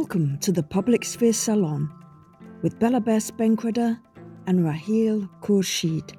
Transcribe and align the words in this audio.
Welcome 0.00 0.38
to 0.38 0.50
the 0.50 0.62
Public 0.62 1.04
Sphere 1.04 1.34
Salon 1.34 1.92
with 2.62 2.78
Belabbes 2.78 3.30
Benkredda 3.30 4.00
and 4.46 4.64
Raheel 4.64 5.28
Khursheed. 5.42 6.16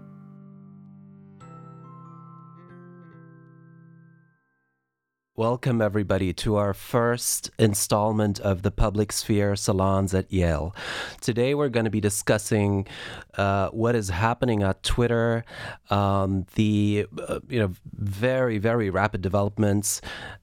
Welcome, 5.35 5.81
everybody, 5.81 6.31
to 6.33 6.57
our 6.57 6.75
first 6.75 7.49
installment 7.57 8.39
of 8.41 8.61
the 8.61 8.69
Public 8.69 9.11
Sphere 9.11 9.55
Salons 9.55 10.13
at 10.13 10.31
Yale. 10.31 10.75
Today, 11.19 11.55
we're 11.55 11.69
going 11.69 11.85
to 11.85 11.89
be 11.89 11.99
discussing 11.99 12.85
uh, 13.35 13.69
what 13.69 13.95
is 13.95 14.09
happening 14.09 14.61
at 14.61 14.83
Twitter, 14.83 15.43
um, 15.89 16.45
the 16.53 17.07
uh, 17.27 17.39
you 17.49 17.57
know 17.57 17.73
very 17.93 18.59
very 18.59 18.91
rapid 18.91 19.21
developments, 19.21 20.01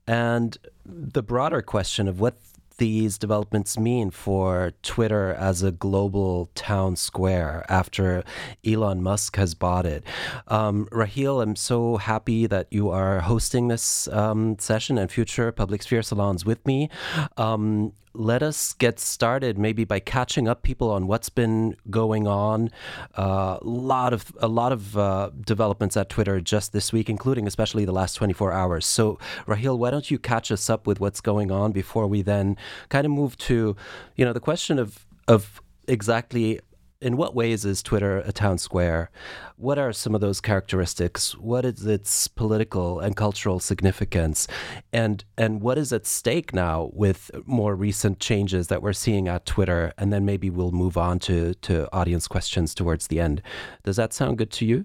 and 0.09 0.59
the 0.85 1.23
broader 1.23 1.63
question 1.63 2.09
of 2.09 2.19
what 2.19 2.35
these 2.79 3.19
developments 3.19 3.79
mean 3.79 4.11
for 4.11 4.73
Twitter 4.83 5.35
as 5.35 5.63
a 5.63 5.71
global 5.71 6.51
town 6.55 6.97
square 6.97 7.65
after 7.69 8.25
Elon 8.65 9.03
Musk 9.03 9.37
has 9.37 9.55
bought 9.55 9.87
it. 9.87 10.03
Um, 10.49 10.89
Raheel, 10.91 11.41
I'm 11.41 11.57
so 11.57 11.99
happy 11.99 12.47
that 12.47 12.67
you 12.71 12.91
are 12.91 13.21
hosting 13.21 13.69
this 13.69 14.09
um, 14.09 14.59
session 14.59 14.97
and 14.99 15.11
future 15.11 15.53
Public 15.53 15.83
Sphere 15.83 16.03
Salons 16.03 16.45
with 16.45 16.65
me. 16.67 16.89
Um, 17.37 17.93
let 18.19 18.43
us 18.43 18.73
get 18.73 18.99
started 18.99 19.57
maybe 19.57 19.85
by 19.85 20.01
catching 20.01 20.49
up 20.49 20.63
people 20.63 20.91
on 20.91 21.07
what's 21.07 21.29
been 21.29 21.77
going 21.89 22.27
on. 22.27 22.69
A 23.15 23.21
uh, 23.21 23.59
lot 23.63 24.13
of 24.13 24.33
a 24.41 24.49
lot 24.49 24.73
of 24.73 24.99
uh, 24.99 25.31
developments 25.41 25.97
at 25.97 26.09
Twitter 26.09 26.41
just 26.41 26.73
this 26.73 26.93
week, 26.93 27.09
including 27.09 27.47
especially 27.47 27.85
the 27.85 27.93
last 27.93 28.15
24 28.15 28.53
hours. 28.53 28.85
So, 28.87 29.19
Raheel, 29.47 29.79
why 29.79 29.91
don't 29.91 30.11
you 30.11 30.19
catch 30.19 30.51
us 30.51 30.69
up 30.69 30.87
with 30.87 30.99
what's 30.99 31.21
going 31.21 31.53
on 31.53 31.71
before 31.71 32.09
we 32.09 32.23
then 32.23 32.57
kind 32.89 33.05
of 33.05 33.13
move 33.13 33.37
to, 33.39 33.77
you 34.17 34.25
know, 34.25 34.33
the 34.33 34.41
question 34.41 34.79
of 34.81 35.07
of 35.29 35.63
exactly 35.87 36.61
in 37.01 37.17
what 37.17 37.35
ways 37.35 37.65
is 37.65 37.83
Twitter 37.83 38.19
a 38.19 38.33
town 38.33 38.59
square? 38.59 39.11
What 39.57 39.79
are 39.79 39.93
some 39.93 40.15
of 40.15 40.21
those 40.21 40.41
characteristics? 40.41 41.37
What 41.37 41.65
is 41.65 41.87
its 41.87 42.29
political 42.29 42.99
and 42.99 43.15
cultural 43.15 43.61
significance? 43.61 44.49
And 44.93 45.25
and 45.37 45.61
what 45.61 45.79
is 45.79 45.93
at 45.93 46.07
stake 46.07 46.53
now 46.53 46.91
with 46.93 47.31
more 47.47 47.75
recent 47.77 48.19
changes 48.19 48.69
that 48.69 48.83
we're 48.83 48.93
seeing 48.93 49.29
at 49.29 49.47
Twitter? 49.47 49.93
And 49.97 50.13
then 50.13 50.25
maybe 50.25 50.51
we'll 50.51 50.73
move 50.73 50.97
on 50.97 51.19
to, 51.21 51.55
to 51.55 51.89
audience 51.95 52.27
questions 52.27 52.75
towards 52.75 53.07
the 53.07 53.21
end. 53.21 53.43
Does 53.85 53.97
that 53.97 54.13
sound 54.13 54.39
good 54.39 54.51
to 54.53 54.67
you? 54.67 54.85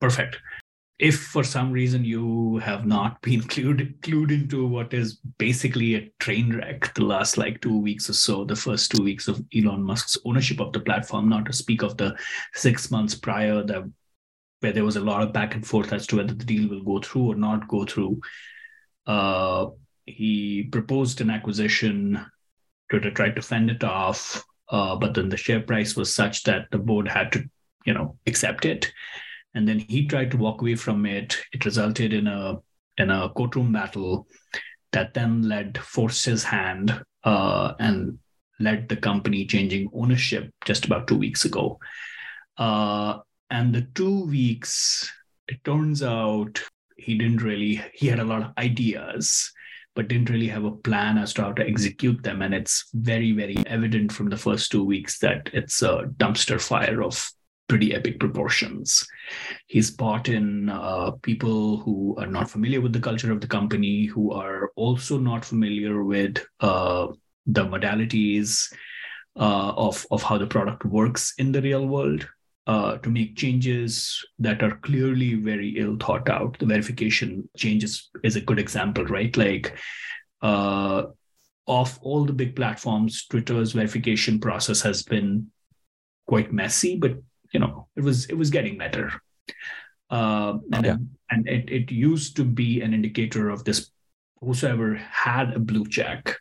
Perfect 0.00 0.38
if 1.00 1.18
for 1.18 1.42
some 1.42 1.72
reason 1.72 2.04
you 2.04 2.58
have 2.58 2.86
not 2.86 3.20
been 3.22 3.40
clued, 3.40 3.98
clued 4.00 4.30
into 4.30 4.66
what 4.66 4.92
is 4.92 5.14
basically 5.38 5.94
a 5.94 6.10
train 6.20 6.54
wreck 6.54 6.92
the 6.94 7.04
last 7.04 7.38
like 7.38 7.60
two 7.60 7.78
weeks 7.78 8.08
or 8.10 8.12
so, 8.12 8.44
the 8.44 8.54
first 8.54 8.92
two 8.92 9.02
weeks 9.02 9.26
of 9.26 9.42
Elon 9.56 9.82
Musk's 9.82 10.18
ownership 10.24 10.60
of 10.60 10.72
the 10.72 10.80
platform, 10.80 11.28
not 11.28 11.46
to 11.46 11.52
speak 11.52 11.82
of 11.82 11.96
the 11.96 12.16
six 12.54 12.90
months 12.90 13.14
prior 13.14 13.62
that 13.62 13.90
where 14.60 14.72
there 14.72 14.84
was 14.84 14.96
a 14.96 15.00
lot 15.00 15.22
of 15.22 15.32
back 15.32 15.54
and 15.54 15.66
forth 15.66 15.90
as 15.92 16.06
to 16.06 16.16
whether 16.16 16.34
the 16.34 16.44
deal 16.44 16.68
will 16.68 16.84
go 16.84 17.00
through 17.00 17.32
or 17.32 17.34
not 17.34 17.66
go 17.66 17.86
through. 17.86 18.20
Uh, 19.06 19.68
he 20.04 20.68
proposed 20.70 21.22
an 21.22 21.30
acquisition. 21.30 22.20
Twitter 22.90 23.10
tried 23.10 23.36
to 23.36 23.42
fend 23.42 23.70
it 23.70 23.82
off, 23.82 24.44
uh, 24.68 24.96
but 24.96 25.14
then 25.14 25.30
the 25.30 25.36
share 25.38 25.60
price 25.60 25.96
was 25.96 26.14
such 26.14 26.42
that 26.42 26.66
the 26.72 26.78
board 26.78 27.08
had 27.08 27.32
to, 27.32 27.42
you 27.86 27.94
know, 27.94 28.18
accept 28.26 28.66
it 28.66 28.92
and 29.54 29.66
then 29.66 29.78
he 29.78 30.06
tried 30.06 30.30
to 30.30 30.36
walk 30.36 30.60
away 30.60 30.74
from 30.74 31.06
it. 31.06 31.36
It 31.52 31.64
resulted 31.64 32.12
in 32.12 32.26
a 32.26 32.58
in 32.98 33.10
a 33.10 33.30
courtroom 33.30 33.72
battle 33.72 34.26
that 34.92 35.14
then 35.14 35.48
led 35.48 35.78
forced 35.78 36.24
his 36.24 36.44
hand 36.44 37.02
uh, 37.24 37.74
and 37.78 38.18
led 38.58 38.88
the 38.88 38.96
company 38.96 39.46
changing 39.46 39.90
ownership 39.94 40.50
just 40.64 40.84
about 40.84 41.06
two 41.06 41.16
weeks 41.16 41.44
ago. 41.44 41.78
Uh, 42.58 43.18
and 43.50 43.74
the 43.74 43.82
two 43.94 44.26
weeks, 44.26 45.10
it 45.48 45.62
turns 45.64 46.02
out 46.02 46.60
he 46.96 47.16
didn't 47.16 47.42
really. 47.42 47.82
He 47.94 48.06
had 48.08 48.20
a 48.20 48.24
lot 48.24 48.42
of 48.42 48.52
ideas, 48.58 49.50
but 49.94 50.08
didn't 50.08 50.30
really 50.30 50.48
have 50.48 50.64
a 50.64 50.70
plan 50.70 51.18
as 51.18 51.32
to 51.34 51.42
how 51.42 51.52
to 51.52 51.66
execute 51.66 52.22
them. 52.22 52.42
And 52.42 52.54
it's 52.54 52.88
very, 52.92 53.32
very 53.32 53.56
evident 53.66 54.12
from 54.12 54.28
the 54.28 54.36
first 54.36 54.70
two 54.70 54.84
weeks 54.84 55.18
that 55.20 55.48
it's 55.52 55.82
a 55.82 56.10
dumpster 56.16 56.60
fire 56.60 57.02
of 57.02 57.30
pretty 57.70 57.94
epic 57.94 58.18
proportions. 58.18 59.06
He's 59.68 59.90
brought 59.92 60.28
in 60.28 60.68
uh, 60.68 61.12
people 61.22 61.78
who 61.78 62.16
are 62.18 62.26
not 62.26 62.50
familiar 62.50 62.80
with 62.80 62.92
the 62.92 63.06
culture 63.08 63.30
of 63.32 63.40
the 63.40 63.46
company, 63.46 64.06
who 64.06 64.32
are 64.32 64.72
also 64.74 65.18
not 65.18 65.44
familiar 65.44 66.02
with 66.02 66.44
uh, 66.58 67.06
the 67.46 67.64
modalities 67.64 68.72
uh, 69.36 69.72
of, 69.86 70.04
of 70.10 70.22
how 70.22 70.36
the 70.36 70.48
product 70.48 70.84
works 70.84 71.34
in 71.38 71.52
the 71.52 71.62
real 71.62 71.86
world. 71.86 72.28
Uh, 72.66 72.98
to 72.98 73.10
make 73.10 73.36
changes 73.36 74.24
that 74.38 74.62
are 74.62 74.76
clearly 74.82 75.34
very 75.34 75.70
ill 75.70 75.96
thought 75.96 76.28
out. 76.28 76.56
The 76.58 76.66
verification 76.66 77.48
changes 77.56 78.10
is 78.22 78.36
a 78.36 78.40
good 78.40 78.60
example, 78.60 79.04
right? 79.06 79.34
Like, 79.36 79.76
uh, 80.40 81.04
of 81.66 81.98
all 82.02 82.24
the 82.26 82.32
big 82.32 82.54
platforms, 82.54 83.26
Twitter's 83.26 83.72
verification 83.72 84.38
process 84.38 84.82
has 84.82 85.02
been 85.02 85.50
quite 86.28 86.52
messy, 86.52 86.96
but 86.96 87.14
you 87.52 87.60
know 87.60 87.88
it 87.96 88.02
was 88.02 88.26
it 88.26 88.34
was 88.34 88.50
getting 88.50 88.78
better. 88.78 89.12
Uh, 90.10 90.58
and 90.72 90.86
yeah. 90.86 90.96
and 91.30 91.48
it, 91.48 91.70
it 91.70 91.92
used 91.92 92.36
to 92.36 92.44
be 92.44 92.80
an 92.80 92.92
indicator 92.92 93.48
of 93.50 93.64
this 93.64 93.90
whosoever 94.40 94.94
had 94.96 95.52
a 95.52 95.60
blue 95.60 95.86
check 95.86 96.36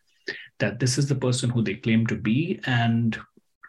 that 0.60 0.80
this 0.80 0.98
is 0.98 1.08
the 1.08 1.16
person 1.16 1.50
who 1.50 1.62
they 1.62 1.76
claim 1.76 2.08
to 2.08 2.16
be. 2.16 2.60
And 2.66 3.16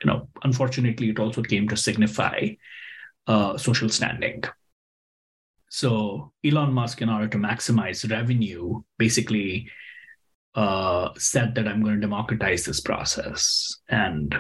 you 0.03 0.07
know 0.11 0.29
unfortunately 0.43 1.11
it 1.11 1.19
also 1.19 1.43
came 1.43 1.69
to 1.69 1.77
signify 1.77 2.49
uh, 3.27 3.59
social 3.59 3.89
standing. 3.89 4.43
So 5.69 6.33
elon 6.45 6.73
musk 6.73 7.01
in 7.03 7.09
order 7.09 7.29
to 7.29 7.39
maximize 7.39 8.11
revenue 8.11 8.83
basically 8.99 9.71
uh, 10.55 11.11
said 11.17 11.55
that 11.55 11.69
i'm 11.69 11.81
going 11.81 11.95
to 11.95 12.01
democratize 12.01 12.65
this 12.65 12.81
process. 12.81 13.77
And 13.89 14.35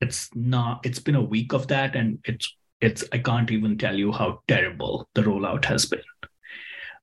it's 0.00 0.28
not 0.34 0.84
it's 0.84 0.98
been 0.98 1.14
a 1.14 1.22
week 1.22 1.52
of 1.52 1.68
that 1.68 1.96
and 1.96 2.18
it's 2.24 2.54
it's 2.80 3.04
i 3.12 3.18
can't 3.18 3.50
even 3.50 3.78
tell 3.78 3.96
you 3.96 4.12
how 4.12 4.42
terrible 4.48 5.08
the 5.14 5.22
rollout 5.22 5.64
has 5.64 5.86
been. 5.86 6.02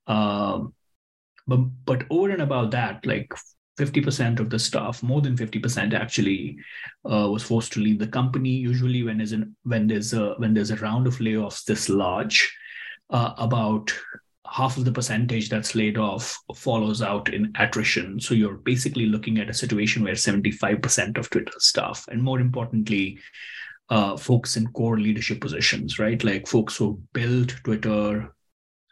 Um, 0.08 0.74
but 1.48 1.58
but 1.86 2.04
over 2.10 2.30
and 2.30 2.42
about 2.42 2.72
that 2.72 3.06
like 3.06 3.34
50% 3.80 4.40
of 4.40 4.50
the 4.50 4.60
staff 4.60 5.02
more 5.02 5.22
than 5.22 5.36
50% 5.36 5.94
actually 5.94 6.58
uh, 7.10 7.28
was 7.32 7.42
forced 7.42 7.74
to 7.74 7.80
leave 7.80 8.00
the 8.00 8.08
company. 8.08 8.50
Usually 8.50 9.04
when 9.04 9.18
there's 9.18 9.34
when 9.64 9.88
there's 9.88 10.14
a 10.14 10.36
when 10.38 10.54
there's 10.54 10.72
a 10.72 10.76
round 10.78 11.08
of 11.08 11.18
layoffs 11.18 11.64
this 11.64 11.90
large 11.90 12.54
uh, 13.10 13.34
about 13.38 13.92
half 14.52 14.76
of 14.76 14.84
the 14.84 14.92
percentage 14.92 15.50
that's 15.50 15.76
laid 15.76 15.98
off 15.98 16.38
follows 16.56 17.02
out 17.02 17.34
in 17.34 17.54
attrition. 17.58 18.20
So 18.20 18.34
you're 18.34 18.58
basically 18.58 19.06
looking 19.06 19.40
at 19.40 19.50
a 19.50 19.54
situation 19.54 20.04
where 20.04 20.14
75% 20.14 21.18
of 21.18 21.30
Twitter 21.30 21.54
staff, 21.58 22.06
and 22.10 22.22
more 22.22 22.42
importantly, 22.42 23.18
uh, 23.90 24.18
folks 24.18 24.58
in 24.58 24.68
core 24.68 25.00
leadership 25.00 25.40
positions, 25.40 26.00
right? 26.00 26.22
Like 26.22 26.48
folks 26.48 26.76
who 26.76 27.02
built 27.14 27.56
Twitter 27.64 28.34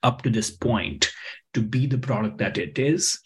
up 0.01 0.21
to 0.21 0.29
this 0.29 0.49
point 0.49 1.11
to 1.53 1.61
be 1.61 1.85
the 1.87 1.97
product 1.97 2.37
that 2.37 2.57
it 2.57 2.79
is. 2.79 3.19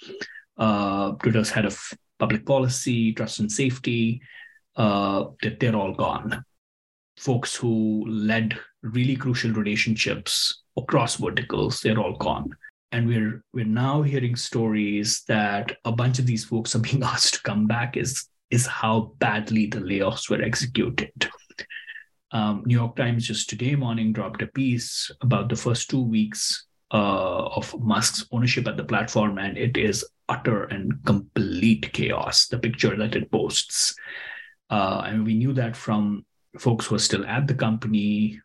Uh, 0.57 1.11
Twitter's 1.13 1.51
head 1.51 1.65
of 1.65 1.79
public 2.17 2.45
policy, 2.45 3.13
trust 3.13 3.39
and 3.39 3.51
safety, 3.51 4.21
uh, 4.75 5.25
that 5.43 5.59
they're 5.59 5.75
all 5.75 5.93
gone. 5.93 6.43
Folks 7.17 7.55
who 7.55 8.05
led 8.07 8.57
really 8.81 9.15
crucial 9.15 9.51
relationships 9.51 10.62
across 10.77 11.15
verticals, 11.17 11.81
they're 11.81 11.99
all 11.99 12.17
gone. 12.17 12.49
And 12.91 13.07
we're 13.07 13.43
we're 13.53 13.65
now 13.65 14.03
hearing 14.03 14.35
stories 14.35 15.23
that 15.27 15.77
a 15.83 15.91
bunch 15.91 16.19
of 16.19 16.27
these 16.27 16.45
folks 16.45 16.75
are 16.75 16.79
being 16.79 17.03
asked 17.13 17.35
to 17.35 17.41
come 17.43 17.65
back 17.67 17.97
is 17.97 18.27
is 18.51 18.67
how 18.67 19.13
badly 19.17 19.65
the 19.65 19.79
layoffs 19.79 20.29
were 20.29 20.41
executed. 20.41 21.11
Um, 22.31 22.63
New 22.65 22.75
York 22.75 22.95
Times 22.95 23.27
just 23.27 23.49
today 23.49 23.75
morning 23.75 24.11
dropped 24.11 24.41
a 24.41 24.47
piece 24.47 25.11
about 25.21 25.49
the 25.49 25.55
first 25.55 25.89
two 25.89 26.01
weeks 26.01 26.65
uh, 26.91 27.45
of 27.45 27.79
Musk's 27.79 28.25
ownership 28.31 28.67
at 28.67 28.77
the 28.77 28.83
platform, 28.83 29.37
and 29.37 29.57
it 29.57 29.77
is 29.77 30.05
utter 30.29 30.63
and 30.65 30.93
complete 31.05 31.93
chaos. 31.93 32.47
The 32.47 32.57
picture 32.57 32.95
that 32.95 33.15
it 33.15 33.31
posts, 33.31 33.93
uh, 34.69 35.03
and 35.05 35.25
we 35.25 35.35
knew 35.35 35.53
that 35.53 35.75
from 35.75 36.25
folks 36.59 36.87
who 36.87 36.95
are 36.95 36.99
still 36.99 37.25
at 37.25 37.47
the 37.47 37.55
company, 37.55 38.39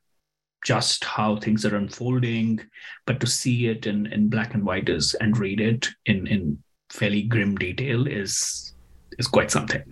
just 0.64 1.04
how 1.04 1.36
things 1.36 1.64
are 1.64 1.76
unfolding, 1.76 2.60
but 3.06 3.20
to 3.20 3.26
see 3.26 3.68
it 3.68 3.86
in, 3.86 4.06
in 4.06 4.28
black 4.28 4.54
and 4.54 4.64
white 4.64 4.88
is 4.88 5.14
and 5.14 5.36
read 5.38 5.60
it 5.60 5.88
in, 6.06 6.26
in 6.26 6.58
fairly 6.90 7.22
grim 7.22 7.56
detail 7.56 8.06
is 8.06 8.74
is 9.18 9.26
quite 9.26 9.50
something. 9.50 9.84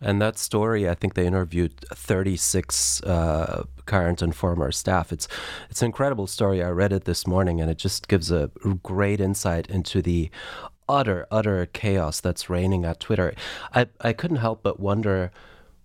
And 0.00 0.20
that 0.20 0.38
story, 0.38 0.88
I 0.88 0.94
think 0.94 1.14
they 1.14 1.26
interviewed 1.26 1.80
36 1.92 3.02
uh, 3.04 3.64
current 3.86 4.20
and 4.22 4.34
former 4.34 4.70
staff. 4.70 5.12
It's 5.12 5.28
it's 5.70 5.82
an 5.82 5.86
incredible 5.86 6.26
story. 6.26 6.62
I 6.62 6.70
read 6.70 6.92
it 6.92 7.04
this 7.04 7.26
morning, 7.26 7.60
and 7.60 7.70
it 7.70 7.78
just 7.78 8.08
gives 8.08 8.30
a 8.30 8.50
great 8.82 9.20
insight 9.20 9.68
into 9.68 10.02
the 10.02 10.30
utter, 10.88 11.26
utter 11.30 11.66
chaos 11.66 12.20
that's 12.20 12.50
reigning 12.50 12.84
at 12.84 13.00
Twitter. 13.00 13.34
I, 13.72 13.86
I 14.00 14.12
couldn't 14.12 14.38
help 14.38 14.62
but 14.62 14.80
wonder 14.80 15.30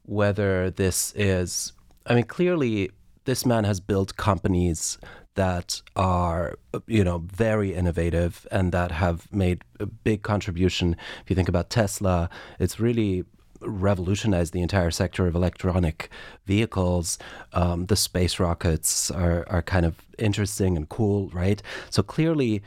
whether 0.03 0.69
this 0.69 1.13
is, 1.15 1.73
I 2.05 2.15
mean, 2.15 2.25
clearly 2.25 2.91
this 3.29 3.45
man 3.45 3.63
has 3.63 3.79
built 3.79 4.15
companies 4.15 4.97
that 5.35 5.83
are, 5.95 6.57
you 6.87 7.03
know, 7.03 7.19
very 7.19 7.75
innovative 7.75 8.47
and 8.51 8.71
that 8.71 8.91
have 8.91 9.31
made 9.31 9.61
a 9.79 9.85
big 9.85 10.23
contribution. 10.23 10.95
If 11.23 11.29
you 11.29 11.35
think 11.35 11.47
about 11.47 11.69
Tesla, 11.69 12.27
it's 12.57 12.79
really 12.79 13.23
revolutionized 13.61 14.51
the 14.51 14.63
entire 14.63 14.89
sector 14.89 15.27
of 15.27 15.35
electronic 15.35 16.09
vehicles. 16.47 17.19
Um, 17.53 17.85
the 17.85 17.95
space 17.95 18.39
rockets 18.39 19.11
are, 19.11 19.45
are 19.47 19.61
kind 19.61 19.85
of 19.85 19.93
interesting 20.17 20.75
and 20.75 20.89
cool, 20.89 21.29
right? 21.29 21.61
So 21.91 22.01
clearly, 22.01 22.63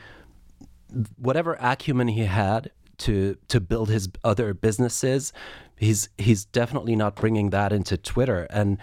whatever 1.17 1.57
acumen 1.59 2.07
he 2.07 2.23
had 2.23 2.71
to 3.03 3.37
to 3.49 3.59
build 3.59 3.89
his 3.89 4.09
other 4.23 4.53
businesses, 4.53 5.33
he's 5.77 6.09
he's 6.17 6.45
definitely 6.45 6.95
not 6.95 7.15
bringing 7.15 7.49
that 7.51 7.73
into 7.73 7.97
Twitter, 7.97 8.47
and 8.49 8.77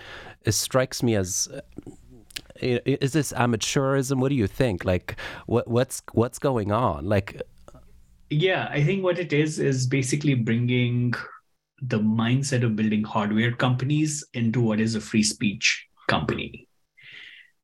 it 0.44 0.52
strikes 0.52 1.02
me 1.02 1.14
as. 1.16 1.48
Uh, 1.52 1.60
is 2.62 3.14
this 3.14 3.32
amateurism? 3.32 4.18
What 4.18 4.28
do 4.28 4.34
you 4.34 4.46
think? 4.46 4.84
Like, 4.84 5.16
what 5.46 5.66
what's 5.66 6.02
what's 6.12 6.38
going 6.38 6.70
on? 6.70 7.06
Like, 7.06 7.40
yeah, 8.28 8.68
I 8.70 8.84
think 8.84 9.02
what 9.02 9.18
it 9.18 9.32
is 9.32 9.58
is 9.58 9.86
basically 9.86 10.34
bringing 10.34 11.14
the 11.82 11.98
mindset 11.98 12.62
of 12.62 12.76
building 12.76 13.02
hardware 13.02 13.52
companies 13.52 14.26
into 14.34 14.60
what 14.60 14.78
is 14.80 14.94
a 14.94 15.00
free 15.00 15.22
speech 15.22 15.86
company. 16.08 16.68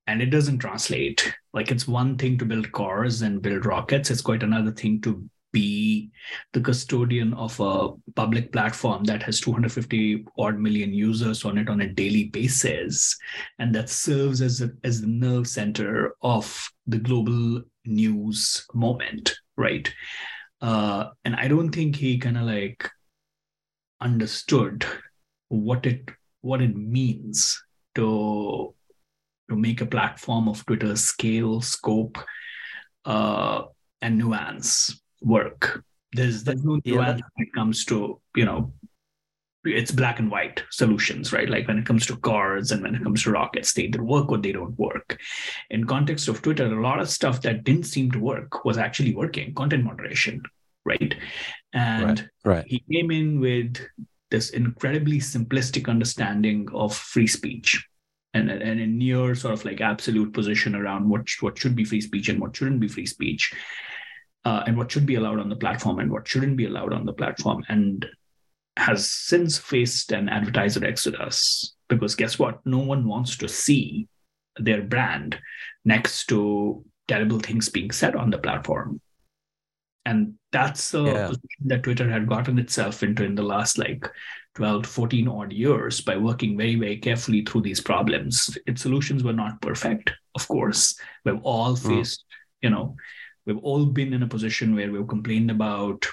And 0.06 0.22
it 0.22 0.30
doesn't 0.30 0.58
translate. 0.58 1.34
Like 1.52 1.70
it's 1.70 1.86
one 1.86 2.16
thing 2.16 2.38
to 2.38 2.46
build 2.46 2.72
cars 2.72 3.20
and 3.20 3.42
build 3.42 3.66
rockets, 3.66 4.10
it's 4.10 4.22
quite 4.22 4.42
another 4.42 4.70
thing 4.70 5.02
to 5.02 5.28
be 5.52 6.10
the 6.52 6.60
custodian 6.60 7.32
of 7.34 7.58
a 7.60 7.88
public 8.14 8.52
platform 8.52 9.04
that 9.04 9.22
has 9.22 9.40
250 9.40 10.24
odd 10.38 10.58
million 10.58 10.92
users 10.92 11.44
on 11.44 11.56
it 11.58 11.68
on 11.68 11.80
a 11.80 11.92
daily 11.92 12.24
basis 12.24 13.16
and 13.58 13.74
that 13.74 13.88
serves 13.88 14.42
as, 14.42 14.60
a, 14.60 14.70
as 14.84 15.00
the 15.00 15.06
nerve 15.06 15.46
center 15.46 16.14
of 16.22 16.68
the 16.86 16.98
global 16.98 17.62
news 17.84 18.66
moment 18.74 19.36
right? 19.56 19.92
Uh, 20.60 21.10
and 21.24 21.36
i 21.36 21.46
don't 21.48 21.70
think 21.70 21.96
he 21.96 22.18
kind 22.18 22.38
of 22.38 22.44
like 22.44 22.88
understood 24.00 24.84
what 25.48 25.86
it 25.86 26.08
what 26.40 26.62
it 26.62 26.76
means 26.76 27.62
to 27.94 28.74
to 29.48 29.56
make 29.56 29.80
a 29.80 29.86
platform 29.86 30.48
of 30.48 30.64
twitter 30.66 30.96
scale, 30.96 31.60
scope, 31.60 32.18
uh, 33.04 33.62
and 34.00 34.18
nuance 34.18 35.00
work. 35.22 35.84
There's 36.12 36.44
there's 36.44 36.64
no 36.64 36.80
nuance 36.84 37.20
yeah. 37.20 37.26
when 37.34 37.46
it 37.46 37.52
comes 37.54 37.84
to 37.86 38.20
you 38.34 38.44
know 38.44 38.72
it's 39.66 39.90
black 39.90 40.18
and 40.18 40.30
white 40.30 40.62
solutions, 40.70 41.32
right? 41.32 41.48
Like 41.48 41.66
when 41.66 41.78
it 41.78 41.86
comes 41.86 42.06
to 42.06 42.16
cars 42.16 42.70
and 42.70 42.82
when 42.82 42.94
it 42.94 43.02
comes 43.02 43.22
to 43.24 43.32
rockets, 43.32 43.72
they 43.72 43.82
either 43.82 44.02
work 44.02 44.30
or 44.30 44.38
they 44.38 44.52
don't 44.52 44.78
work. 44.78 45.18
In 45.70 45.86
context 45.86 46.28
of 46.28 46.42
Twitter, 46.42 46.66
a 46.66 46.82
lot 46.82 47.00
of 47.00 47.10
stuff 47.10 47.42
that 47.42 47.64
didn't 47.64 47.84
seem 47.84 48.10
to 48.12 48.20
work 48.20 48.64
was 48.64 48.78
actually 48.78 49.14
working. 49.14 49.54
Content 49.54 49.84
moderation, 49.84 50.42
right? 50.84 51.14
And 51.72 52.20
right, 52.44 52.56
right. 52.56 52.64
he 52.66 52.82
came 52.92 53.10
in 53.10 53.40
with 53.40 53.78
this 54.30 54.50
incredibly 54.50 55.18
simplistic 55.18 55.88
understanding 55.88 56.68
of 56.72 56.94
free 56.94 57.26
speech 57.26 57.86
and, 58.34 58.50
and 58.50 58.80
a 58.80 58.86
near 58.86 59.34
sort 59.34 59.54
of 59.54 59.64
like 59.64 59.80
absolute 59.80 60.32
position 60.32 60.74
around 60.74 61.08
what, 61.08 61.28
what 61.40 61.58
should 61.58 61.76
be 61.76 61.84
free 61.84 62.00
speech 62.00 62.28
and 62.28 62.40
what 62.40 62.56
shouldn't 62.56 62.80
be 62.80 62.88
free 62.88 63.06
speech. 63.06 63.52
Uh, 64.46 64.62
and 64.66 64.76
what 64.76 64.90
should 64.90 65.06
be 65.06 65.16
allowed 65.16 65.40
on 65.40 65.48
the 65.48 65.56
platform 65.56 65.98
and 65.98 66.10
what 66.10 66.28
shouldn't 66.28 66.56
be 66.56 66.66
allowed 66.66 66.92
on 66.92 67.04
the 67.04 67.12
platform, 67.12 67.64
and 67.68 68.06
has 68.76 69.10
since 69.10 69.58
faced 69.58 70.12
an 70.12 70.28
advertiser 70.28 70.84
exodus 70.84 71.74
because 71.88 72.14
guess 72.14 72.38
what? 72.38 72.64
No 72.64 72.78
one 72.78 73.08
wants 73.08 73.36
to 73.38 73.48
see 73.48 74.06
their 74.58 74.82
brand 74.82 75.38
next 75.84 76.26
to 76.26 76.84
terrible 77.08 77.40
things 77.40 77.68
being 77.68 77.90
said 77.90 78.14
on 78.14 78.30
the 78.30 78.38
platform 78.38 79.00
and 80.06 80.34
that's 80.52 80.92
the 80.92 81.04
yeah. 81.04 81.26
position 81.26 81.66
that 81.66 81.82
twitter 81.82 82.08
had 82.08 82.26
gotten 82.26 82.58
itself 82.58 83.02
into 83.02 83.24
in 83.24 83.34
the 83.34 83.42
last 83.42 83.76
like 83.76 84.08
12 84.54 84.84
to 84.84 84.88
14 84.88 85.28
odd 85.28 85.52
years 85.52 86.00
by 86.00 86.16
working 86.16 86.56
very 86.56 86.76
very 86.76 86.96
carefully 86.96 87.42
through 87.42 87.60
these 87.60 87.80
problems 87.80 88.56
its 88.66 88.82
solutions 88.82 89.22
were 89.22 89.32
not 89.32 89.60
perfect 89.60 90.12
of 90.34 90.48
course 90.48 90.98
we've 91.24 91.42
all 91.42 91.76
hmm. 91.76 91.88
faced 91.88 92.20
mm. 92.20 92.34
you 92.62 92.70
know 92.70 92.96
we've 93.46 93.58
all 93.58 93.86
been 93.86 94.12
in 94.12 94.22
a 94.22 94.28
position 94.28 94.74
where 94.74 94.90
we've 94.90 95.08
complained 95.08 95.50
about 95.50 96.04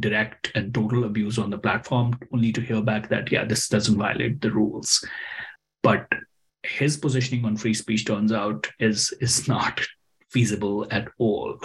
direct 0.00 0.50
and 0.54 0.72
total 0.72 1.04
abuse 1.04 1.38
on 1.38 1.50
the 1.50 1.58
platform 1.58 2.18
only 2.32 2.50
to 2.52 2.62
hear 2.62 2.80
back 2.80 3.10
that 3.10 3.30
yeah 3.30 3.44
this 3.44 3.68
doesn't 3.68 3.98
violate 3.98 4.40
the 4.40 4.50
rules. 4.50 5.04
But 5.82 6.06
his 6.62 6.96
positioning 6.96 7.44
on 7.44 7.56
free 7.56 7.74
speech 7.74 8.06
turns 8.06 8.32
out 8.32 8.70
is 8.78 9.12
is 9.20 9.48
not 9.48 9.80
feasible 10.30 10.86
at 10.90 11.08
all 11.18 11.58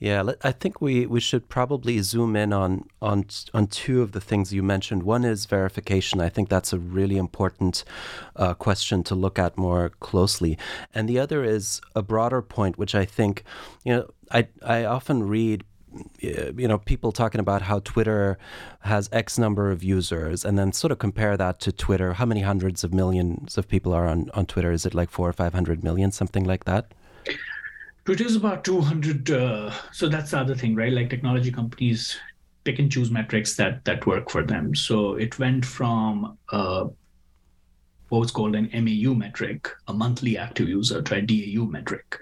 yeah, 0.00 0.24
I 0.42 0.52
think 0.52 0.80
we, 0.80 1.06
we 1.06 1.20
should 1.20 1.48
probably 1.48 2.00
zoom 2.00 2.34
in 2.36 2.52
on, 2.52 2.84
on 3.00 3.26
on 3.54 3.68
two 3.68 4.02
of 4.02 4.12
the 4.12 4.20
things 4.20 4.52
you 4.52 4.62
mentioned. 4.62 5.04
One 5.04 5.24
is 5.24 5.46
verification. 5.46 6.20
I 6.20 6.28
think 6.28 6.48
that's 6.48 6.72
a 6.72 6.78
really 6.78 7.16
important 7.16 7.84
uh, 8.36 8.54
question 8.54 9.04
to 9.04 9.14
look 9.14 9.38
at 9.38 9.56
more 9.56 9.90
closely, 10.00 10.58
and 10.94 11.08
the 11.08 11.18
other 11.18 11.44
is 11.44 11.80
a 11.94 12.02
broader 12.02 12.42
point, 12.42 12.76
which 12.76 12.94
I 12.94 13.04
think, 13.04 13.44
you 13.84 13.94
know, 13.94 14.10
I 14.30 14.48
I 14.62 14.84
often 14.84 15.22
read 15.22 15.64
you 16.18 16.66
know 16.66 16.78
people 16.78 17.12
talking 17.12 17.40
about 17.40 17.62
how 17.62 17.78
twitter 17.78 18.36
has 18.80 19.08
x 19.12 19.38
number 19.38 19.70
of 19.70 19.84
users 19.84 20.44
and 20.44 20.58
then 20.58 20.72
sort 20.72 20.90
of 20.90 20.98
compare 20.98 21.36
that 21.36 21.60
to 21.60 21.70
twitter 21.70 22.14
how 22.14 22.26
many 22.26 22.40
hundreds 22.40 22.82
of 22.82 22.92
millions 22.92 23.56
of 23.56 23.68
people 23.68 23.92
are 23.92 24.08
on, 24.08 24.28
on 24.34 24.44
twitter 24.44 24.72
is 24.72 24.84
it 24.84 24.92
like 24.92 25.08
four 25.08 25.28
or 25.28 25.32
five 25.32 25.54
hundred 25.54 25.84
million 25.84 26.10
something 26.10 26.44
like 26.44 26.64
that 26.64 26.92
Twitter 28.04 28.24
is 28.24 28.36
about 28.36 28.64
200. 28.64 29.30
Uh, 29.30 29.72
so 29.92 30.08
that's 30.08 30.32
the 30.32 30.38
other 30.38 30.54
thing, 30.54 30.74
right? 30.74 30.92
Like 30.92 31.08
technology 31.08 31.50
companies 31.50 32.18
pick 32.64 32.78
and 32.78 32.90
choose 32.90 33.10
metrics 33.10 33.56
that 33.56 33.84
that 33.84 34.06
work 34.06 34.30
for 34.30 34.42
them. 34.42 34.74
So 34.74 35.14
it 35.14 35.38
went 35.38 35.64
from 35.64 36.38
uh, 36.50 36.86
what 38.08 38.18
was 38.18 38.30
called 38.30 38.56
an 38.56 38.70
MAU 38.72 39.14
metric, 39.14 39.70
a 39.88 39.94
monthly 39.94 40.36
active 40.36 40.68
user, 40.68 41.00
to 41.02 41.14
a 41.16 41.22
DAU 41.22 41.64
metric 41.64 42.18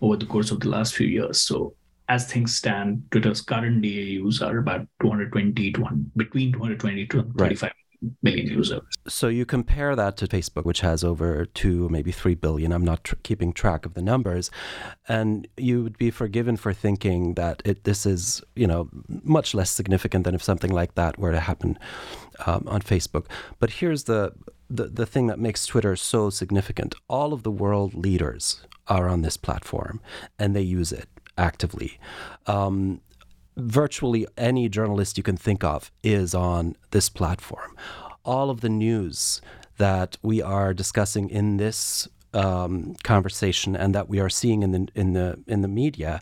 over 0.00 0.16
the 0.16 0.26
course 0.26 0.50
of 0.50 0.60
the 0.60 0.68
last 0.68 0.94
few 0.94 1.06
years. 1.06 1.40
So 1.40 1.74
as 2.08 2.30
things 2.30 2.54
stand, 2.54 3.02
Twitter's 3.10 3.40
current 3.40 3.82
DAUs 3.82 4.40
are 4.42 4.58
about 4.58 4.86
220 5.00 5.72
to 5.72 5.80
one, 5.80 6.10
between 6.16 6.52
220 6.52 7.06
to 7.06 7.22
35 7.36 7.62
right 7.62 7.83
million 8.22 8.46
users. 8.46 8.82
So 9.08 9.28
you 9.28 9.44
compare 9.44 9.94
that 9.96 10.16
to 10.18 10.26
Facebook, 10.26 10.64
which 10.64 10.80
has 10.80 11.04
over 11.04 11.46
two, 11.46 11.88
maybe 11.88 12.12
three 12.12 12.34
billion. 12.34 12.72
I'm 12.72 12.84
not 12.84 13.04
tr- 13.04 13.14
keeping 13.22 13.52
track 13.52 13.86
of 13.86 13.94
the 13.94 14.02
numbers, 14.02 14.50
and 15.08 15.46
you 15.56 15.82
would 15.82 15.98
be 15.98 16.10
forgiven 16.10 16.56
for 16.56 16.72
thinking 16.72 17.34
that 17.34 17.62
it, 17.64 17.84
this 17.84 18.06
is, 18.06 18.42
you 18.54 18.66
know, 18.66 18.88
much 19.22 19.54
less 19.54 19.70
significant 19.70 20.24
than 20.24 20.34
if 20.34 20.42
something 20.42 20.70
like 20.70 20.94
that 20.94 21.18
were 21.18 21.32
to 21.32 21.40
happen 21.40 21.78
um, 22.46 22.64
on 22.66 22.80
Facebook. 22.82 23.26
But 23.58 23.70
here's 23.70 24.04
the, 24.04 24.32
the 24.68 24.84
the 24.84 25.06
thing 25.06 25.26
that 25.28 25.38
makes 25.38 25.66
Twitter 25.66 25.96
so 25.96 26.30
significant: 26.30 26.94
all 27.08 27.32
of 27.32 27.42
the 27.42 27.50
world 27.50 27.94
leaders 27.94 28.60
are 28.88 29.08
on 29.08 29.22
this 29.22 29.36
platform, 29.36 30.00
and 30.38 30.54
they 30.54 30.62
use 30.62 30.92
it 30.92 31.08
actively. 31.36 31.98
Um, 32.46 33.00
virtually 33.56 34.26
any 34.36 34.68
journalist 34.68 35.16
you 35.16 35.22
can 35.22 35.36
think 35.36 35.64
of 35.64 35.90
is 36.02 36.34
on 36.34 36.76
this 36.90 37.08
platform. 37.08 37.76
All 38.24 38.50
of 38.50 38.60
the 38.60 38.68
news 38.68 39.40
that 39.76 40.16
we 40.22 40.40
are 40.40 40.72
discussing 40.72 41.28
in 41.28 41.56
this 41.56 42.08
um, 42.34 42.96
conversation 43.04 43.76
and 43.76 43.94
that 43.94 44.08
we 44.08 44.18
are 44.18 44.28
seeing 44.28 44.62
in 44.62 44.72
the 44.72 44.88
in 44.94 45.12
the 45.12 45.38
in 45.46 45.62
the 45.62 45.68
media 45.68 46.20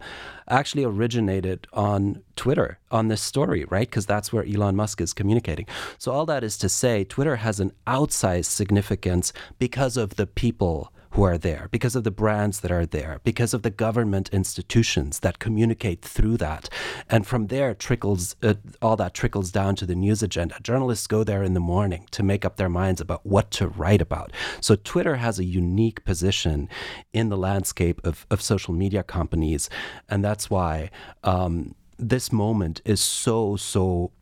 actually 0.48 0.84
originated 0.84 1.66
on 1.72 2.22
Twitter 2.36 2.78
on 2.90 3.08
this 3.08 3.22
story, 3.22 3.64
right? 3.70 3.88
Because 3.88 4.04
that's 4.04 4.32
where 4.32 4.44
Elon 4.44 4.76
Musk 4.76 5.00
is 5.00 5.14
communicating. 5.14 5.66
So 5.96 6.12
all 6.12 6.26
that 6.26 6.44
is 6.44 6.58
to 6.58 6.68
say, 6.68 7.04
Twitter 7.04 7.36
has 7.36 7.60
an 7.60 7.72
outsized 7.86 8.46
significance 8.46 9.32
because 9.58 9.96
of 9.96 10.16
the 10.16 10.26
people 10.26 10.91
who 11.12 11.22
are 11.22 11.38
there, 11.38 11.68
because 11.70 11.94
of 11.94 12.04
the 12.04 12.10
brands 12.10 12.60
that 12.60 12.70
are 12.70 12.86
there, 12.86 13.20
because 13.22 13.52
of 13.52 13.62
the 13.62 13.70
government 13.70 14.30
institutions 14.32 15.20
that 15.20 15.38
communicate 15.38 16.02
through 16.02 16.36
that. 16.38 16.68
And 17.08 17.26
from 17.26 17.48
there, 17.48 17.74
trickles 17.74 18.34
uh, 18.42 18.54
all 18.80 18.96
that 18.96 19.14
trickles 19.14 19.50
down 19.50 19.76
to 19.76 19.86
the 19.86 19.94
news 19.94 20.22
agenda. 20.22 20.56
Journalists 20.62 21.06
go 21.06 21.22
there 21.22 21.42
in 21.42 21.54
the 21.54 21.60
morning 21.60 22.06
to 22.12 22.22
make 22.22 22.44
up 22.44 22.56
their 22.56 22.68
minds 22.68 23.00
about 23.00 23.26
what 23.26 23.50
to 23.52 23.68
write 23.68 24.00
about. 24.00 24.32
So 24.60 24.74
Twitter 24.74 25.16
has 25.16 25.38
a 25.38 25.44
unique 25.44 26.04
position 26.04 26.68
in 27.12 27.28
the 27.28 27.36
landscape 27.36 28.00
of, 28.04 28.26
of 28.30 28.40
social 28.40 28.72
media 28.72 29.02
companies. 29.02 29.68
And 30.08 30.24
that's 30.24 30.48
why 30.48 30.90
um, 31.24 31.74
this 31.98 32.32
moment 32.32 32.80
is 32.84 33.00
so, 33.00 33.56
so 33.56 34.12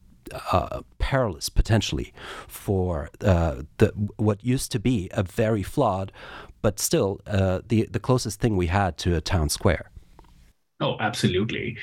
uh, 0.53 0.83
perilous 0.99 1.49
potentially 1.49 2.13
for 2.47 3.11
uh, 3.23 3.63
the 3.79 3.93
what 4.17 4.45
used 4.45 4.73
to 4.73 4.79
be 4.79 5.09
a 5.13 5.23
very 5.23 5.63
flawed 5.63 6.13
but 6.63 6.79
still 6.79 7.21
uh, 7.27 7.61
the 7.69 7.87
the 7.91 8.01
closest 8.01 8.41
thing 8.41 8.57
we 8.57 8.67
had 8.67 8.97
to 8.99 9.15
a 9.17 9.21
town 9.21 9.49
square. 9.49 9.91
Oh, 10.81 10.97
absolutely. 10.99 11.77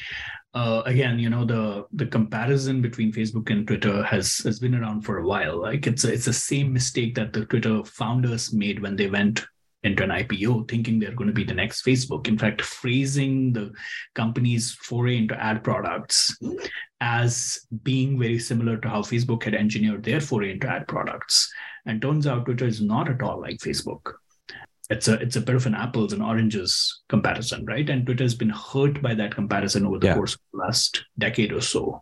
uh, 0.53 0.81
again, 0.85 1.19
you 1.19 1.29
know, 1.29 1.45
the 1.45 1.85
the 1.93 2.05
comparison 2.05 2.81
between 2.81 3.11
Facebook 3.11 3.51
and 3.51 3.67
Twitter 3.67 4.01
has 4.03 4.37
has 4.39 4.59
been 4.59 4.73
around 4.75 5.01
for 5.01 5.19
a 5.19 5.25
while. 5.25 5.61
Like 5.61 5.85
it's 5.85 6.03
a, 6.03 6.13
it's 6.13 6.25
the 6.25 6.33
same 6.33 6.73
mistake 6.73 7.15
that 7.15 7.33
the 7.33 7.45
Twitter 7.45 7.83
founders 7.83 8.53
made 8.53 8.81
when 8.81 8.95
they 8.95 9.07
went 9.07 9.45
into 9.83 10.03
an 10.03 10.09
IPO, 10.09 10.67
thinking 10.69 10.99
they're 10.99 11.13
going 11.13 11.27
to 11.27 11.33
be 11.33 11.43
the 11.43 11.53
next 11.53 11.85
Facebook. 11.85 12.27
In 12.27 12.37
fact, 12.37 12.61
phrasing 12.61 13.53
the 13.53 13.71
company's 14.15 14.73
foray 14.73 15.17
into 15.17 15.39
ad 15.41 15.63
products 15.63 16.35
as 16.99 17.59
being 17.83 18.19
very 18.19 18.39
similar 18.39 18.77
to 18.77 18.89
how 18.89 19.01
Facebook 19.01 19.43
had 19.43 19.53
engineered 19.53 20.03
their 20.03 20.19
foray 20.19 20.51
into 20.51 20.67
ad 20.67 20.87
products. 20.87 21.51
And 21.85 22.01
turns 22.01 22.27
out 22.27 22.45
Twitter 22.45 22.65
is 22.65 22.81
not 22.81 23.09
at 23.09 23.21
all 23.21 23.39
like 23.39 23.59
Facebook 23.59 24.13
it's 24.89 25.07
a 25.07 25.13
it's 25.15 25.35
a 25.35 25.41
bit 25.41 25.55
of 25.55 25.65
an 25.65 25.75
apples 25.75 26.13
and 26.13 26.23
oranges 26.23 27.01
comparison, 27.09 27.65
right? 27.65 27.89
And 27.89 28.05
Twitter 28.05 28.23
has 28.23 28.35
been 28.35 28.49
hurt 28.49 29.01
by 29.01 29.13
that 29.15 29.35
comparison 29.35 29.85
over 29.85 29.99
the 29.99 30.07
yeah. 30.07 30.13
course 30.13 30.35
of 30.35 30.41
the 30.53 30.59
last 30.59 31.03
decade 31.17 31.51
or 31.51 31.61
so. 31.61 32.01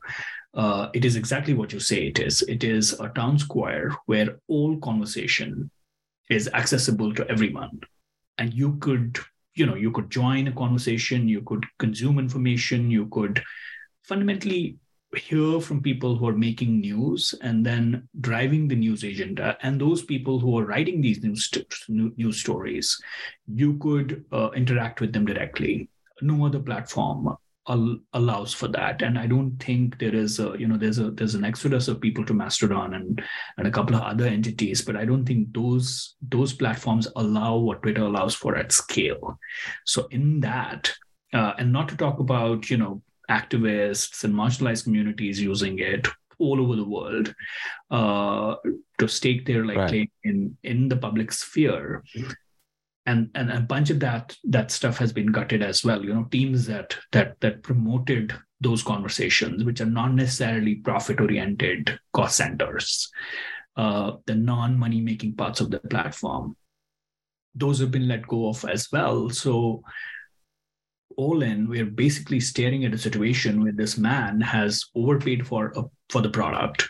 Uh, 0.54 0.90
it 0.94 1.04
is 1.04 1.16
exactly 1.16 1.54
what 1.54 1.74
you 1.74 1.80
say 1.80 2.08
it 2.08 2.20
is. 2.20 2.42
It 2.44 2.64
is 2.64 2.94
a 3.00 3.10
town 3.10 3.40
square 3.40 3.92
where 4.06 4.40
all 4.48 4.78
conversation 4.78 5.70
is 6.30 6.50
accessible 6.54 7.14
to 7.14 7.28
everyone, 7.30 7.82
and 8.38 8.54
you 8.54 8.78
could 8.78 9.20
you 9.54 9.66
know 9.66 9.76
you 9.76 9.92
could 9.92 10.10
join 10.10 10.48
a 10.48 10.52
conversation, 10.52 11.28
you 11.28 11.42
could 11.42 11.66
consume 11.80 12.20
information, 12.20 12.92
you 12.92 13.08
could 13.08 13.44
fundamentally 14.04 14.78
hear 15.16 15.62
from 15.62 15.82
people 15.82 16.16
who 16.16 16.28
are 16.28 16.38
making 16.38 16.82
news 16.82 17.34
and 17.42 17.66
then 17.66 18.08
driving 18.20 18.68
the 18.68 18.76
news 18.76 19.04
agenda. 19.04 19.58
And 19.62 19.80
those 19.80 20.04
people 20.04 20.40
who 20.40 20.58
are 20.60 20.66
writing 20.66 21.02
these 21.02 21.24
news, 21.24 21.50
news 21.88 22.40
stories 22.40 23.02
you 23.48 23.78
could 23.78 24.26
uh, 24.32 24.50
interact 24.52 25.02
with 25.02 25.14
them 25.14 25.26
directly. 25.26 25.90
No 26.22 26.46
other 26.46 26.60
platform 26.60 27.36
al- 27.68 28.00
allows 28.14 28.54
for 28.54 28.68
that 28.68 29.02
and 29.02 29.18
i 29.18 29.26
don't 29.26 29.58
think 29.58 29.98
there 30.00 30.14
is 30.14 30.40
a 30.40 30.56
you 30.58 30.68
know 30.68 30.78
there's 30.78 31.00
a 31.00 31.12
there's 31.12 31.36
an 31.36 31.44
exodus 31.44 31.88
of 31.88 32.02
people 32.02 32.26
to 32.26 32.34
mastodon 32.34 32.94
and 32.94 33.22
and 33.58 33.68
a 33.68 33.72
couple 33.72 33.96
of 33.96 34.02
other 34.02 34.26
entities 34.26 34.82
but 34.82 34.96
i 34.96 35.06
don't 35.06 35.26
think 35.26 35.52
those 35.54 36.16
those 36.30 36.54
platforms 36.54 37.08
allow 37.16 37.56
what 37.56 37.82
twitter 37.82 38.04
allows 38.04 38.36
for 38.36 38.56
at 38.56 38.72
scale 38.72 39.40
so 39.86 40.08
in 40.12 40.40
that 40.40 40.92
uh, 41.34 41.54
and 41.58 41.72
not 41.72 41.90
to 41.90 41.98
talk 41.98 42.20
about 42.20 42.70
you 42.70 42.78
know 42.78 43.02
activists 43.30 44.24
and 44.24 44.34
marginalized 44.34 44.84
communities 44.84 45.42
using 45.42 45.80
it 45.80 46.08
all 46.38 46.62
over 46.62 46.76
the 46.76 46.88
world 46.88 47.34
uh, 47.92 48.56
to 49.00 49.08
stake 49.08 49.46
their 49.46 49.66
like 49.66 49.78
right. 49.78 49.90
claim 49.90 50.12
in 50.24 50.58
in 50.64 50.88
the 50.88 50.98
public 50.98 51.32
sphere 51.32 52.04
and 53.06 53.30
and 53.36 53.52
a 53.52 53.60
bunch 53.60 53.90
of 53.90 54.00
that 54.00 54.36
that 54.44 54.72
stuff 54.72 54.98
has 54.98 55.14
been 55.14 55.32
gutted 55.32 55.62
as 55.62 55.84
well 55.84 56.04
you 56.04 56.14
know 56.14 56.28
teams 56.32 56.66
that 56.66 56.96
that 57.12 57.40
that 57.42 57.62
promoted 57.62 58.34
those 58.62 58.82
conversations 58.82 59.64
which 59.64 59.82
are 59.82 59.86
not 59.86 60.14
necessarily 60.14 60.76
profit 60.76 61.20
oriented 61.20 62.00
cost 62.14 62.38
centers 62.38 63.12
uh, 63.78 64.14
the 64.26 64.36
non 64.36 64.78
money 64.78 65.02
making 65.02 65.36
parts 65.36 65.60
of 65.60 65.70
the 65.70 65.80
platform. 65.80 66.56
Those 67.54 67.80
have 67.80 67.92
been 67.92 68.08
let 68.08 68.28
go 68.28 68.50
of 68.50 68.64
as 68.66 68.88
well. 68.92 69.30
So 69.30 69.84
all 71.18 71.42
in, 71.42 71.68
we're 71.70 71.86
basically 71.86 72.40
staring 72.40 72.86
at 72.86 72.94
a 72.94 72.98
situation 72.98 73.64
where 73.64 73.72
this 73.72 73.98
man 73.98 74.42
has 74.42 74.86
overpaid 74.96 75.48
for 75.48 75.74
a, 75.76 75.84
for 76.10 76.22
the 76.22 76.30
product 76.30 76.88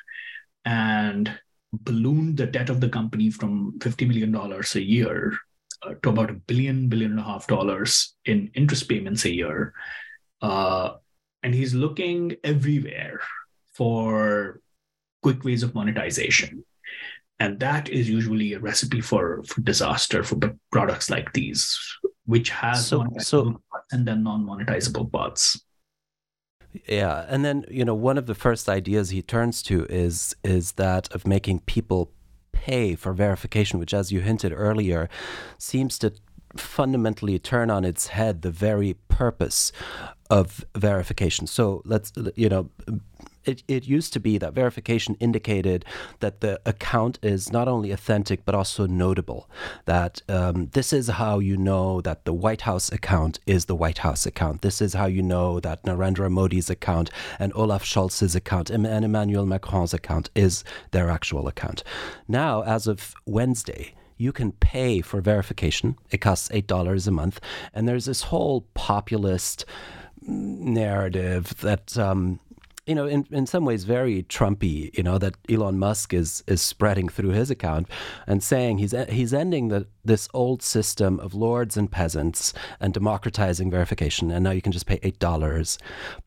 and 0.63 1.31
ballooned 1.73 2.37
the 2.37 2.47
debt 2.47 2.69
of 2.69 2.81
the 2.81 2.89
company 2.89 3.29
from 3.29 3.73
$50 3.79 4.07
million 4.07 4.35
a 4.35 4.79
year 4.79 5.37
to 6.01 6.09
about 6.09 6.29
a 6.29 6.33
billion, 6.33 6.89
billion 6.89 7.11
and 7.11 7.19
a 7.19 7.23
half 7.23 7.47
dollars 7.47 8.15
in 8.25 8.51
interest 8.55 8.87
payments 8.89 9.25
a 9.25 9.33
year. 9.33 9.73
Uh, 10.41 10.93
and 11.43 11.53
he's 11.53 11.73
looking 11.73 12.35
everywhere 12.43 13.21
for 13.73 14.61
quick 15.21 15.43
ways 15.43 15.63
of 15.63 15.75
monetization. 15.75 16.63
And 17.39 17.59
that 17.59 17.89
is 17.89 18.09
usually 18.09 18.53
a 18.53 18.59
recipe 18.59 19.01
for, 19.01 19.43
for 19.43 19.61
disaster 19.61 20.23
for 20.23 20.37
products 20.71 21.09
like 21.09 21.33
these, 21.33 21.77
which 22.25 22.49
has 22.49 22.87
so, 22.87 23.05
so 23.19 23.61
and 23.91 24.07
then 24.07 24.23
non-monetizable 24.23 25.11
parts. 25.11 25.59
Yeah, 26.87 27.25
and 27.29 27.45
then 27.45 27.65
you 27.69 27.85
know 27.85 27.95
one 27.95 28.17
of 28.17 28.25
the 28.25 28.35
first 28.35 28.67
ideas 28.67 29.09
he 29.09 29.21
turns 29.21 29.61
to 29.63 29.85
is 29.85 30.35
is 30.43 30.73
that 30.73 31.13
of 31.13 31.25
making 31.25 31.59
people 31.61 32.11
pay 32.55 32.95
for 32.95 33.13
verification, 33.13 33.79
which, 33.79 33.93
as 33.93 34.11
you 34.11 34.21
hinted 34.21 34.53
earlier, 34.55 35.07
seems 35.59 35.99
to 35.99 36.13
fundamentally 36.57 37.37
turn 37.37 37.69
on 37.69 37.85
its 37.85 38.07
head 38.07 38.41
the 38.41 38.49
very 38.49 38.95
purpose 39.09 39.71
of 40.29 40.65
verification. 40.75 41.47
So 41.47 41.81
let's 41.85 42.11
you 42.35 42.49
know 42.49 42.69
it, 43.45 43.63
it 43.67 43.87
used 43.87 44.11
to 44.13 44.19
be 44.19 44.37
that 44.37 44.53
verification 44.53 45.15
indicated 45.19 45.85
that 46.19 46.41
the 46.41 46.59
account 46.65 47.19
is 47.21 47.51
not 47.51 47.67
only 47.67 47.91
authentic 47.91 48.43
but 48.45 48.55
also 48.55 48.85
notable. 48.85 49.49
That 49.85 50.21
um, 50.27 50.67
this 50.73 50.91
is 50.91 51.07
how 51.07 51.39
you 51.39 51.57
know 51.57 52.01
that 52.01 52.25
the 52.25 52.33
White 52.33 52.61
House 52.61 52.91
account 52.91 53.39
is 53.45 53.65
the 53.65 53.75
White 53.75 53.99
House 53.99 54.25
account. 54.25 54.61
This 54.61 54.81
is 54.81 54.93
how 54.93 55.05
you 55.05 55.21
know 55.21 55.59
that 55.59 55.83
Narendra 55.83 56.29
Modi's 56.31 56.69
account 56.69 57.09
and 57.39 57.53
Olaf 57.55 57.83
Scholz's 57.83 58.35
account 58.35 58.69
and 58.69 58.85
Emmanuel 58.85 59.45
Macron's 59.45 59.93
account 59.93 60.29
is 60.35 60.63
their 60.91 61.09
actual 61.09 61.47
account. 61.47 61.83
Now, 62.27 62.63
as 62.63 62.87
of 62.87 63.13
Wednesday, 63.25 63.93
you 64.17 64.31
can 64.31 64.53
pay 64.53 65.01
for 65.01 65.19
verification. 65.19 65.97
It 66.09 66.19
costs 66.19 66.47
$8 66.49 67.07
a 67.07 67.11
month. 67.11 67.39
And 67.73 67.87
there's 67.87 68.05
this 68.05 68.23
whole 68.23 68.61
populist 68.73 69.65
narrative 70.27 71.55
that 71.61 71.97
um, 71.97 72.39
you 72.85 72.93
know, 72.93 73.07
in, 73.07 73.25
in 73.31 73.47
some 73.47 73.65
ways 73.65 73.83
very 73.83 74.23
Trumpy, 74.23 74.95
you 74.95 75.01
know, 75.01 75.17
that 75.17 75.35
Elon 75.49 75.79
Musk 75.79 76.13
is 76.13 76.43
is 76.45 76.61
spreading 76.61 77.09
through 77.09 77.31
his 77.31 77.49
account 77.49 77.87
and 78.27 78.43
saying 78.43 78.77
he's 78.77 78.93
he's 79.09 79.33
ending 79.33 79.69
the, 79.69 79.87
this 80.03 80.29
old 80.35 80.61
system 80.61 81.19
of 81.19 81.33
lords 81.33 81.77
and 81.77 81.91
peasants 81.91 82.53
and 82.79 82.93
democratizing 82.93 83.71
verification, 83.71 84.29
and 84.29 84.43
now 84.43 84.51
you 84.51 84.61
can 84.61 84.71
just 84.71 84.85
pay 84.85 84.99
eight 85.01 85.17
dollars. 85.17 85.79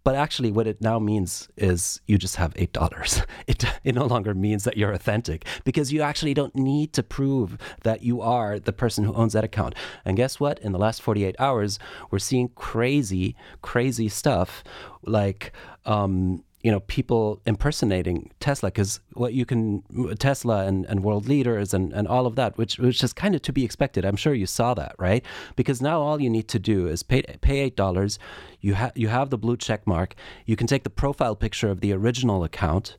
But 0.02 0.16
actually, 0.16 0.50
what 0.50 0.66
it 0.66 0.80
now 0.80 0.98
means 0.98 1.48
is 1.56 2.00
you 2.06 2.18
just 2.18 2.36
have 2.36 2.52
eight 2.56 2.72
dollars. 2.72 3.22
It 3.46 3.64
it 3.84 3.94
no 3.94 4.04
longer 4.04 4.34
means 4.34 4.64
that 4.64 4.76
you're 4.76 4.92
authentic 4.92 5.46
because 5.64 5.92
you 5.92 6.02
actually 6.02 6.34
don't 6.34 6.54
need 6.54 6.92
to 6.92 7.02
prove 7.02 7.56
that 7.82 8.02
you 8.02 8.20
are 8.20 8.58
the 8.58 8.72
person 8.72 9.04
who 9.04 9.14
owns 9.14 9.32
that 9.32 9.44
account. 9.44 9.74
And 10.04 10.16
guess 10.16 10.38
what? 10.38 10.58
In 10.58 10.72
the 10.72 10.78
last 10.78 11.00
48 11.00 11.36
hours, 11.38 11.78
we're 12.10 12.18
seeing 12.18 12.48
crazy, 12.50 13.36
crazy 13.62 14.08
stuff 14.08 14.62
like. 15.02 15.52
Um, 15.86 16.44
you 16.62 16.72
know 16.72 16.80
people 16.80 17.40
impersonating 17.46 18.30
Tesla 18.40 18.68
because 18.68 19.00
what 19.14 19.32
you 19.32 19.46
can 19.46 19.82
Tesla 20.18 20.66
and, 20.66 20.84
and 20.86 21.04
world 21.04 21.28
leaders 21.28 21.72
and, 21.72 21.92
and 21.92 22.08
all 22.08 22.26
of 22.26 22.34
that 22.36 22.58
which 22.58 22.78
which 22.78 23.02
is 23.02 23.12
kind 23.12 23.34
of 23.34 23.42
to 23.42 23.52
be 23.52 23.64
expected. 23.64 24.04
I'm 24.04 24.16
sure 24.16 24.34
you 24.34 24.46
saw 24.46 24.74
that 24.74 24.94
right? 24.98 25.24
Because 25.56 25.80
now 25.80 26.00
all 26.00 26.20
you 26.20 26.30
need 26.30 26.48
to 26.48 26.58
do 26.58 26.88
is 26.88 27.02
pay 27.02 27.22
pay 27.40 27.60
eight 27.60 27.76
dollars. 27.76 28.18
You 28.60 28.74
have 28.74 28.92
you 28.96 29.08
have 29.08 29.30
the 29.30 29.38
blue 29.38 29.56
check 29.56 29.86
mark. 29.86 30.14
You 30.46 30.56
can 30.56 30.66
take 30.66 30.84
the 30.84 30.90
profile 30.90 31.36
picture 31.36 31.70
of 31.70 31.80
the 31.80 31.92
original 31.92 32.42
account 32.42 32.96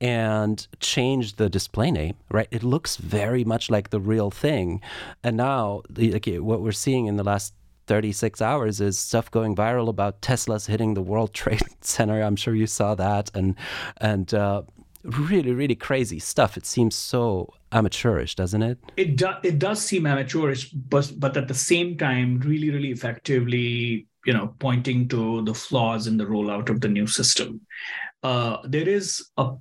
and 0.00 0.66
change 0.80 1.36
the 1.36 1.48
display 1.48 1.90
name 1.90 2.16
right? 2.30 2.48
It 2.50 2.62
looks 2.62 2.96
very 2.96 3.44
much 3.44 3.70
like 3.70 3.90
the 3.90 4.00
real 4.00 4.30
thing. 4.30 4.80
And 5.22 5.36
now 5.36 5.82
like 5.96 6.26
what 6.26 6.60
we're 6.60 6.72
seeing 6.72 7.06
in 7.06 7.16
the 7.16 7.24
last 7.24 7.54
36 7.86 8.40
hours 8.40 8.80
is 8.80 8.98
stuff 8.98 9.30
going 9.30 9.54
viral 9.54 9.88
about 9.88 10.22
Tesla's 10.22 10.66
hitting 10.66 10.94
the 10.94 11.02
World 11.02 11.34
Trade 11.34 11.62
Center. 11.80 12.22
I'm 12.22 12.36
sure 12.36 12.54
you 12.54 12.66
saw 12.66 12.94
that, 12.94 13.30
and 13.34 13.56
and 13.98 14.32
uh, 14.32 14.62
really, 15.04 15.52
really 15.52 15.74
crazy 15.74 16.18
stuff. 16.18 16.56
It 16.56 16.66
seems 16.66 16.94
so 16.94 17.52
amateurish, 17.72 18.34
doesn't 18.34 18.62
it? 18.62 18.78
It 18.96 19.16
does. 19.16 19.36
It 19.42 19.58
does 19.58 19.84
seem 19.84 20.06
amateurish, 20.06 20.70
but 20.70 21.12
but 21.18 21.36
at 21.36 21.48
the 21.48 21.54
same 21.54 21.96
time, 21.96 22.40
really, 22.40 22.70
really 22.70 22.90
effectively, 22.90 24.06
you 24.24 24.32
know, 24.32 24.54
pointing 24.58 25.08
to 25.08 25.42
the 25.42 25.54
flaws 25.54 26.06
in 26.06 26.16
the 26.16 26.24
rollout 26.26 26.70
of 26.70 26.80
the 26.80 26.88
new 26.88 27.06
system. 27.06 27.60
Uh, 28.22 28.58
there 28.64 28.88
is 28.88 29.30
a 29.36 29.52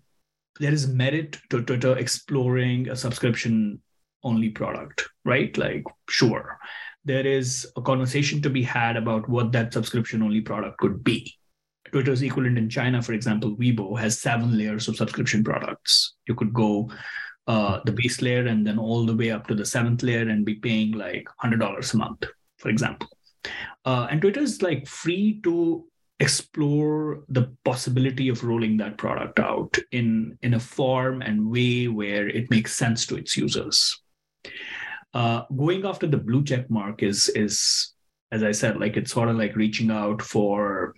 there 0.60 0.72
is 0.72 0.88
merit 0.88 1.38
to 1.50 1.62
Twitter 1.64 1.98
exploring 1.98 2.90
a 2.90 2.96
subscription 2.96 3.82
only 4.24 4.50
product, 4.50 5.10
right? 5.26 5.58
Like, 5.58 5.84
sure 6.08 6.58
there 7.06 7.26
is 7.26 7.68
a 7.76 7.82
conversation 7.82 8.42
to 8.42 8.50
be 8.50 8.64
had 8.64 8.96
about 8.96 9.28
what 9.28 9.52
that 9.52 9.74
subscription 9.74 10.22
only 10.22 10.42
product 10.42 10.78
could 10.78 11.04
be. 11.04 11.34
Twitter's 11.92 12.22
equivalent 12.22 12.58
in 12.58 12.70
China, 12.70 13.02
for 13.02 13.14
example, 13.14 13.56
Weibo 13.56 14.00
has 14.00 14.20
seven 14.20 14.58
layers 14.58 14.88
of 14.88 14.96
subscription 14.96 15.44
products. 15.44 16.16
You 16.28 16.36
could 16.36 16.54
go 16.54 16.90
uh, 17.48 17.82
the 17.86 17.92
base 17.92 18.22
layer 18.22 18.48
and 18.48 18.66
then 18.66 18.80
all 18.80 19.06
the 19.06 19.16
way 19.16 19.32
up 19.32 19.48
to 19.48 19.56
the 19.56 19.66
seventh 19.66 20.02
layer 20.02 20.28
and 20.28 20.46
be 20.46 20.56
paying 20.56 20.94
like 20.94 21.28
$100 21.44 21.94
a 21.94 21.98
month, 21.98 22.24
for 22.58 22.70
example. 22.70 23.10
Uh, 23.86 24.08
and 24.10 24.22
Twitter 24.22 24.40
is 24.40 24.62
like 24.62 24.88
free 24.88 25.42
to 25.44 25.86
explore 26.20 27.24
the 27.28 27.54
possibility 27.66 28.30
of 28.30 28.46
rolling 28.46 28.78
that 28.78 28.98
product 28.98 29.40
out 29.40 29.78
in, 29.92 30.38
in 30.42 30.54
a 30.54 30.60
form 30.60 31.22
and 31.22 31.52
way 31.52 31.90
where 31.90 32.30
it 32.30 32.50
makes 32.50 32.74
sense 32.74 33.06
to 33.06 33.18
its 33.18 33.36
users 33.36 34.00
uh, 35.14 35.44
going 35.56 35.86
after 35.86 36.08
the 36.08 36.18
blue 36.18 36.44
check 36.44 36.70
mark 36.70 37.04
is 37.04 37.30
is 37.30 37.94
as 38.32 38.42
I 38.42 38.52
said, 38.52 38.80
like 38.80 38.98
it's 38.98 39.12
sort 39.12 39.30
of 39.30 39.36
like 39.36 39.56
reaching 39.56 39.92
out 39.92 40.22
for 40.22 40.96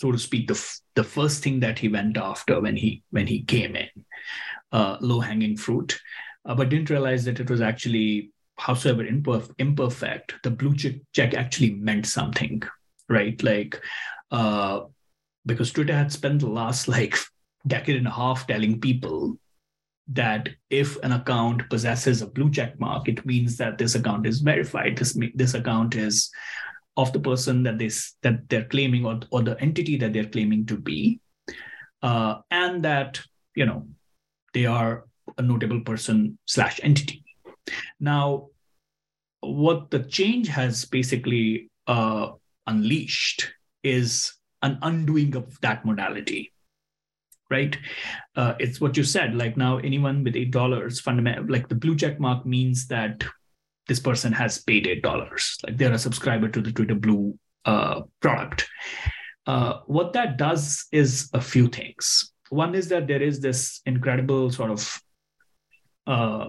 so 0.00 0.12
to 0.12 0.18
speak, 0.18 0.48
the 0.48 0.78
the 0.94 1.04
first 1.04 1.42
thing 1.42 1.60
that 1.60 1.78
he 1.78 1.88
went 1.88 2.16
after 2.16 2.60
when 2.60 2.76
he 2.76 3.02
when 3.10 3.26
he 3.26 3.42
came 3.42 3.76
in, 3.76 3.88
uh, 4.72 4.96
low 5.00 5.20
hanging 5.20 5.56
fruit, 5.56 5.98
uh, 6.44 6.54
but 6.54 6.68
didn't 6.68 6.90
realize 6.90 7.24
that 7.24 7.40
it 7.40 7.50
was 7.50 7.60
actually, 7.60 8.32
howsoever 8.56 9.04
imperf- 9.04 9.54
imperfect, 9.58 10.34
the 10.42 10.50
blue 10.50 10.74
check, 10.74 10.94
check 11.12 11.34
actually 11.34 11.74
meant 11.74 12.06
something, 12.06 12.62
right? 13.08 13.42
Like, 13.42 13.80
uh, 14.30 14.84
because 15.44 15.72
Twitter 15.72 15.94
had 15.94 16.12
spent 16.12 16.40
the 16.40 16.48
last 16.48 16.88
like 16.88 17.16
decade 17.66 17.96
and 17.96 18.06
a 18.06 18.10
half 18.10 18.46
telling 18.46 18.80
people 18.80 19.38
that 20.12 20.48
if 20.70 20.96
an 21.02 21.12
account 21.12 21.68
possesses 21.70 22.20
a 22.20 22.26
blue 22.26 22.50
check 22.50 22.78
mark, 22.80 23.08
it 23.08 23.24
means 23.24 23.56
that 23.56 23.78
this 23.78 23.94
account 23.94 24.26
is 24.26 24.40
verified. 24.40 24.98
This 24.98 25.16
this 25.34 25.54
account 25.54 25.94
is 25.94 26.30
of 26.96 27.12
the 27.12 27.20
person 27.20 27.62
that 27.62 27.78
this 27.78 28.16
that 28.22 28.48
they're 28.48 28.64
claiming 28.64 29.06
or, 29.06 29.20
or 29.30 29.42
the 29.42 29.58
entity 29.60 29.96
that 29.98 30.12
they're 30.12 30.28
claiming 30.28 30.66
to 30.66 30.76
be, 30.76 31.20
uh, 32.02 32.36
and 32.50 32.84
that 32.84 33.20
you 33.54 33.66
know 33.66 33.86
they 34.52 34.66
are 34.66 35.04
a 35.38 35.42
notable 35.42 35.80
person 35.80 36.38
slash 36.46 36.80
entity. 36.82 37.24
Now, 38.00 38.48
what 39.40 39.90
the 39.90 40.00
change 40.00 40.48
has 40.48 40.84
basically 40.86 41.70
uh, 41.86 42.32
unleashed 42.66 43.52
is 43.84 44.34
an 44.62 44.78
undoing 44.82 45.36
of 45.36 45.60
that 45.60 45.84
modality 45.84 46.52
right? 47.50 47.76
Uh, 48.36 48.54
it's 48.58 48.80
what 48.80 48.96
you 48.96 49.04
said. 49.04 49.34
Like 49.34 49.56
now, 49.56 49.78
anyone 49.78 50.24
with 50.24 50.36
eight 50.36 50.50
dollars, 50.50 51.00
fundamental, 51.00 51.46
like 51.48 51.68
the 51.68 51.74
blue 51.74 51.96
check 51.96 52.20
mark 52.20 52.46
means 52.46 52.86
that 52.86 53.24
this 53.88 54.00
person 54.00 54.32
has 54.32 54.62
paid 54.62 54.86
eight 54.86 55.02
dollars. 55.02 55.58
Like 55.66 55.76
they're 55.76 55.92
a 55.92 55.98
subscriber 55.98 56.48
to 56.48 56.60
the 56.60 56.72
Twitter 56.72 56.94
Blue 56.94 57.38
uh, 57.64 58.02
product. 58.20 58.68
Uh, 59.46 59.80
what 59.86 60.12
that 60.12 60.36
does 60.36 60.86
is 60.92 61.28
a 61.32 61.40
few 61.40 61.68
things. 61.68 62.32
One 62.50 62.74
is 62.74 62.88
that 62.88 63.06
there 63.06 63.22
is 63.22 63.40
this 63.40 63.80
incredible 63.86 64.50
sort 64.50 64.70
of 64.70 65.02
uh, 66.06 66.48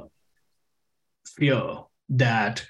fear 1.26 1.80
that 2.10 2.66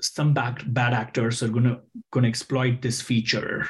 some 0.00 0.34
bad, 0.34 0.72
bad 0.72 0.92
actors 0.92 1.42
are 1.42 1.48
gonna 1.48 1.80
gonna 2.12 2.28
exploit 2.28 2.82
this 2.82 3.00
feature 3.00 3.66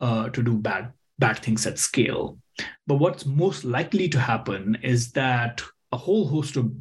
uh, 0.00 0.28
to 0.30 0.42
do 0.42 0.56
bad 0.56 0.92
bad 1.18 1.38
things 1.38 1.66
at 1.66 1.78
scale. 1.78 2.38
But 2.86 2.96
what's 2.96 3.26
most 3.26 3.64
likely 3.64 4.08
to 4.10 4.18
happen 4.18 4.78
is 4.82 5.12
that 5.12 5.62
a 5.92 5.96
whole 5.96 6.26
host 6.28 6.56
of 6.56 6.72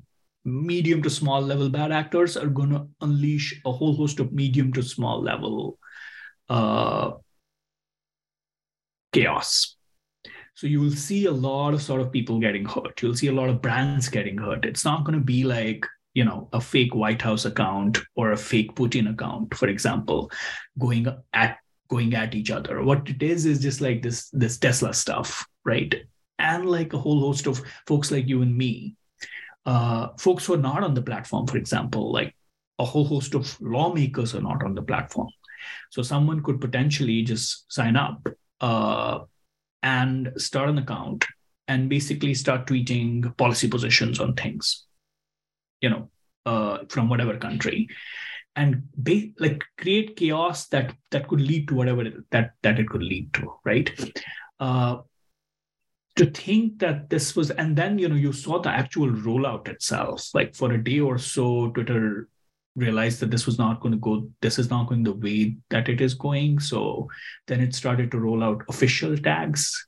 medium 0.46 1.02
to 1.04 1.10
small 1.10 1.42
level 1.42 1.70
bad 1.70 1.92
actors 1.92 2.38
are 2.38 2.48
going 2.48 2.70
to 2.70 2.88
unleash 3.02 3.60
a 3.66 3.72
whole 3.72 3.96
host 3.96 4.20
of 4.20 4.32
medium 4.32 4.72
to 4.74 4.82
small 4.82 5.22
level 5.22 5.78
uh, 6.50 7.12
chaos. 9.14 9.76
So 10.56 10.68
you 10.68 10.82
will 10.82 10.92
see 10.92 11.26
a 11.26 11.32
lot 11.32 11.74
of 11.74 11.82
sort 11.82 12.02
of 12.02 12.12
people 12.12 12.40
getting 12.40 12.66
hurt. 12.66 13.02
You'll 13.02 13.16
see 13.16 13.28
a 13.28 13.34
lot 13.34 13.50
of 13.50 13.62
brands 13.62 14.10
getting 14.10 14.38
hurt. 14.38 14.66
It's 14.66 14.84
not 14.84 15.06
going 15.06 15.18
to 15.18 15.24
be 15.24 15.44
like 15.44 15.86
you 16.14 16.26
know 16.26 16.50
a 16.54 16.60
fake 16.60 16.94
White 16.96 17.22
House 17.22 17.46
account 17.46 18.00
or 18.16 18.32
a 18.32 18.38
fake 18.38 18.76
Putin 18.76 19.10
account, 19.10 19.54
for 19.54 19.68
example, 19.68 20.32
going 20.78 21.08
at 21.34 21.58
going 21.90 22.14
at 22.14 22.36
each 22.36 22.52
other. 22.52 22.84
What 22.84 23.10
it 23.10 23.24
is 23.24 23.46
is 23.46 23.62
just 23.62 23.82
like 23.82 24.02
this 24.02 24.30
this 24.32 24.58
Tesla 24.58 24.94
stuff, 24.94 25.48
right? 25.70 25.94
And 26.40 26.70
like 26.70 26.94
a 26.94 26.98
whole 26.98 27.20
host 27.20 27.48
of 27.48 27.62
folks 27.88 28.12
like 28.12 28.28
you 28.28 28.42
and 28.42 28.58
me, 28.58 28.96
uh, 29.66 30.10
folks 30.18 30.46
who 30.46 30.54
are 30.56 30.66
not 30.72 30.84
on 30.84 30.94
the 30.94 31.02
platform, 31.02 31.48
for 31.48 31.58
example, 31.58 32.12
like 32.12 32.36
a 32.80 32.86
whole 32.86 33.06
host 33.06 33.36
of 33.36 33.56
lawmakers 33.62 34.34
are 34.36 34.42
not 34.42 34.64
on 34.64 34.74
the 34.74 34.82
platform. 34.82 35.30
So 35.92 36.02
someone 36.02 36.42
could 36.42 36.62
potentially 36.62 37.22
just 37.24 37.72
sign 37.72 37.96
up 37.96 38.28
uh, 38.62 39.20
and 39.84 40.32
start 40.38 40.70
an 40.70 40.78
account 40.78 41.26
and 41.68 41.90
basically 41.90 42.34
start 42.34 42.68
tweeting 42.68 43.36
policy 43.38 43.68
positions 43.68 44.20
on 44.20 44.34
things, 44.34 44.86
you 45.82 45.90
know, 45.90 46.10
uh, 46.46 46.80
from 46.90 47.10
whatever 47.10 47.38
country 47.38 47.90
and 48.56 48.84
be, 49.04 49.34
like 49.40 49.64
create 49.78 50.16
chaos 50.16 50.68
that 50.68 50.94
that 51.12 51.28
could 51.28 51.42
lead 51.42 51.68
to 51.68 51.76
whatever 51.76 52.04
it, 52.04 52.16
that 52.32 52.54
that 52.64 52.80
it 52.80 52.90
could 52.90 53.04
lead 53.04 53.32
to 53.34 53.54
right 53.64 53.92
uh, 54.60 54.98
to 56.20 56.32
think 56.32 56.80
that 56.80 57.10
this 57.10 57.36
was 57.36 57.52
and 57.52 57.76
then 57.76 57.98
you 57.98 58.10
know 58.10 58.16
you 58.16 58.32
saw 58.32 58.60
the 58.60 58.70
actual 58.70 59.10
rollout 59.10 59.68
itself 59.68 60.30
like 60.34 60.56
for 60.56 60.72
a 60.74 60.84
day 60.84 61.00
or 61.00 61.18
so 61.18 61.70
twitter 61.72 62.28
realized 62.76 63.20
that 63.20 63.32
this 63.32 63.46
was 63.46 63.58
not 63.58 63.82
going 63.82 63.92
to 63.92 63.98
go 63.98 64.30
this 64.42 64.60
is 64.60 64.70
not 64.70 64.88
going 64.88 65.04
the 65.04 65.14
way 65.14 65.58
that 65.70 65.90
it 65.90 66.02
is 66.02 66.14
going 66.14 66.60
so 66.60 67.08
then 67.48 67.60
it 67.60 67.74
started 67.74 68.12
to 68.12 68.20
roll 68.20 68.44
out 68.44 68.64
official 68.70 69.18
tags 69.18 69.88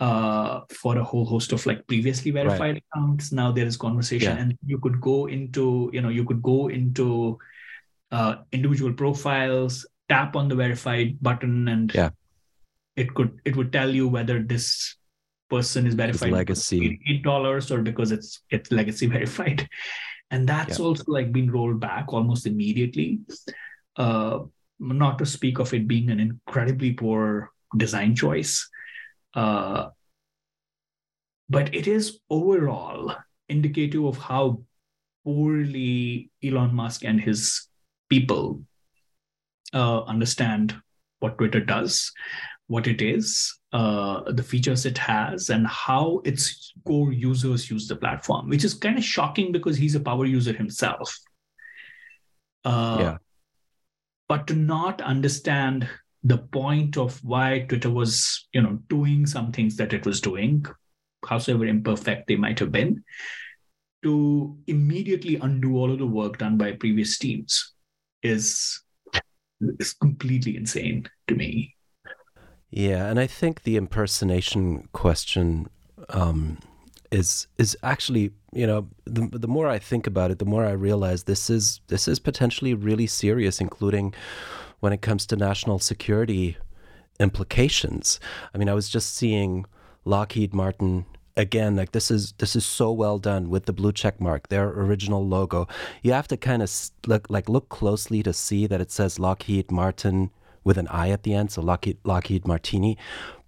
uh, 0.00 0.62
for 0.70 0.96
a 0.96 1.04
whole 1.04 1.26
host 1.26 1.52
of 1.52 1.64
like 1.66 1.86
previously 1.86 2.30
verified 2.30 2.74
right. 2.74 2.84
accounts. 2.94 3.32
Now 3.32 3.52
there 3.52 3.66
is 3.66 3.76
conversation, 3.76 4.34
yeah. 4.34 4.42
and 4.42 4.58
you 4.64 4.78
could 4.78 5.00
go 5.00 5.26
into 5.26 5.90
you 5.92 6.00
know 6.00 6.08
you 6.08 6.24
could 6.24 6.42
go 6.42 6.68
into 6.68 7.38
uh, 8.10 8.36
individual 8.50 8.94
profiles, 8.94 9.86
tap 10.08 10.36
on 10.36 10.48
the 10.48 10.54
verified 10.54 11.18
button, 11.20 11.68
and 11.68 11.94
yeah. 11.94 12.10
it 12.96 13.14
could 13.14 13.40
it 13.44 13.56
would 13.56 13.72
tell 13.72 13.90
you 13.90 14.08
whether 14.08 14.42
this 14.42 14.96
person 15.50 15.86
is 15.86 15.94
verified 15.94 16.32
legacy 16.32 17.00
eight 17.08 17.22
dollars 17.22 17.70
or 17.70 17.82
because 17.82 18.12
it's 18.12 18.42
it's 18.50 18.70
legacy 18.70 19.06
verified, 19.16 19.68
and 20.30 20.48
that's 20.48 20.78
yeah. 20.78 20.84
also 20.84 21.04
like 21.08 21.32
been 21.32 21.50
rolled 21.50 21.80
back 21.80 22.12
almost 22.12 22.46
immediately. 22.46 23.20
Uh, 23.96 24.40
not 24.78 25.18
to 25.18 25.26
speak 25.26 25.58
of 25.58 25.74
it 25.74 25.86
being 25.86 26.08
an 26.08 26.18
incredibly 26.18 26.92
poor 26.94 27.50
design 27.76 28.14
choice 28.14 28.66
uh, 29.34 29.88
but 31.48 31.74
it 31.74 31.86
is 31.86 32.20
overall 32.30 33.14
indicative 33.48 34.04
of 34.04 34.16
how 34.18 34.62
poorly 35.24 36.30
Elon 36.42 36.74
Musk 36.74 37.04
and 37.04 37.20
his 37.20 37.68
people 38.08 38.62
uh, 39.74 40.02
understand 40.04 40.74
what 41.18 41.36
Twitter 41.36 41.60
does, 41.60 42.12
what 42.70 42.86
it 42.86 43.02
is, 43.02 43.58
uh, 43.72 44.30
the 44.30 44.44
features 44.44 44.86
it 44.86 44.96
has, 44.96 45.50
and 45.50 45.66
how 45.66 46.22
its 46.24 46.72
core 46.86 47.12
users 47.12 47.68
use 47.68 47.88
the 47.88 47.96
platform, 47.96 48.48
which 48.48 48.62
is 48.62 48.74
kind 48.74 48.96
of 48.96 49.02
shocking 49.02 49.50
because 49.50 49.76
he's 49.76 49.96
a 49.96 50.00
power 50.00 50.24
user 50.24 50.52
himself. 50.52 51.12
Uh, 52.64 52.96
yeah. 53.00 53.16
But 54.28 54.46
to 54.46 54.54
not 54.54 55.02
understand 55.02 55.88
the 56.22 56.38
point 56.38 56.96
of 56.96 57.18
why 57.24 57.66
Twitter 57.68 57.90
was, 57.90 58.46
you 58.52 58.62
know, 58.62 58.78
doing 58.88 59.26
some 59.26 59.50
things 59.50 59.74
that 59.76 59.92
it 59.92 60.06
was 60.06 60.20
doing, 60.20 60.64
howsoever 61.26 61.66
imperfect 61.66 62.28
they 62.28 62.36
might 62.36 62.60
have 62.60 62.70
been, 62.70 63.02
to 64.04 64.56
immediately 64.68 65.36
undo 65.42 65.76
all 65.76 65.90
of 65.90 65.98
the 65.98 66.06
work 66.06 66.38
done 66.38 66.56
by 66.56 66.70
previous 66.70 67.18
teams 67.18 67.74
is 68.22 68.80
is 69.80 69.92
completely 69.92 70.56
insane 70.56 71.08
to 71.26 71.34
me. 71.34 71.74
Yeah, 72.70 73.06
and 73.06 73.18
I 73.18 73.26
think 73.26 73.62
the 73.62 73.76
impersonation 73.76 74.88
question 74.92 75.68
um, 76.08 76.58
is 77.10 77.48
is 77.58 77.76
actually 77.82 78.30
you 78.52 78.66
know 78.66 78.88
the 79.04 79.28
the 79.32 79.48
more 79.48 79.66
I 79.66 79.78
think 79.78 80.06
about 80.06 80.30
it, 80.30 80.38
the 80.38 80.44
more 80.44 80.64
I 80.64 80.72
realize 80.72 81.24
this 81.24 81.50
is 81.50 81.80
this 81.88 82.06
is 82.06 82.20
potentially 82.20 82.74
really 82.74 83.06
serious, 83.06 83.60
including 83.60 84.14
when 84.78 84.92
it 84.92 85.02
comes 85.02 85.26
to 85.26 85.36
national 85.36 85.80
security 85.80 86.56
implications. 87.18 88.20
I 88.54 88.58
mean, 88.58 88.68
I 88.68 88.74
was 88.74 88.88
just 88.88 89.14
seeing 89.14 89.66
Lockheed 90.04 90.54
Martin 90.54 91.06
again 91.36 91.76
like 91.76 91.92
this 91.92 92.10
is 92.10 92.32
this 92.38 92.56
is 92.56 92.66
so 92.66 92.92
well 92.92 93.18
done 93.18 93.48
with 93.48 93.66
the 93.66 93.72
blue 93.72 93.92
check 93.92 94.20
mark 94.20 94.48
their 94.48 94.68
original 94.68 95.24
logo 95.24 95.66
you 96.02 96.12
have 96.12 96.26
to 96.26 96.36
kind 96.36 96.60
of 96.60 96.70
look 97.06 97.30
like 97.30 97.48
look 97.48 97.68
closely 97.68 98.20
to 98.22 98.32
see 98.32 98.66
that 98.66 98.80
it 98.80 98.90
says 98.90 99.18
lockheed 99.18 99.70
martin 99.70 100.30
with 100.64 100.78
an 100.78 100.88
i 100.88 101.10
at 101.10 101.22
the 101.22 101.34
end 101.34 101.50
so 101.50 101.60
lockheed 101.60 101.98
lockheed 102.04 102.46
martini. 102.46 102.96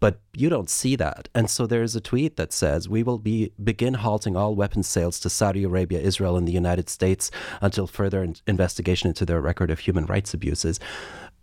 But 0.01 0.18
you 0.35 0.48
don't 0.48 0.68
see 0.68 0.96
that. 0.96 1.29
And 1.33 1.48
so 1.48 1.64
there's 1.64 1.94
a 1.94 2.01
tweet 2.01 2.37
that 2.37 2.53
says 2.53 2.88
we 2.88 3.05
will 3.05 3.18
be 3.18 3.53
begin 3.62 3.94
halting 3.94 4.37
all 4.37 4.55
weapons 4.57 4.88
sales 4.88 5.20
to 5.20 5.31
saudi 5.31 5.64
arabia 5.64 6.01
israel 6.01 6.37
and 6.37 6.46
the 6.46 6.53
united 6.53 6.88
states 6.88 7.31
until 7.61 7.87
further 7.87 8.22
in- 8.22 8.37
investigation 8.46 9.09
into 9.09 9.25
their 9.25 9.40
record 9.40 9.70
of 9.70 9.79
human 9.81 10.07
rights 10.07 10.35
abuses. 10.35 10.81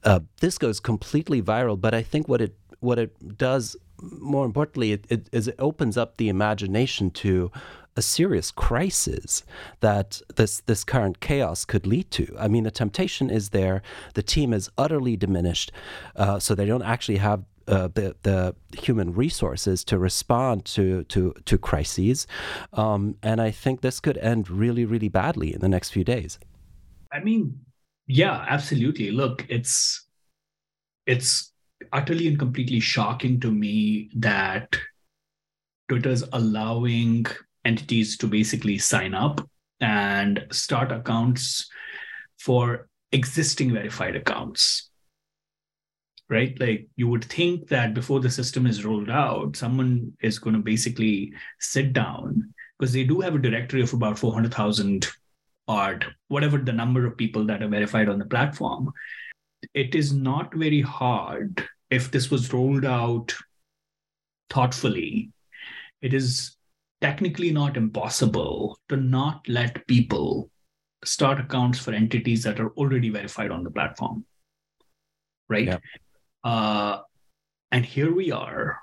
Uh, 0.04 0.22
this 0.40 0.58
goes 0.58 0.80
completely 0.80 1.42
viral, 1.42 1.80
but 1.80 1.94
I 1.94 2.02
think 2.04 2.28
what 2.28 2.42
it 2.42 2.56
what 2.80 2.98
it 2.98 3.38
does 3.38 3.76
more 4.02 4.46
importantly 4.46 4.94
it, 4.94 5.06
it, 5.10 5.30
is 5.32 5.48
it 5.48 5.56
opens 5.60 5.98
up 5.98 6.18
the 6.18 6.30
imagination 6.30 7.12
to 7.12 7.52
a 7.96 8.02
serious 8.02 8.52
crisis 8.52 9.44
that 9.82 10.22
this 10.36 10.62
this 10.62 10.84
current 10.84 11.20
chaos 11.20 11.66
could 11.66 11.86
lead 11.86 12.12
to. 12.12 12.36
I 12.40 12.48
mean, 12.48 12.64
the 12.64 12.72
temptation 12.72 13.30
is 13.30 13.50
there. 13.50 13.82
The 14.14 14.24
team 14.24 14.54
is 14.54 14.70
utterly 14.78 15.18
diminished, 15.18 15.72
uh, 16.16 16.40
so 16.40 16.56
they 16.56 16.66
don't 16.66 16.84
actually 16.84 17.18
have 17.18 17.44
uh, 17.68 17.90
the 17.94 18.16
the 18.24 18.56
human 18.78 19.14
resources 19.14 19.84
to 19.86 19.98
respond 19.98 20.66
to 20.66 21.04
to 21.06 21.34
to 21.46 21.58
crises, 21.58 22.28
um, 22.74 23.16
and 23.22 23.42
I 23.42 23.52
think 23.52 23.82
this 23.82 24.00
could 24.00 24.18
end 24.18 24.50
really 24.50 24.86
really 24.86 25.10
badly 25.10 25.54
in 25.54 25.60
the 25.60 25.70
next 25.70 25.92
few 25.92 26.04
days. 26.04 26.40
I 27.12 27.20
mean, 27.20 27.60
yeah, 28.08 28.46
absolutely. 28.50 29.12
Look, 29.12 29.46
it's 29.50 30.08
it's 31.06 31.52
utterly 31.94 32.28
and 32.28 32.38
completely 32.38 32.80
shocking 32.80 33.40
to 33.40 33.52
me 33.52 34.10
that 34.16 34.76
Twitter's 35.90 36.24
allowing 36.34 37.26
entities 37.66 38.18
to 38.18 38.28
basically 38.28 38.78
sign 38.78 39.14
up 39.14 39.48
and 39.80 40.46
start 40.52 40.92
accounts 40.92 41.70
for 42.40 42.88
existing 43.12 43.74
verified 43.74 44.16
accounts. 44.16 44.90
Right? 46.30 46.56
Like 46.60 46.88
you 46.96 47.08
would 47.08 47.26
think 47.26 47.70
that 47.70 47.96
before 47.96 48.20
the 48.20 48.30
system 48.30 48.68
is 48.68 48.86
rolled 48.86 49.10
out, 49.10 49.56
someone 49.56 50.14
is 50.22 50.38
going 50.38 50.56
to 50.56 50.62
basically 50.62 51.34
sit 51.60 51.92
down 51.92 52.54
because 52.78 52.94
they 52.94 53.04
do 53.04 53.20
have 53.22 53.36
a 53.36 53.40
directory 53.40 53.82
of 53.82 53.94
about 53.94 54.20
400,000 54.20 55.08
odd, 55.68 56.06
whatever 56.28 56.58
the 56.58 56.72
number 56.72 57.06
of 57.06 57.18
people 57.18 57.46
that 57.46 57.64
are 57.64 57.68
verified 57.68 58.10
on 58.10 58.20
the 58.20 58.26
platform. 58.26 58.92
It 59.74 59.96
is 59.96 60.14
not 60.14 60.54
very 60.54 60.82
hard 60.82 61.68
if 61.90 62.12
this 62.12 62.30
was 62.30 62.54
rolled 62.54 62.86
out 62.86 63.36
thoughtfully. 64.50 65.32
It 66.02 66.14
is 66.14 66.56
technically 67.02 67.52
not 67.52 67.78
impossible 67.78 68.80
to 68.90 68.98
not 68.98 69.48
let 69.48 69.88
people 69.88 70.50
start 71.04 71.40
accounts 71.40 71.80
for 71.80 71.94
entities 71.94 72.44
that 72.44 72.60
are 72.60 72.72
already 72.72 73.10
verified 73.10 73.52
on 73.52 73.64
the 73.64 73.72
platform. 73.72 74.26
Right? 75.48 75.68
Yeah. 75.68 75.78
Uh, 76.44 77.02
and 77.72 77.86
here 77.86 78.14
we 78.14 78.32
are 78.32 78.80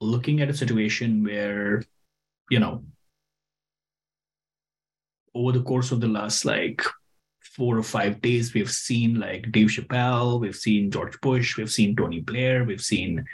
looking 0.00 0.40
at 0.40 0.50
a 0.50 0.54
situation 0.54 1.24
where, 1.24 1.82
you 2.50 2.58
know, 2.58 2.84
over 5.34 5.52
the 5.52 5.62
course 5.62 5.92
of 5.92 6.00
the 6.00 6.08
last 6.08 6.44
like 6.44 6.82
four 7.40 7.76
or 7.76 7.82
five 7.82 8.20
days, 8.20 8.54
we've 8.54 8.70
seen 8.70 9.18
like 9.18 9.50
Dave 9.52 9.68
Chappelle, 9.68 10.40
we've 10.40 10.56
seen 10.56 10.90
George 10.90 11.20
Bush, 11.20 11.56
we've 11.56 11.70
seen 11.70 11.96
Tony 11.96 12.20
Blair, 12.20 12.64
we've 12.64 12.80
seen 12.80 13.24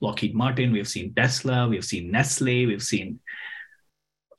Lockheed 0.00 0.34
Martin, 0.34 0.72
we've 0.72 0.88
seen 0.88 1.14
Tesla, 1.14 1.68
we've 1.68 1.84
seen 1.84 2.10
Nestle, 2.10 2.66
we've 2.66 2.82
seen 2.82 3.20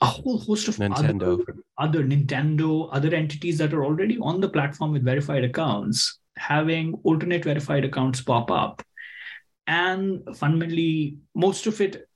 a 0.02 0.06
whole 0.06 0.40
host 0.40 0.68
of 0.68 0.76
Nintendo. 0.78 1.34
Other, 1.34 1.56
other 1.78 2.04
Nintendo, 2.04 2.90
other 2.92 3.14
entities 3.14 3.58
that 3.60 3.74
are 3.74 3.86
already 3.86 4.18
on 4.20 4.42
the 4.42 4.50
platform 4.50 4.92
with 4.92 5.06
verified 5.06 5.44
accounts, 5.44 6.20
having 6.38 6.96
alternate 7.04 7.44
verified 7.44 7.86
accounts 7.86 8.22
pop 8.22 8.50
up. 8.50 8.82
And 9.68 10.22
fundamentally, 10.36 11.18
most 11.36 11.68
of 11.68 11.80
it 11.80 12.08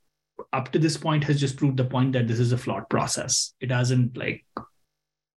up 0.51 0.71
to 0.71 0.79
this 0.79 0.97
point 0.97 1.23
has 1.25 1.39
just 1.39 1.57
proved 1.57 1.77
the 1.77 1.85
point 1.85 2.13
that 2.13 2.27
this 2.27 2.39
is 2.39 2.51
a 2.51 2.57
flawed 2.57 2.89
process. 2.89 3.53
It 3.61 3.71
hasn't 3.71 4.17
like, 4.17 4.43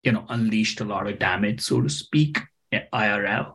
you 0.03 0.11
know, 0.11 0.25
unleashed 0.29 0.81
a 0.81 0.85
lot 0.85 1.07
of 1.07 1.19
damage, 1.19 1.61
so 1.61 1.81
to 1.81 1.89
speak, 1.89 2.39
IRL. 2.73 3.53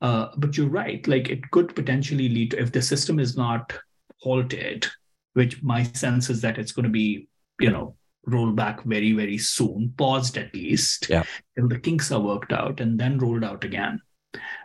Uh, 0.00 0.28
but 0.36 0.56
you're 0.56 0.68
right, 0.68 1.06
like 1.08 1.30
it 1.30 1.50
could 1.50 1.74
potentially 1.74 2.28
lead 2.28 2.50
to 2.50 2.60
if 2.60 2.72
the 2.72 2.82
system 2.82 3.18
is 3.18 3.36
not 3.36 3.72
halted, 4.20 4.86
which 5.32 5.62
my 5.62 5.84
sense 5.84 6.28
is 6.28 6.42
that 6.42 6.58
it's 6.58 6.72
going 6.72 6.84
to 6.84 6.90
be, 6.90 7.28
you 7.60 7.70
know, 7.70 7.96
rolled 8.26 8.56
back 8.56 8.82
very, 8.84 9.12
very 9.12 9.38
soon, 9.38 9.94
paused 9.96 10.36
at 10.36 10.52
least 10.54 11.08
yeah. 11.08 11.24
till 11.56 11.68
the 11.68 11.78
kinks 11.78 12.10
are 12.12 12.20
worked 12.20 12.52
out, 12.52 12.80
and 12.80 12.98
then 12.98 13.18
rolled 13.18 13.44
out 13.44 13.64
again. 13.64 14.00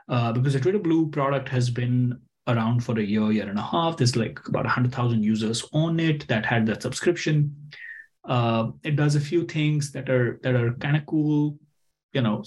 Uh, 0.10 0.32
because 0.34 0.54
the 0.54 0.60
Twitter 0.60 0.80
Blue 0.80 1.10
product 1.10 1.48
has 1.50 1.70
been 1.70 2.20
around 2.48 2.84
for 2.84 3.00
a 3.00 3.04
year, 3.04 3.32
year 3.32 3.50
and 3.50 3.60
a 3.60 3.64
half. 3.64 3.98
There's 3.98 4.16
like 4.16 4.40
about 4.48 4.66
100,000 4.66 5.24
users 5.24 5.68
on 5.74 6.00
it 6.00 6.28
that 6.28 6.46
had 6.46 6.66
that 6.66 6.82
subscription. 6.82 7.56
Uh, 8.24 8.72
it 8.84 8.96
does 8.96 9.16
a 9.16 9.20
few 9.20 9.46
things 9.46 9.92
that 9.92 10.10
are 10.10 10.40
that 10.44 10.56
are 10.56 10.74
kind 10.74 10.98
of 10.98 11.06
cool. 11.06 11.58
You 12.14 12.22
know, 12.22 12.44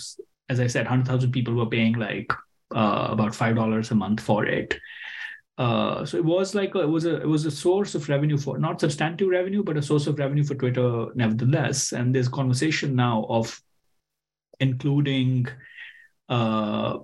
as 0.48 0.61
I 0.61 0.66
said, 0.66 0.85
100,000 0.85 1.33
people 1.33 1.55
were 1.55 1.66
paying 1.66 1.94
like 1.94 2.33
uh, 2.74 3.09
about 3.11 3.35
five 3.35 3.57
dollars 3.57 3.90
a 3.90 3.94
month 3.94 4.20
for 4.20 4.44
it. 4.46 4.74
Uh, 5.56 6.04
so 6.04 6.16
it 6.16 6.24
was 6.24 6.54
like 6.54 6.74
a, 6.74 6.80
it 6.80 6.88
was 6.88 7.04
a 7.04 7.20
it 7.20 7.28
was 7.28 7.46
a 7.46 7.50
source 7.50 7.94
of 7.94 8.08
revenue 8.08 8.36
for 8.36 8.58
not 8.58 8.80
substantive 8.80 9.28
revenue, 9.28 9.62
but 9.62 9.76
a 9.76 9.82
source 9.82 10.06
of 10.08 10.18
revenue 10.18 10.42
for 10.42 10.56
Twitter 10.56 11.06
nevertheless. 11.14 11.92
And 11.92 12.14
there's 12.14 12.28
conversation 12.28 12.96
now 12.96 13.24
of 13.28 13.60
including, 14.58 15.46
uh, 16.28 16.98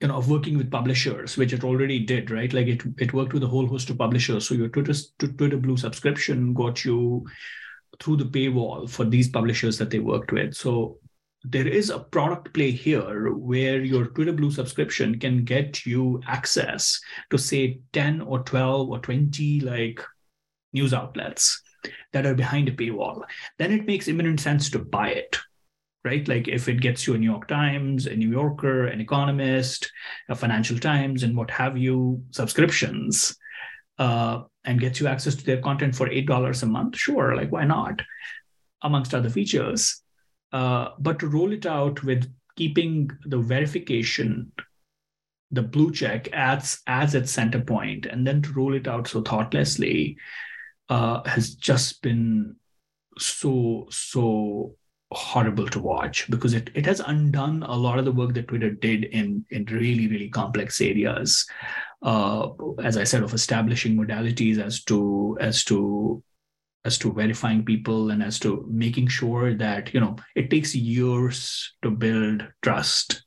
you 0.00 0.08
know, 0.08 0.16
of 0.16 0.28
working 0.28 0.58
with 0.58 0.70
publishers, 0.70 1.38
which 1.38 1.54
it 1.54 1.64
already 1.64 2.00
did, 2.00 2.30
right? 2.30 2.52
Like 2.52 2.66
it 2.66 2.82
it 2.98 3.14
worked 3.14 3.32
with 3.32 3.42
a 3.42 3.48
whole 3.48 3.66
host 3.66 3.88
of 3.88 3.96
publishers. 3.96 4.46
So 4.46 4.54
your 4.54 4.68
Twitter 4.68 4.92
Twitter 5.18 5.56
Blue 5.56 5.78
subscription 5.78 6.52
got 6.52 6.84
you 6.84 7.26
through 8.00 8.16
the 8.16 8.24
paywall 8.24 8.88
for 8.88 9.04
these 9.04 9.28
publishers 9.28 9.78
that 9.78 9.88
they 9.90 9.98
worked 9.98 10.32
with. 10.32 10.54
So 10.54 10.98
there 11.44 11.66
is 11.66 11.90
a 11.90 11.98
product 11.98 12.54
play 12.54 12.70
here 12.70 13.32
where 13.32 13.82
your 13.82 14.06
Twitter 14.06 14.32
Blue 14.32 14.50
subscription 14.50 15.18
can 15.18 15.44
get 15.44 15.84
you 15.84 16.20
access 16.26 17.00
to 17.30 17.38
say 17.38 17.80
10 17.92 18.20
or 18.20 18.40
12 18.40 18.90
or 18.90 18.98
20 19.00 19.60
like 19.60 20.00
news 20.72 20.94
outlets 20.94 21.60
that 22.12 22.26
are 22.26 22.34
behind 22.34 22.68
a 22.68 22.72
paywall. 22.72 23.22
Then 23.58 23.72
it 23.72 23.86
makes 23.86 24.06
imminent 24.06 24.38
sense 24.38 24.70
to 24.70 24.78
buy 24.78 25.10
it, 25.10 25.36
right? 26.04 26.26
Like 26.28 26.46
if 26.46 26.68
it 26.68 26.80
gets 26.80 27.06
you 27.06 27.14
a 27.14 27.18
New 27.18 27.30
York 27.30 27.48
Times, 27.48 28.06
a 28.06 28.14
New 28.14 28.30
Yorker, 28.30 28.86
an 28.86 29.00
Economist, 29.00 29.90
a 30.28 30.36
Financial 30.36 30.78
Times, 30.78 31.24
and 31.24 31.36
what 31.36 31.50
have 31.50 31.76
you 31.76 32.22
subscriptions, 32.30 33.36
uh, 33.98 34.42
and 34.64 34.80
gets 34.80 35.00
you 35.00 35.08
access 35.08 35.34
to 35.34 35.44
their 35.44 35.60
content 35.60 35.96
for 35.96 36.08
$8 36.08 36.62
a 36.62 36.66
month, 36.66 36.96
sure, 36.96 37.34
like 37.34 37.50
why 37.50 37.64
not? 37.64 38.00
Amongst 38.82 39.12
other 39.12 39.28
features 39.28 40.02
uh, 40.52 40.90
but 40.98 41.18
to 41.20 41.26
roll 41.26 41.52
it 41.52 41.66
out 41.66 42.02
with 42.02 42.32
keeping 42.56 43.10
the 43.24 43.38
verification, 43.38 44.52
the 45.50 45.62
blue 45.62 45.92
check 45.92 46.28
as 46.32 46.80
as 46.86 47.14
its 47.14 47.30
center 47.30 47.60
point, 47.60 48.06
and 48.06 48.26
then 48.26 48.42
to 48.42 48.52
roll 48.52 48.74
it 48.74 48.86
out 48.86 49.08
so 49.08 49.22
thoughtlessly 49.22 50.16
uh, 50.88 51.22
has 51.26 51.54
just 51.54 52.02
been 52.02 52.56
so 53.18 53.86
so 53.90 54.74
horrible 55.12 55.66
to 55.68 55.78
watch 55.78 56.30
because 56.30 56.54
it, 56.54 56.70
it 56.74 56.86
has 56.86 57.00
undone 57.00 57.62
a 57.64 57.76
lot 57.76 57.98
of 57.98 58.06
the 58.06 58.12
work 58.12 58.32
that 58.32 58.48
Twitter 58.48 58.70
did 58.70 59.04
in 59.04 59.44
in 59.50 59.64
really 59.66 60.08
really 60.08 60.28
complex 60.28 60.80
areas. 60.80 61.46
Uh, 62.02 62.48
as 62.82 62.96
I 62.96 63.04
said, 63.04 63.22
of 63.22 63.32
establishing 63.32 63.96
modalities 63.96 64.58
as 64.58 64.82
to 64.84 65.36
as 65.40 65.64
to 65.64 66.22
as 66.84 66.98
to 66.98 67.12
verifying 67.12 67.64
people 67.64 68.10
and 68.10 68.22
as 68.22 68.38
to 68.40 68.66
making 68.68 69.06
sure 69.06 69.54
that 69.54 69.92
you 69.94 70.00
know 70.00 70.16
it 70.34 70.50
takes 70.50 70.74
years 70.74 71.74
to 71.82 71.90
build 71.90 72.46
trust. 72.62 73.24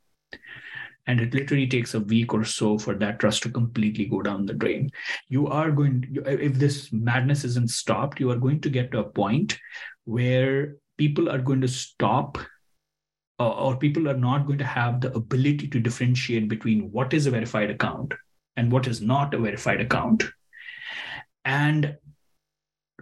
And 1.07 1.21
it 1.21 1.35
literally 1.35 1.67
takes 1.67 1.93
a 1.93 1.99
week 1.99 2.33
or 2.33 2.43
so 2.43 2.79
for 2.79 2.95
that 2.95 3.19
trust 3.19 3.43
to 3.43 3.51
completely 3.51 4.05
go 4.05 4.23
down 4.23 4.47
the 4.47 4.55
drain. 4.55 4.89
You 5.29 5.47
are 5.47 5.69
going 5.69 6.17
if 6.25 6.55
this 6.55 6.91
madness 6.91 7.43
isn't 7.43 7.69
stopped 7.69 8.19
you 8.19 8.31
are 8.31 8.37
going 8.37 8.59
to 8.61 8.69
get 8.69 8.91
to 8.91 8.99
a 8.99 9.09
point 9.09 9.59
where 10.05 10.75
people 10.97 11.29
are 11.29 11.39
going 11.39 11.61
to 11.61 11.67
stop 11.67 12.39
or 13.37 13.75
people 13.77 14.07
are 14.09 14.17
not 14.17 14.45
going 14.45 14.59
to 14.59 14.65
have 14.65 15.01
the 15.01 15.13
ability 15.13 15.67
to 15.67 15.79
differentiate 15.79 16.47
between 16.47 16.91
what 16.91 17.13
is 17.13 17.25
a 17.25 17.31
verified 17.31 17.69
account 17.69 18.13
and 18.55 18.71
what 18.71 18.87
is 18.87 19.01
not 19.01 19.33
a 19.33 19.37
verified 19.37 19.81
account. 19.81 20.23
And 21.43 21.97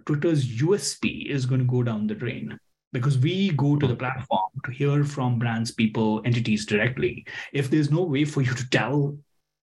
Twitter's 0.05 0.47
USP 0.59 1.29
is 1.29 1.45
going 1.45 1.61
to 1.61 1.67
go 1.67 1.83
down 1.83 2.07
the 2.07 2.15
drain 2.15 2.57
because 2.91 3.17
we 3.17 3.51
go 3.51 3.75
to 3.75 3.87
the 3.87 3.95
platform 3.95 4.51
to 4.65 4.71
hear 4.71 5.03
from 5.03 5.39
brands, 5.39 5.71
people, 5.71 6.21
entities 6.25 6.65
directly. 6.65 7.25
If 7.51 7.69
there's 7.69 7.91
no 7.91 8.03
way 8.03 8.23
for 8.23 8.41
you 8.41 8.53
to 8.53 8.69
tell 8.69 9.17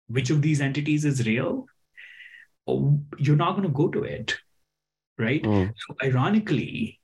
which 0.08 0.30
of 0.30 0.42
these 0.42 0.60
entities 0.60 1.04
is 1.04 1.26
real, 1.26 1.66
oh, 2.66 3.00
you're 3.18 3.36
not 3.36 3.52
going 3.52 3.62
to 3.62 3.68
go 3.68 3.88
to 3.88 4.02
it, 4.02 4.36
right? 5.16 5.42
Mm. 5.42 5.72
So 5.76 6.06
ironically, 6.06 6.98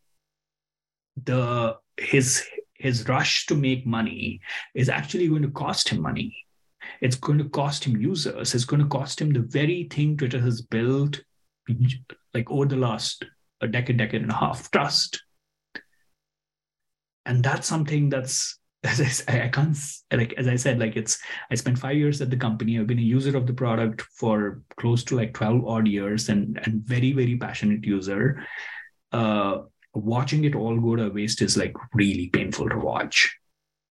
the 1.24 1.76
his 1.96 2.44
his 2.74 3.08
rush 3.08 3.46
to 3.46 3.54
make 3.54 3.86
money 3.86 4.40
is 4.74 4.88
actually 4.88 5.28
going 5.28 5.42
to 5.42 5.50
cost 5.50 5.88
him 5.88 6.02
money. 6.02 6.36
It's 7.00 7.16
going 7.16 7.38
to 7.38 7.48
cost 7.48 7.84
him 7.84 8.00
users. 8.00 8.54
It's 8.54 8.64
going 8.64 8.82
to 8.82 8.88
cost 8.88 9.20
him 9.20 9.32
the 9.32 9.40
very 9.40 9.84
thing 9.90 10.16
Twitter 10.16 10.40
has 10.40 10.60
built 10.60 11.20
like 12.36 12.50
over 12.50 12.66
the 12.66 12.76
last 12.76 13.24
a 13.62 13.66
decade, 13.66 13.96
decade 13.96 14.20
and 14.20 14.30
a 14.30 14.34
half, 14.34 14.70
trust. 14.70 15.22
And 17.24 17.42
that's 17.42 17.66
something 17.66 18.10
that's 18.10 18.58
as 18.84 19.24
I, 19.26 19.44
I 19.44 19.48
can't 19.48 19.76
like 20.12 20.34
as 20.34 20.46
I 20.46 20.56
said, 20.56 20.78
like 20.78 20.96
it's 20.96 21.18
I 21.50 21.54
spent 21.54 21.78
five 21.78 21.96
years 21.96 22.20
at 22.20 22.30
the 22.30 22.36
company. 22.36 22.78
I've 22.78 22.86
been 22.86 22.98
a 22.98 23.12
user 23.16 23.36
of 23.36 23.46
the 23.46 23.54
product 23.54 24.02
for 24.02 24.62
close 24.76 25.02
to 25.04 25.16
like 25.16 25.32
12 25.32 25.66
odd 25.66 25.88
years 25.88 26.28
and 26.28 26.60
and 26.64 26.82
very, 26.82 27.12
very 27.12 27.36
passionate 27.36 27.84
user. 27.84 28.46
Uh 29.12 29.62
watching 29.94 30.44
it 30.44 30.54
all 30.54 30.78
go 30.78 30.94
to 30.94 31.08
waste 31.08 31.40
is 31.40 31.56
like 31.56 31.74
really 31.94 32.28
painful 32.28 32.68
to 32.68 32.78
watch. 32.78 33.34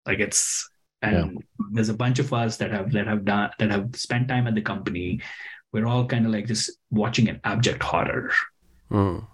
Like 0.06 0.20
it's 0.20 0.70
and 1.02 1.32
yeah. 1.32 1.66
there's 1.72 1.90
a 1.90 2.02
bunch 2.04 2.20
of 2.20 2.34
us 2.34 2.58
that 2.58 2.72
have 2.72 2.92
that 2.92 3.08
have 3.08 3.24
done 3.24 3.52
that 3.58 3.72
have 3.72 3.96
spent 3.96 4.28
time 4.28 4.48
at 4.48 4.56
the 4.56 4.62
company 4.62 5.22
we're 5.74 5.88
all 5.88 6.06
kind 6.06 6.26
of 6.26 6.32
like 6.32 6.48
just 6.48 6.72
watching 6.92 7.28
an 7.28 7.42
abject 7.44 7.84
horror. 7.84 8.32
Mm. 8.90 9.26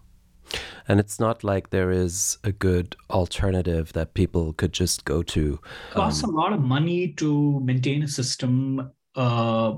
And 0.87 0.99
it's 0.99 1.19
not 1.19 1.43
like 1.43 1.69
there 1.69 1.91
is 1.91 2.39
a 2.43 2.51
good 2.51 2.95
alternative 3.11 3.93
that 3.93 4.15
people 4.15 4.53
could 4.53 4.73
just 4.73 5.05
go 5.05 5.21
to. 5.21 5.59
It 5.91 5.93
costs 5.93 6.23
um, 6.23 6.33
a 6.33 6.37
lot 6.37 6.53
of 6.53 6.61
money 6.61 7.09
to 7.17 7.59
maintain 7.59 8.01
a 8.01 8.07
system 8.07 8.91
uh, 9.15 9.73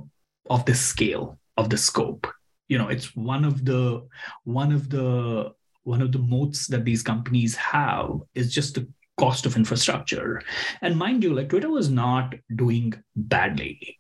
of 0.50 0.66
this 0.66 0.80
scale, 0.80 1.38
of 1.58 1.70
the 1.70 1.78
scope. 1.78 2.28
You 2.70 2.78
know, 2.78 2.88
it's 2.88 3.14
one 3.18 3.44
of 3.44 3.66
the 3.66 4.08
one 4.46 4.72
of 4.72 4.90
the 4.90 5.52
one 5.84 6.02
of 6.02 6.14
the 6.14 6.20
moats 6.20 6.68
that 6.68 6.86
these 6.86 7.04
companies 7.04 7.56
have 7.56 8.22
is 8.34 8.54
just 8.54 8.76
the 8.76 8.88
cost 9.18 9.46
of 9.46 9.58
infrastructure. 9.58 10.42
And 10.82 10.96
mind 10.96 11.24
you, 11.24 11.34
like 11.34 11.50
Twitter 11.50 11.70
was 11.70 11.90
not 11.90 12.34
doing 12.56 12.94
badly 13.16 14.00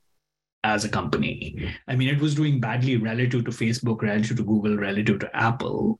as 0.63 0.85
a 0.85 0.89
company. 0.89 1.73
I 1.87 1.95
mean, 1.95 2.09
it 2.09 2.21
was 2.21 2.35
doing 2.35 2.59
badly 2.59 2.97
relative 2.97 3.45
to 3.45 3.51
Facebook, 3.51 4.01
relative 4.01 4.37
to 4.37 4.43
Google, 4.43 4.77
relative 4.77 5.19
to 5.19 5.35
Apple, 5.35 5.99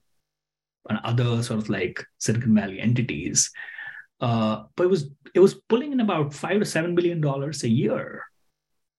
and 0.89 0.99
other 1.03 1.41
sort 1.43 1.59
of 1.59 1.69
like 1.69 2.03
Silicon 2.19 2.55
Valley 2.55 2.79
entities. 2.79 3.51
Uh, 4.19 4.63
but 4.75 4.83
it 4.83 4.89
was 4.89 5.09
it 5.33 5.39
was 5.39 5.55
pulling 5.67 5.91
in 5.91 5.99
about 5.99 6.33
five 6.33 6.59
to 6.59 6.65
seven 6.65 6.93
billion 6.93 7.21
dollars 7.21 7.63
a 7.63 7.69
year, 7.69 8.23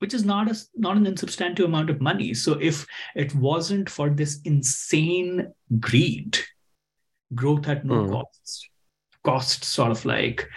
which 0.01 0.15
is 0.15 0.25
not 0.25 0.51
a 0.51 0.57
not 0.75 0.97
an 0.97 1.07
insubstantial 1.07 1.67
amount 1.67 1.91
of 1.91 2.01
money. 2.01 2.35
So 2.35 2.59
if 2.61 2.87
it 3.15 3.35
wasn't 3.35 3.89
for 3.89 4.11
this 4.11 4.41
insane 4.45 5.53
greed, 5.79 6.39
growth 7.35 7.69
at 7.69 7.85
no 7.85 7.95
mm. 7.95 8.11
cost, 8.11 8.69
cost 9.25 9.65
sort 9.65 9.93
of 9.93 10.05
like 10.05 10.49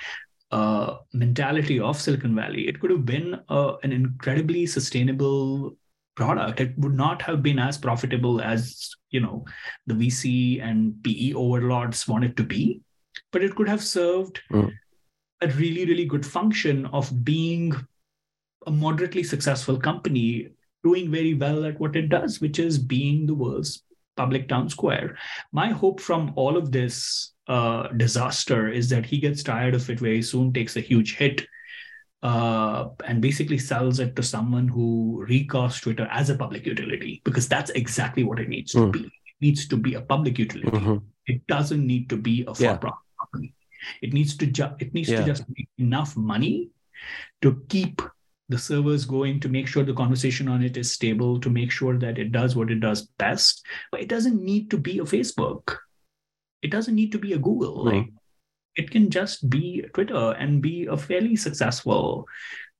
uh, 0.51 0.97
mentality 1.13 1.79
of 1.79 1.99
Silicon 1.99 2.35
Valley, 2.35 2.67
it 2.67 2.79
could 2.79 2.91
have 2.91 3.05
been 3.05 3.39
uh, 3.49 3.75
an 3.83 3.91
incredibly 3.91 4.65
sustainable 4.65 5.75
product. 6.15 6.59
It 6.59 6.77
would 6.77 6.93
not 6.93 7.21
have 7.23 7.43
been 7.43 7.59
as 7.59 7.77
profitable 7.77 8.41
as 8.41 8.91
you 9.09 9.19
know 9.19 9.45
the 9.87 9.93
VC 9.93 10.61
and 10.61 11.01
PE 11.03 11.33
overlords 11.33 12.07
want 12.07 12.23
it 12.23 12.37
to 12.37 12.43
be, 12.43 12.81
but 13.31 13.43
it 13.43 13.55
could 13.55 13.67
have 13.67 13.83
served 13.83 14.41
mm. 14.51 14.71
a 15.41 15.47
really 15.47 15.85
really 15.85 16.05
good 16.05 16.25
function 16.25 16.85
of 16.87 17.23
being 17.23 17.73
a 18.67 18.71
moderately 18.71 19.23
successful 19.23 19.77
company 19.77 20.49
doing 20.83 21.11
very 21.11 21.33
well 21.33 21.65
at 21.65 21.79
what 21.79 21.95
it 21.95 22.09
does, 22.09 22.39
which 22.39 22.59
is 22.59 22.77
being 22.77 23.25
the 23.25 23.33
world's 23.33 23.83
public 24.15 24.47
town 24.47 24.69
square. 24.69 25.17
My 25.51 25.69
hope 25.69 25.99
from 25.99 26.31
all 26.35 26.55
of 26.57 26.71
this 26.71 27.33
uh, 27.47 27.87
disaster 27.89 28.69
is 28.69 28.89
that 28.89 29.05
he 29.05 29.19
gets 29.19 29.43
tired 29.43 29.73
of 29.73 29.89
it 29.89 29.99
very 29.99 30.21
soon, 30.21 30.51
takes 30.51 30.75
a 30.75 30.81
huge 30.81 31.15
hit, 31.15 31.45
uh, 32.23 32.89
and 33.05 33.21
basically 33.21 33.57
sells 33.57 33.99
it 33.99 34.15
to 34.15 34.23
someone 34.23 34.67
who 34.67 35.25
recasts 35.29 35.81
Twitter 35.81 36.07
as 36.11 36.29
a 36.29 36.35
public 36.35 36.65
utility, 36.65 37.21
because 37.23 37.47
that's 37.47 37.71
exactly 37.71 38.23
what 38.23 38.39
it 38.39 38.49
needs 38.49 38.73
mm. 38.73 38.91
to 38.91 38.99
be. 38.99 39.05
It 39.05 39.37
needs 39.41 39.67
to 39.67 39.77
be 39.77 39.93
a 39.93 40.01
public 40.01 40.39
utility. 40.39 40.71
Mm-hmm. 40.71 40.97
It 41.27 41.45
doesn't 41.47 41.85
need 41.85 42.09
to 42.09 42.17
be 42.17 42.41
a 42.47 42.55
for-profit 42.55 42.81
yeah. 42.83 43.17
company. 43.21 43.53
It 44.01 44.13
needs 44.13 44.37
to 44.37 44.47
ju- 44.47 44.75
it 44.79 44.93
needs 44.93 45.09
yeah. 45.09 45.19
to 45.19 45.25
just 45.25 45.43
make 45.49 45.69
enough 45.77 46.17
money 46.17 46.69
to 47.41 47.61
keep 47.69 48.01
the 48.49 48.57
servers 48.57 49.05
going 49.05 49.39
to 49.39 49.49
make 49.49 49.67
sure 49.67 49.83
the 49.83 49.93
conversation 49.93 50.47
on 50.47 50.63
it 50.63 50.77
is 50.77 50.91
stable, 50.91 51.39
to 51.39 51.49
make 51.49 51.71
sure 51.71 51.97
that 51.97 52.17
it 52.17 52.31
does 52.31 52.55
what 52.55 52.71
it 52.71 52.79
does 52.79 53.07
best. 53.17 53.65
But 53.91 54.01
it 54.01 54.09
doesn't 54.09 54.41
need 54.41 54.71
to 54.71 54.77
be 54.77 54.99
a 54.99 55.03
Facebook. 55.03 55.77
It 56.65 56.71
doesn't 56.71 56.95
need 56.95 57.11
to 57.11 57.19
be 57.19 57.33
a 57.33 57.43
Google. 57.47 57.85
Mm-hmm. 57.85 57.97
Like 57.97 58.07
it 58.75 58.91
can 58.91 59.09
just 59.09 59.49
be 59.49 59.85
Twitter 59.93 60.31
and 60.39 60.61
be 60.61 60.87
a 60.87 60.97
fairly 60.97 61.35
successful, 61.35 62.27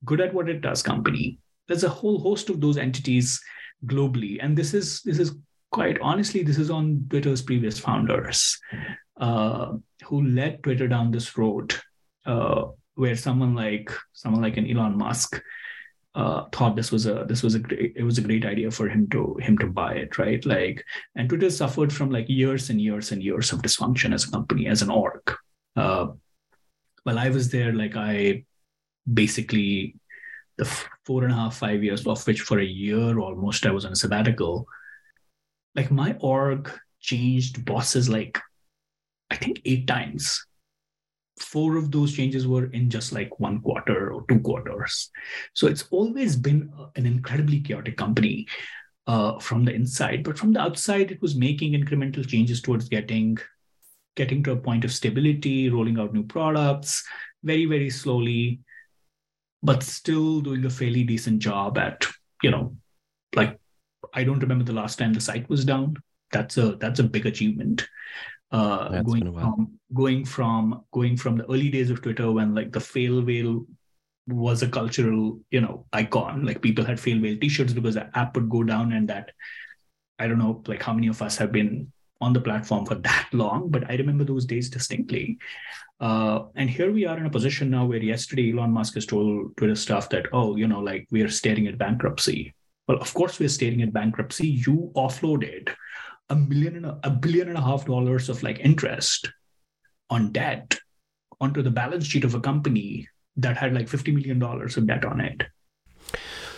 good 0.04 0.22
at 0.22 0.34
what 0.34 0.50
it 0.50 0.62
does 0.62 0.82
company. 0.84 1.40
There's 1.68 1.84
a 1.86 1.96
whole 1.98 2.20
host 2.20 2.50
of 2.50 2.60
those 2.62 2.78
entities 2.78 3.40
globally. 3.86 4.40
And 4.42 4.58
this 4.58 4.74
is 4.74 5.02
this 5.04 5.20
is 5.20 5.36
quite 5.72 6.00
honestly, 6.02 6.44
this 6.44 6.58
is 6.58 6.70
on 6.70 7.06
Twitter's 7.10 7.42
previous 7.42 7.80
founders 7.80 8.58
uh, 9.20 9.74
who 10.04 10.26
led 10.28 10.64
Twitter 10.64 10.88
down 10.88 11.12
this 11.12 11.38
road. 11.38 11.76
Uh, 12.26 12.66
where 12.96 13.16
someone 13.16 13.54
like 13.54 13.92
someone 14.14 14.42
like 14.42 14.58
an 14.58 14.70
Elon 14.70 14.98
Musk 14.98 15.42
uh, 16.16 16.46
thought 16.54 16.76
this 16.76 16.92
was 16.92 17.06
a 17.06 17.26
this 17.28 17.44
was 17.44 17.56
a 17.56 17.60
great 17.60 17.94
it 17.96 18.04
was 18.04 18.18
a 18.18 18.22
great 18.22 18.46
idea 18.46 18.72
for 18.72 18.88
him 18.88 19.08
to 19.10 19.36
him 19.42 19.58
to 19.58 19.68
buy 19.68 19.94
it 19.94 20.18
right 20.18 20.46
like 20.46 20.84
and 21.16 21.28
Twitter 21.28 21.50
suffered 21.50 21.92
from 21.92 22.10
like 22.10 22.30
years 22.30 22.70
and 22.70 22.80
years 22.82 23.12
and 23.12 23.22
years 23.22 23.52
of 23.52 23.62
dysfunction 23.62 24.14
as 24.14 24.26
a 24.26 24.32
company 24.32 24.68
as 24.68 24.82
an 24.82 24.90
org. 24.90 25.36
Uh, 25.76 26.08
while 27.04 27.20
I 27.20 27.30
was 27.30 27.52
there, 27.52 27.74
like 27.74 27.98
I 27.98 28.46
basically 29.14 29.96
the 30.58 30.66
four 31.04 31.26
and 31.26 31.34
a 31.34 31.36
half 31.36 31.58
five 31.58 31.84
years 31.84 32.08
of 32.08 32.26
which 32.26 32.42
for 32.42 32.60
a 32.60 32.66
year 32.66 33.20
almost 33.20 33.66
I 33.66 33.72
was 33.72 33.84
on 33.84 33.92
a 33.92 33.96
sabbatical. 33.96 34.68
Like 35.76 35.92
my 35.92 36.16
org 36.22 36.72
changed 37.02 37.66
bosses 37.66 38.08
like 38.08 38.40
I 39.30 39.36
think 39.36 39.62
eight 39.66 39.86
times 39.86 40.46
four 41.38 41.76
of 41.76 41.92
those 41.92 42.14
changes 42.14 42.48
were 42.48 42.68
in 42.72 42.90
just 42.90 43.12
like 43.12 43.40
one 43.40 43.62
quarter 43.62 44.14
or 44.14 44.26
two 44.28 44.40
quarters. 44.40 45.10
So 45.54 45.68
it's 45.68 45.86
always 45.92 46.36
been 46.36 46.72
an 46.96 47.06
incredibly 47.06 47.60
chaotic 47.60 47.98
company 47.98 48.48
uh, 49.08 49.40
from 49.40 49.66
the 49.66 49.74
inside, 49.74 50.24
but 50.24 50.38
from 50.38 50.54
the 50.54 50.62
outside, 50.62 51.12
it 51.12 51.22
was 51.22 51.36
making 51.36 51.74
incremental 51.74 52.28
changes 52.28 52.62
towards 52.62 52.90
getting 52.90 53.38
getting 54.16 54.42
to 54.44 54.52
a 54.54 54.56
point 54.56 54.86
of 54.86 54.94
stability, 54.94 55.70
rolling 55.70 56.00
out 56.00 56.14
new 56.14 56.24
products 56.24 57.04
very 57.44 57.66
very 57.66 57.90
slowly, 57.90 58.60
but 59.62 59.84
still 59.84 60.42
doing 60.42 60.66
a 60.66 60.70
fairly 60.70 61.04
decent 61.04 61.40
job 61.40 61.78
at 61.78 62.06
you 62.42 62.50
know 62.52 62.76
like 63.36 63.60
I 64.14 64.24
don't 64.24 64.40
remember 64.40 64.64
the 64.64 64.74
last 64.74 64.98
time 64.98 65.14
the 65.14 65.22
site 65.22 65.50
was 65.50 65.66
down. 65.66 65.96
That's 66.32 66.58
a 66.58 66.76
that's 66.78 67.00
a 67.00 67.04
big 67.04 67.26
achievement 67.26 67.88
uh, 68.56 69.02
going 69.02 69.34
from 69.34 69.80
going 69.94 70.26
from 70.26 70.84
going 70.92 71.18
from 71.18 71.38
the 71.38 71.46
early 71.46 71.70
days 71.70 71.90
of 71.90 72.02
Twitter 72.02 72.32
when 72.32 72.56
like 72.56 72.72
the 72.72 72.80
fail 72.80 73.22
whale 73.22 73.66
was 74.28 74.64
a 74.64 74.68
cultural 74.68 75.40
you 75.52 75.62
know 75.62 75.86
icon. 75.94 76.46
Like 76.46 76.62
people 76.62 76.86
had 76.86 77.00
fail 77.00 77.22
whale 77.22 77.38
t-shirts 77.38 77.74
because 77.74 77.96
the 77.96 78.10
app 78.18 78.36
would 78.36 78.50
go 78.50 78.64
down 78.64 78.94
and 78.94 79.08
that 79.10 79.32
i 80.20 80.28
don't 80.28 80.40
know 80.40 80.64
like 80.68 80.82
how 80.82 80.94
many 80.94 81.08
of 81.08 81.22
us 81.22 81.38
have 81.38 81.52
been 81.52 81.92
on 82.22 82.34
the 82.34 82.42
platform 82.42 82.86
for 82.86 82.96
that 82.96 83.28
long 83.34 83.70
but 83.70 83.90
i 83.90 83.96
remember 83.96 84.24
those 84.24 84.46
days 84.46 84.70
distinctly. 84.70 85.38
Uh, 85.98 86.44
and 86.56 86.70
here 86.70 86.92
we 86.92 87.06
are 87.06 87.18
in 87.18 87.26
a 87.26 87.30
position 87.30 87.70
now 87.70 87.86
where 87.86 88.04
yesterday 88.04 88.52
elon 88.52 88.72
musk 88.72 88.96
has 88.96 89.06
told 89.06 89.56
twitter 89.56 89.76
stuff 89.76 90.10
that 90.10 90.26
oh 90.34 90.58
you 90.58 90.68
know 90.68 90.82
like 90.82 91.08
we 91.10 91.22
are 91.22 91.30
staring 91.30 91.68
at 91.68 91.78
bankruptcy. 91.78 92.54
Well 92.88 92.98
of 93.00 93.14
course 93.14 93.40
we're 93.40 93.50
staring 93.50 93.82
at 93.82 93.94
bankruptcy. 93.94 94.48
You 94.48 94.92
offloaded 94.96 95.70
a 96.30 96.36
million 96.36 96.76
and 96.78 96.86
a, 96.86 97.00
a 97.04 97.10
billion 97.10 97.50
and 97.50 97.58
a 97.58 97.62
half 97.62 97.86
dollars 97.86 98.30
of 98.30 98.42
like 98.44 98.60
interest 98.60 99.32
on 100.10 100.32
debt 100.32 100.78
onto 101.42 101.62
the 101.62 101.72
balance 101.72 102.06
sheet 102.06 102.24
of 102.24 102.36
a 102.36 102.40
company 102.40 103.08
that 103.38 103.58
had 103.58 103.74
like 103.74 103.88
50 103.88 104.12
million 104.12 104.40
dollars 104.40 104.78
of 104.78 104.88
debt 104.88 105.06
on 105.06 105.20
it. 105.20 105.44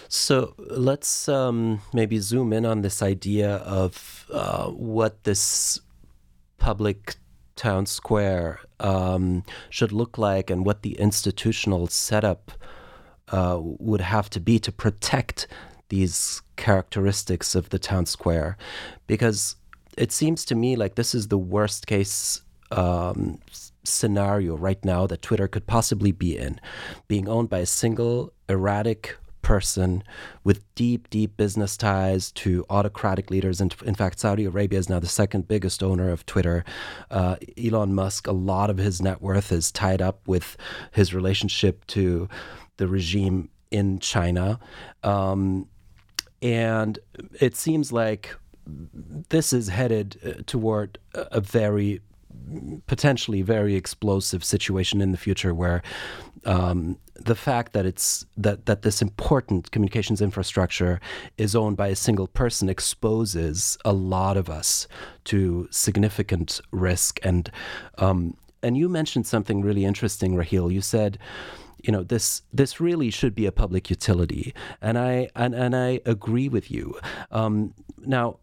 So 0.10 0.54
let's 0.58 1.28
um, 1.28 1.82
maybe 1.94 2.20
zoom 2.20 2.54
in 2.54 2.66
on 2.66 2.82
this 2.82 3.02
idea 3.02 3.58
of 3.58 4.26
uh, 4.32 4.68
what 4.68 5.24
this 5.24 5.82
public 6.58 7.16
town 7.56 7.86
square 7.86 8.60
um, 8.80 9.44
should 9.70 9.92
look 9.92 10.18
like 10.18 10.50
and 10.50 10.66
what 10.66 10.84
the 10.84 10.98
institutional 10.98 11.88
setup 11.88 12.52
uh, 13.30 13.58
would 13.60 14.02
have 14.02 14.30
to 14.30 14.40
be 14.40 14.60
to 14.60 14.72
protect 14.72 15.48
these 15.90 16.42
characteristics 16.56 17.56
of 17.56 17.70
the 17.70 17.80
town 17.80 18.06
square 18.06 18.58
because 19.06 19.56
it 19.98 20.12
seems 20.12 20.46
to 20.46 20.56
me 20.56 20.76
like 20.76 20.96
this 20.96 21.16
is 21.16 21.28
the 21.28 21.38
worst 21.38 21.88
case 21.88 22.42
um, 22.72 23.40
scenario 23.84 24.56
right 24.56 24.84
now 24.84 25.08
that 25.08 25.22
Twitter 25.22 25.48
could 25.48 25.66
possibly 25.66 26.12
be 26.12 26.38
in, 26.38 26.60
being 27.08 27.28
owned 27.28 27.50
by 27.50 27.60
a 27.60 27.66
single 27.66 28.34
erratic 28.50 29.16
person 29.42 30.04
with 30.44 30.64
deep, 30.76 31.10
deep 31.10 31.38
business 31.38 31.78
ties 31.78 32.34
to 32.34 32.66
autocratic 32.70 33.32
leaders. 33.32 33.62
And 33.62 33.74
in 33.86 33.96
fact, 33.96 34.20
Saudi 34.20 34.44
Arabia 34.44 34.78
is 34.78 34.90
now 34.90 35.00
the 35.00 35.08
second 35.08 35.48
biggest 35.48 35.82
owner 35.82 36.10
of 36.12 36.26
Twitter. 36.26 36.66
Uh, 37.10 37.38
Elon 37.58 37.96
Musk, 37.96 38.28
a 38.28 38.34
lot 38.34 38.70
of 38.70 38.78
his 38.78 39.02
net 39.02 39.22
worth 39.22 39.54
is 39.54 39.72
tied 39.72 40.02
up 40.02 40.28
with 40.28 40.58
his 40.92 41.14
relationship 41.14 41.88
to 41.88 42.28
the 42.76 42.90
regime 42.90 43.50
in 43.72 44.00
China. 44.00 44.60
Um, 45.04 45.68
and 46.42 47.00
it 47.40 47.56
seems 47.56 47.92
like 47.92 48.36
this 49.30 49.54
is 49.54 49.70
headed 49.70 50.20
uh, 50.26 50.42
toward 50.46 51.00
a 51.14 51.42
very 51.42 52.02
potentially 52.86 53.42
very 53.42 53.76
explosive 53.76 54.44
situation 54.44 55.02
in 55.02 55.12
the 55.12 55.18
future 55.18 55.54
where 55.54 55.82
um, 56.46 56.98
the 57.16 57.36
fact 57.36 57.74
that 57.74 57.86
it's 57.86 58.26
that 58.38 58.66
that 58.68 58.84
this 58.84 59.02
important 59.02 59.72
communications 59.72 60.22
infrastructure 60.22 61.00
is 61.38 61.56
owned 61.56 61.78
by 61.78 61.88
a 61.88 61.96
single 61.96 62.28
person 62.28 62.70
exposes 62.70 63.78
a 63.84 63.94
lot 63.94 64.38
of 64.38 64.50
us 64.50 64.88
to 65.26 65.68
significant 65.72 66.62
risk. 66.72 67.20
And 67.24 67.52
um, 67.98 68.38
and 68.64 68.78
you 68.78 68.88
mentioned 68.88 69.28
something 69.28 69.62
really 69.62 69.86
interesting 69.86 70.36
Raheel. 70.36 70.72
You 70.72 70.82
said 70.82 71.18
you 71.84 71.92
know 71.92 72.04
this 72.04 72.42
this 72.54 72.80
really 72.80 73.10
should 73.10 73.36
be 73.36 73.46
a 73.46 73.52
public 73.52 73.90
utility 73.90 74.54
and 74.82 74.98
I 74.98 75.30
and, 75.36 75.54
and 75.54 75.76
I 75.76 76.02
agree 76.06 76.50
with 76.50 76.72
you 76.72 76.98
um, 77.32 77.74
now 78.00 78.40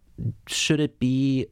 should 0.46 0.80
it 0.80 0.98
be 0.98 1.48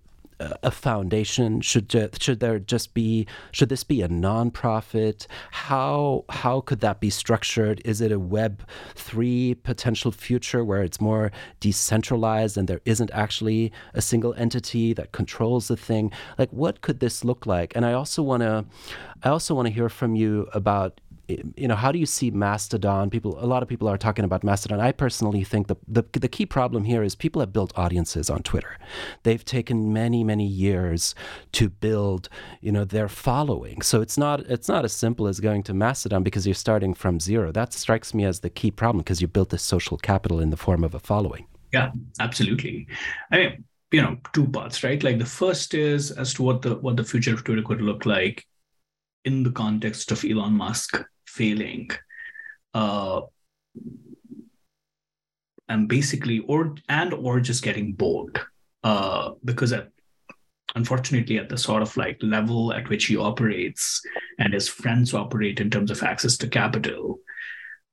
a 0.62 0.70
foundation? 0.70 1.60
Should 1.60 1.92
should 2.20 2.40
there 2.40 2.58
just 2.58 2.94
be 2.94 3.26
should 3.50 3.68
this 3.68 3.84
be 3.84 4.02
a 4.02 4.08
nonprofit? 4.08 5.26
How 5.50 6.24
how 6.28 6.60
could 6.60 6.80
that 6.80 7.00
be 7.00 7.10
structured? 7.10 7.80
Is 7.84 8.00
it 8.00 8.12
a 8.12 8.18
Web 8.18 8.62
three 8.94 9.54
potential 9.54 10.12
future 10.12 10.64
where 10.64 10.82
it's 10.82 11.00
more 11.00 11.30
decentralized 11.60 12.56
and 12.56 12.68
there 12.68 12.80
isn't 12.84 13.10
actually 13.12 13.72
a 13.94 14.02
single 14.02 14.34
entity 14.34 14.92
that 14.94 15.12
controls 15.12 15.68
the 15.68 15.76
thing? 15.76 16.12
Like, 16.38 16.50
what 16.52 16.80
could 16.80 17.00
this 17.00 17.24
look 17.24 17.46
like? 17.46 17.74
And 17.76 17.84
I 17.84 17.92
also 17.92 18.22
want 18.22 18.42
to 18.42 18.64
I 19.22 19.28
also 19.28 19.54
want 19.54 19.66
to 19.66 19.74
hear 19.74 19.88
from 19.88 20.16
you 20.16 20.48
about 20.52 21.00
you 21.28 21.68
know, 21.68 21.76
how 21.76 21.92
do 21.92 21.98
you 21.98 22.06
see 22.06 22.30
Mastodon? 22.30 23.08
People, 23.08 23.36
a 23.42 23.46
lot 23.46 23.62
of 23.62 23.68
people 23.68 23.88
are 23.88 23.96
talking 23.96 24.24
about 24.24 24.42
Mastodon. 24.42 24.80
I 24.80 24.92
personally 24.92 25.44
think 25.44 25.68
the, 25.68 25.76
the 25.86 26.04
the 26.12 26.28
key 26.28 26.46
problem 26.46 26.84
here 26.84 27.02
is 27.02 27.14
people 27.14 27.40
have 27.40 27.52
built 27.52 27.72
audiences 27.76 28.28
on 28.28 28.42
Twitter. 28.42 28.76
They've 29.22 29.44
taken 29.44 29.92
many 29.92 30.24
many 30.24 30.46
years 30.46 31.14
to 31.52 31.68
build, 31.70 32.28
you 32.60 32.72
know, 32.72 32.84
their 32.84 33.08
following. 33.08 33.82
So 33.82 34.00
it's 34.00 34.18
not 34.18 34.40
it's 34.40 34.68
not 34.68 34.84
as 34.84 34.92
simple 34.92 35.28
as 35.28 35.40
going 35.40 35.62
to 35.64 35.74
Mastodon 35.74 36.22
because 36.22 36.46
you're 36.46 36.54
starting 36.54 36.94
from 36.94 37.20
zero. 37.20 37.52
That 37.52 37.72
strikes 37.72 38.14
me 38.14 38.24
as 38.24 38.40
the 38.40 38.50
key 38.50 38.70
problem 38.70 38.98
because 38.98 39.20
you 39.20 39.28
built 39.28 39.50
this 39.50 39.62
social 39.62 39.96
capital 39.96 40.40
in 40.40 40.50
the 40.50 40.56
form 40.56 40.82
of 40.84 40.94
a 40.94 41.00
following. 41.00 41.46
Yeah, 41.72 41.92
absolutely. 42.20 42.86
I 43.30 43.36
mean, 43.36 43.64
you 43.92 44.02
know, 44.02 44.18
two 44.32 44.46
parts, 44.46 44.82
right? 44.82 45.02
Like 45.02 45.18
the 45.18 45.26
first 45.26 45.74
is 45.74 46.10
as 46.10 46.34
to 46.34 46.42
what 46.42 46.62
the 46.62 46.76
what 46.76 46.96
the 46.96 47.04
future 47.04 47.32
of 47.32 47.44
Twitter 47.44 47.62
could 47.62 47.80
look 47.80 48.06
like 48.06 48.46
in 49.24 49.42
the 49.42 49.50
context 49.50 50.10
of 50.10 50.24
Elon 50.24 50.52
Musk 50.52 51.02
failing 51.26 51.90
uh, 52.74 53.20
and 55.68 55.88
basically 55.88 56.40
or 56.40 56.74
and 56.88 57.14
or 57.14 57.40
just 57.40 57.62
getting 57.62 57.92
bored 57.92 58.40
uh, 58.84 59.30
because 59.44 59.72
at, 59.72 59.88
unfortunately 60.74 61.38
at 61.38 61.48
the 61.48 61.56
sort 61.56 61.82
of 61.82 61.96
like 61.96 62.18
level 62.22 62.72
at 62.72 62.88
which 62.88 63.06
he 63.06 63.16
operates 63.16 64.02
and 64.38 64.52
his 64.52 64.68
friends 64.68 65.14
operate 65.14 65.60
in 65.60 65.70
terms 65.70 65.90
of 65.90 66.02
access 66.02 66.36
to 66.36 66.48
capital 66.48 67.18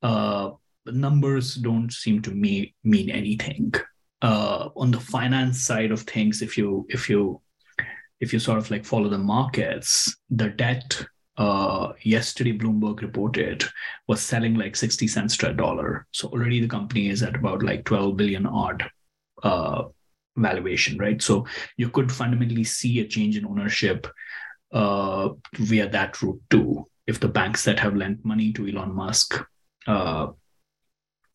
uh, 0.01 0.51
numbers 0.85 1.55
don't 1.55 1.91
seem 1.91 2.21
to 2.21 2.31
me, 2.31 2.73
mean 2.83 3.09
anything. 3.09 3.73
Uh, 4.21 4.69
on 4.75 4.91
the 4.91 4.99
finance 4.99 5.61
side 5.61 5.91
of 5.91 6.01
things 6.01 6.41
if 6.41 6.57
you 6.57 6.85
if 6.89 7.09
you 7.09 7.39
if 8.19 8.33
you 8.33 8.39
sort 8.39 8.57
of 8.57 8.69
like 8.69 8.83
follow 8.83 9.07
the 9.07 9.17
markets 9.17 10.13
the 10.29 10.49
debt 10.49 11.05
uh, 11.39 11.93
yesterday 12.03 12.55
Bloomberg 12.55 13.01
reported 13.01 13.63
was 14.07 14.21
selling 14.21 14.55
like 14.55 14.75
60 14.75 15.07
cents 15.07 15.37
to 15.37 15.49
a 15.49 15.53
dollar. 15.53 16.05
So 16.11 16.27
already 16.27 16.59
the 16.59 16.67
company 16.67 17.07
is 17.07 17.23
at 17.23 17.37
about 17.37 17.63
like 17.63 17.85
12 17.85 18.17
billion 18.17 18.45
odd 18.45 18.83
uh, 19.41 19.83
valuation, 20.35 20.97
right? 20.97 21.21
So 21.21 21.47
you 21.77 21.89
could 21.89 22.11
fundamentally 22.11 22.65
see 22.65 22.99
a 22.99 23.07
change 23.07 23.37
in 23.37 23.45
ownership 23.45 24.05
uh, 24.73 25.29
via 25.55 25.87
that 25.87 26.21
route 26.21 26.41
too. 26.49 26.85
If 27.07 27.21
the 27.21 27.29
banks 27.29 27.63
that 27.63 27.79
have 27.79 27.95
lent 27.95 28.23
money 28.25 28.51
to 28.53 28.67
Elon 28.67 28.93
Musk, 28.93 29.41
uh, 29.87 30.27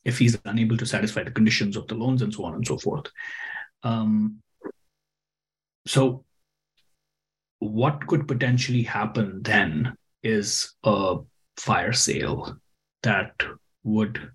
if 0.05 0.19
he's 0.19 0.39
unable 0.45 0.77
to 0.77 0.85
satisfy 0.85 1.23
the 1.23 1.31
conditions 1.31 1.79
of 1.79 1.89
the 1.89 1.95
loans 1.95 2.21
and 2.21 2.33
so 2.33 2.45
on 2.45 2.55
and 2.55 2.67
so 2.67 2.77
forth. 2.77 3.07
Um, 3.83 4.43
so 5.87 6.27
what 7.59 8.07
could 8.07 8.29
potentially 8.29 8.83
happen 8.83 9.43
then 9.43 9.97
is 10.23 10.75
a 10.85 11.17
fire 11.57 11.93
sale 11.93 12.57
that 13.03 13.35
would 13.83 14.31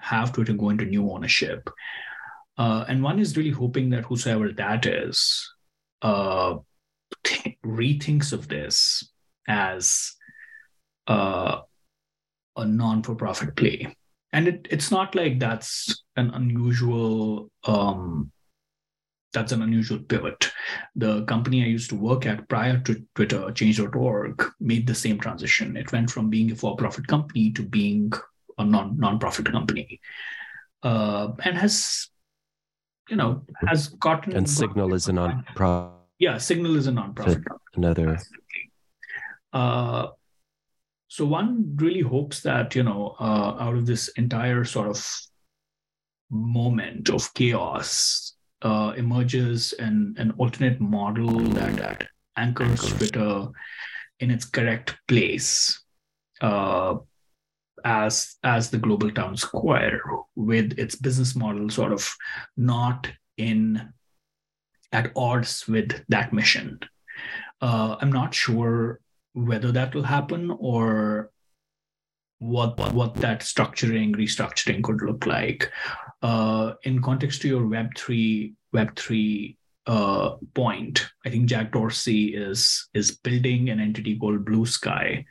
have 0.00 0.32
to 0.32 0.44
go 0.44 0.70
into 0.70 0.84
new 0.84 1.10
ownership. 1.10 1.68
Uh, 2.56 2.84
and 2.88 3.02
one 3.02 3.18
is 3.18 3.36
really 3.36 3.50
hoping 3.50 3.90
that 3.90 4.04
whosoever 4.04 4.52
that 4.52 4.86
is 4.86 5.50
uh, 6.02 6.56
th- 7.24 7.56
rethinks 7.64 8.32
of 8.32 8.48
this 8.48 9.10
as 9.48 10.12
uh, 11.06 11.60
a 12.56 12.64
non 12.64 13.02
for 13.02 13.14
profit 13.14 13.56
play. 13.56 13.96
And 14.32 14.46
it, 14.46 14.68
it's 14.70 14.90
not 14.90 15.14
like 15.14 15.38
that's 15.38 16.04
an 16.16 16.30
unusual 16.30 17.50
um, 17.64 18.30
that's 19.32 19.52
an 19.52 19.62
unusual 19.62 19.98
pivot. 19.98 20.50
The 20.96 21.24
company 21.24 21.62
I 21.62 21.68
used 21.68 21.90
to 21.90 21.96
work 21.96 22.26
at 22.26 22.48
prior 22.48 22.80
to 22.80 23.06
Twitter, 23.14 23.50
Change.org, 23.52 24.44
made 24.60 24.86
the 24.86 24.94
same 24.94 25.18
transition. 25.18 25.76
It 25.76 25.92
went 25.92 26.10
from 26.10 26.30
being 26.30 26.50
a 26.50 26.56
for-profit 26.56 27.06
company 27.06 27.52
to 27.52 27.62
being 27.62 28.12
a 28.58 28.64
non 28.64 28.98
non-profit 28.98 29.50
company, 29.50 30.00
uh, 30.82 31.32
and 31.44 31.56
has, 31.56 32.08
you 33.08 33.16
know, 33.16 33.42
has 33.66 33.88
gotten. 33.88 34.36
And 34.36 34.48
Signal 34.48 34.94
is 34.94 35.08
a 35.08 35.12
non-profit. 35.20 35.96
Yeah, 36.18 36.38
Signal 36.38 36.76
is 36.76 36.86
a 36.86 36.92
non-profit. 36.92 37.42
Another. 37.74 38.18
Uh, 39.52 40.08
so 41.08 41.24
one 41.24 41.76
really 41.76 42.02
hopes 42.02 42.42
that 42.42 42.74
you 42.74 42.82
know, 42.82 43.16
uh, 43.18 43.56
out 43.58 43.74
of 43.74 43.86
this 43.86 44.08
entire 44.08 44.64
sort 44.64 44.88
of 44.88 45.04
moment 46.30 47.10
of 47.10 47.32
chaos 47.34 48.36
uh, 48.62 48.92
emerges 48.96 49.72
an, 49.74 50.14
an 50.18 50.32
alternate 50.38 50.80
model 50.80 51.38
that, 51.38 51.76
that 51.76 52.08
anchors 52.36 52.80
Twitter 52.80 53.48
in 54.20 54.30
its 54.30 54.44
correct 54.44 54.96
place 55.08 55.82
uh, 56.40 56.96
as 57.84 58.36
as 58.44 58.70
the 58.70 58.78
global 58.78 59.10
town 59.10 59.36
square, 59.36 60.02
with 60.36 60.78
its 60.78 60.96
business 60.96 61.34
model 61.34 61.70
sort 61.70 61.92
of 61.92 62.14
not 62.56 63.08
in 63.36 63.92
at 64.92 65.12
odds 65.16 65.66
with 65.66 66.04
that 66.08 66.32
mission. 66.32 66.78
Uh, 67.60 67.96
I'm 68.00 68.12
not 68.12 68.34
sure 68.34 69.00
whether 69.32 69.72
that 69.72 69.94
will 69.94 70.02
happen 70.02 70.50
or 70.58 71.30
what 72.40 72.78
what 72.92 73.14
that 73.16 73.40
structuring 73.40 74.16
restructuring 74.16 74.82
could 74.82 75.02
look 75.02 75.26
like. 75.26 75.70
Uh, 76.22 76.74
in 76.82 77.00
context 77.00 77.40
to 77.40 77.48
your 77.48 77.62
web3 77.62 78.52
web3 78.74 79.56
uh, 79.86 80.36
point 80.54 81.08
i 81.24 81.30
think 81.30 81.48
jack 81.48 81.72
dorsey 81.72 82.34
is 82.34 82.88
is 82.92 83.12
building 83.12 83.70
an 83.70 83.80
entity 83.80 84.18
called 84.18 84.44
Bluesky 84.44 85.24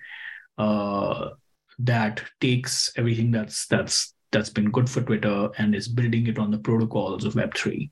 uh, 0.57 1.29
that 1.77 2.23
takes 2.41 2.91
everything 2.97 3.29
that's 3.29 3.67
that's 3.67 4.15
that's 4.31 4.49
been 4.49 4.71
good 4.71 4.89
for 4.89 5.01
twitter 5.01 5.49
and 5.59 5.75
is 5.75 5.87
building 5.87 6.25
it 6.25 6.39
on 6.39 6.49
the 6.49 6.57
protocols 6.57 7.23
of 7.23 7.35
web3 7.35 7.87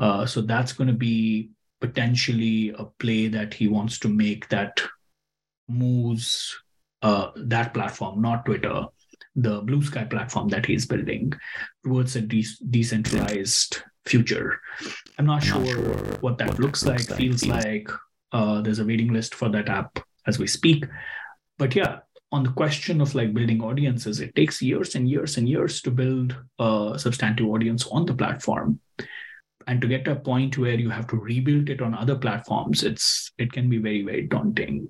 uh, 0.00 0.26
so 0.26 0.40
that's 0.40 0.72
going 0.72 0.88
to 0.88 0.94
be 0.94 1.50
potentially 1.80 2.70
a 2.76 2.84
play 2.98 3.28
that 3.28 3.54
he 3.54 3.68
wants 3.68 4.00
to 4.00 4.08
make 4.08 4.48
that 4.48 4.82
moves 5.68 6.56
uh, 7.02 7.30
that 7.36 7.74
platform, 7.74 8.20
not 8.20 8.44
Twitter, 8.44 8.86
the 9.34 9.62
Bluesky 9.62 10.08
platform 10.08 10.48
that 10.48 10.66
he's 10.66 10.86
building 10.86 11.32
towards 11.84 12.16
a 12.16 12.20
de- 12.20 12.44
decentralized 12.70 13.82
future. 14.04 14.60
I'm 15.18 15.26
not, 15.26 15.42
I'm 15.42 15.48
sure, 15.48 15.58
not 15.58 15.66
sure, 15.66 16.18
what 16.20 16.38
that 16.38 16.48
what 16.48 16.60
looks, 16.60 16.84
like, 16.84 17.08
like, 17.10 17.18
feels 17.18 17.44
like. 17.46 17.88
Uh, 18.32 18.60
there's 18.62 18.78
a 18.78 18.84
waiting 18.84 19.12
list 19.12 19.34
for 19.34 19.48
that 19.50 19.68
app 19.68 19.98
as 20.26 20.38
we 20.38 20.46
speak. 20.46 20.84
But 21.58 21.74
yeah, 21.74 21.98
on 22.30 22.44
the 22.44 22.52
question 22.52 23.00
of 23.00 23.14
like 23.14 23.34
building 23.34 23.62
audiences, 23.62 24.20
it 24.20 24.34
takes 24.34 24.62
years 24.62 24.94
and 24.94 25.08
years 25.08 25.36
and 25.36 25.48
years 25.48 25.82
to 25.82 25.90
build 25.90 26.34
a 26.58 26.94
substantive 26.96 27.46
audience 27.46 27.86
on 27.86 28.06
the 28.06 28.14
platform. 28.14 28.80
And 29.66 29.80
to 29.80 29.86
get 29.86 30.04
to 30.06 30.12
a 30.12 30.16
point 30.16 30.58
where 30.58 30.74
you 30.74 30.90
have 30.90 31.06
to 31.08 31.16
rebuild 31.16 31.70
it 31.70 31.80
on 31.80 31.94
other 31.94 32.16
platforms, 32.16 32.82
it's 32.82 33.30
it 33.38 33.52
can 33.52 33.68
be 33.68 33.78
very, 33.78 34.02
very 34.02 34.26
daunting. 34.26 34.88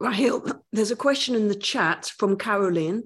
Raheel, 0.00 0.62
there's 0.72 0.90
a 0.90 0.96
question 0.96 1.34
in 1.34 1.48
the 1.48 1.54
chat 1.54 2.12
from 2.18 2.38
Caroline, 2.38 3.02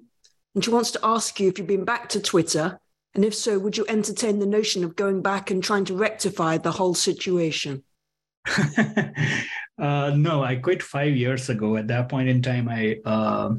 and 0.55 0.65
she 0.65 0.71
wants 0.71 0.91
to 0.93 1.01
ask 1.03 1.41
you 1.41 1.49
if 1.49 1.59
you've 1.59 1.67
been 1.67 1.85
back 1.85 2.09
to 2.11 2.21
Twitter, 2.21 2.79
and 3.15 3.25
if 3.25 3.35
so, 3.35 3.59
would 3.59 3.77
you 3.77 3.87
entertain 3.89 4.39
the 4.39 4.47
notion 4.47 4.85
of 4.85 4.97
going 4.97 5.23
back 5.23 5.51
and 5.51 5.63
trying 5.63 5.85
to 5.87 5.95
rectify 5.95 6.59
the 6.59 6.73
whole 6.73 6.95
situation? 6.95 7.83
uh, 9.79 10.13
no, 10.17 10.43
I 10.43 10.57
quit 10.57 10.83
five 10.83 11.17
years 11.17 11.49
ago. 11.49 11.77
At 11.77 11.89
that 11.89 12.09
point 12.09 12.29
in 12.29 12.43
time, 12.43 12.69
I 12.69 12.99
uh, 13.05 13.55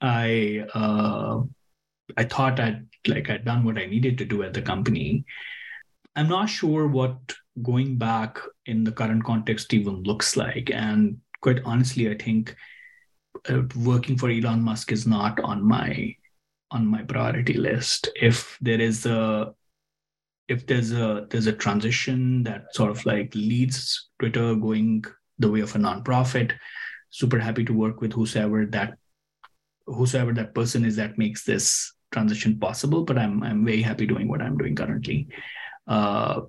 I 0.00 0.66
uh, 0.74 1.42
I 2.16 2.24
thought 2.24 2.58
I'd 2.58 2.86
like 3.06 3.30
I'd 3.30 3.44
done 3.44 3.64
what 3.64 3.78
I 3.78 3.86
needed 3.86 4.18
to 4.18 4.24
do 4.24 4.42
at 4.42 4.54
the 4.54 4.62
company. 4.62 5.24
I'm 6.14 6.28
not 6.28 6.48
sure 6.48 6.88
what 6.88 7.34
going 7.62 7.96
back 7.96 8.38
in 8.64 8.84
the 8.84 8.92
current 8.92 9.24
context 9.24 9.72
even 9.74 10.02
looks 10.02 10.36
like, 10.36 10.70
and 10.72 11.18
quite 11.40 11.60
honestly, 11.64 12.10
I 12.10 12.16
think 12.16 12.54
uh, 13.48 13.62
working 13.76 14.16
for 14.16 14.30
Elon 14.30 14.62
Musk 14.62 14.92
is 14.92 15.06
not 15.06 15.40
on 15.40 15.62
my 15.62 16.14
on 16.70 16.86
my 16.86 17.02
priority 17.02 17.54
list. 17.54 18.08
If 18.16 18.58
there 18.60 18.80
is 18.80 19.06
a 19.06 19.54
if 20.48 20.66
there's 20.66 20.92
a 20.92 21.26
there's 21.30 21.46
a 21.46 21.52
transition 21.52 22.42
that 22.44 22.74
sort 22.74 22.90
of 22.90 23.04
like 23.04 23.34
leads 23.34 24.08
Twitter 24.18 24.54
going 24.54 25.04
the 25.38 25.50
way 25.50 25.60
of 25.60 25.74
a 25.74 25.78
nonprofit, 25.78 26.52
super 27.10 27.38
happy 27.38 27.64
to 27.64 27.72
work 27.72 28.00
with 28.00 28.12
whosoever 28.12 28.66
that 28.66 28.96
whosoever 29.86 30.32
that 30.32 30.54
person 30.54 30.84
is 30.84 30.96
that 30.96 31.18
makes 31.18 31.44
this 31.44 31.92
transition 32.12 32.58
possible. 32.58 33.04
But 33.04 33.18
I'm 33.18 33.42
I'm 33.42 33.64
very 33.64 33.82
happy 33.82 34.06
doing 34.06 34.28
what 34.28 34.42
I'm 34.42 34.56
doing 34.56 34.74
currently. 34.74 35.28
Uh, 35.86 36.42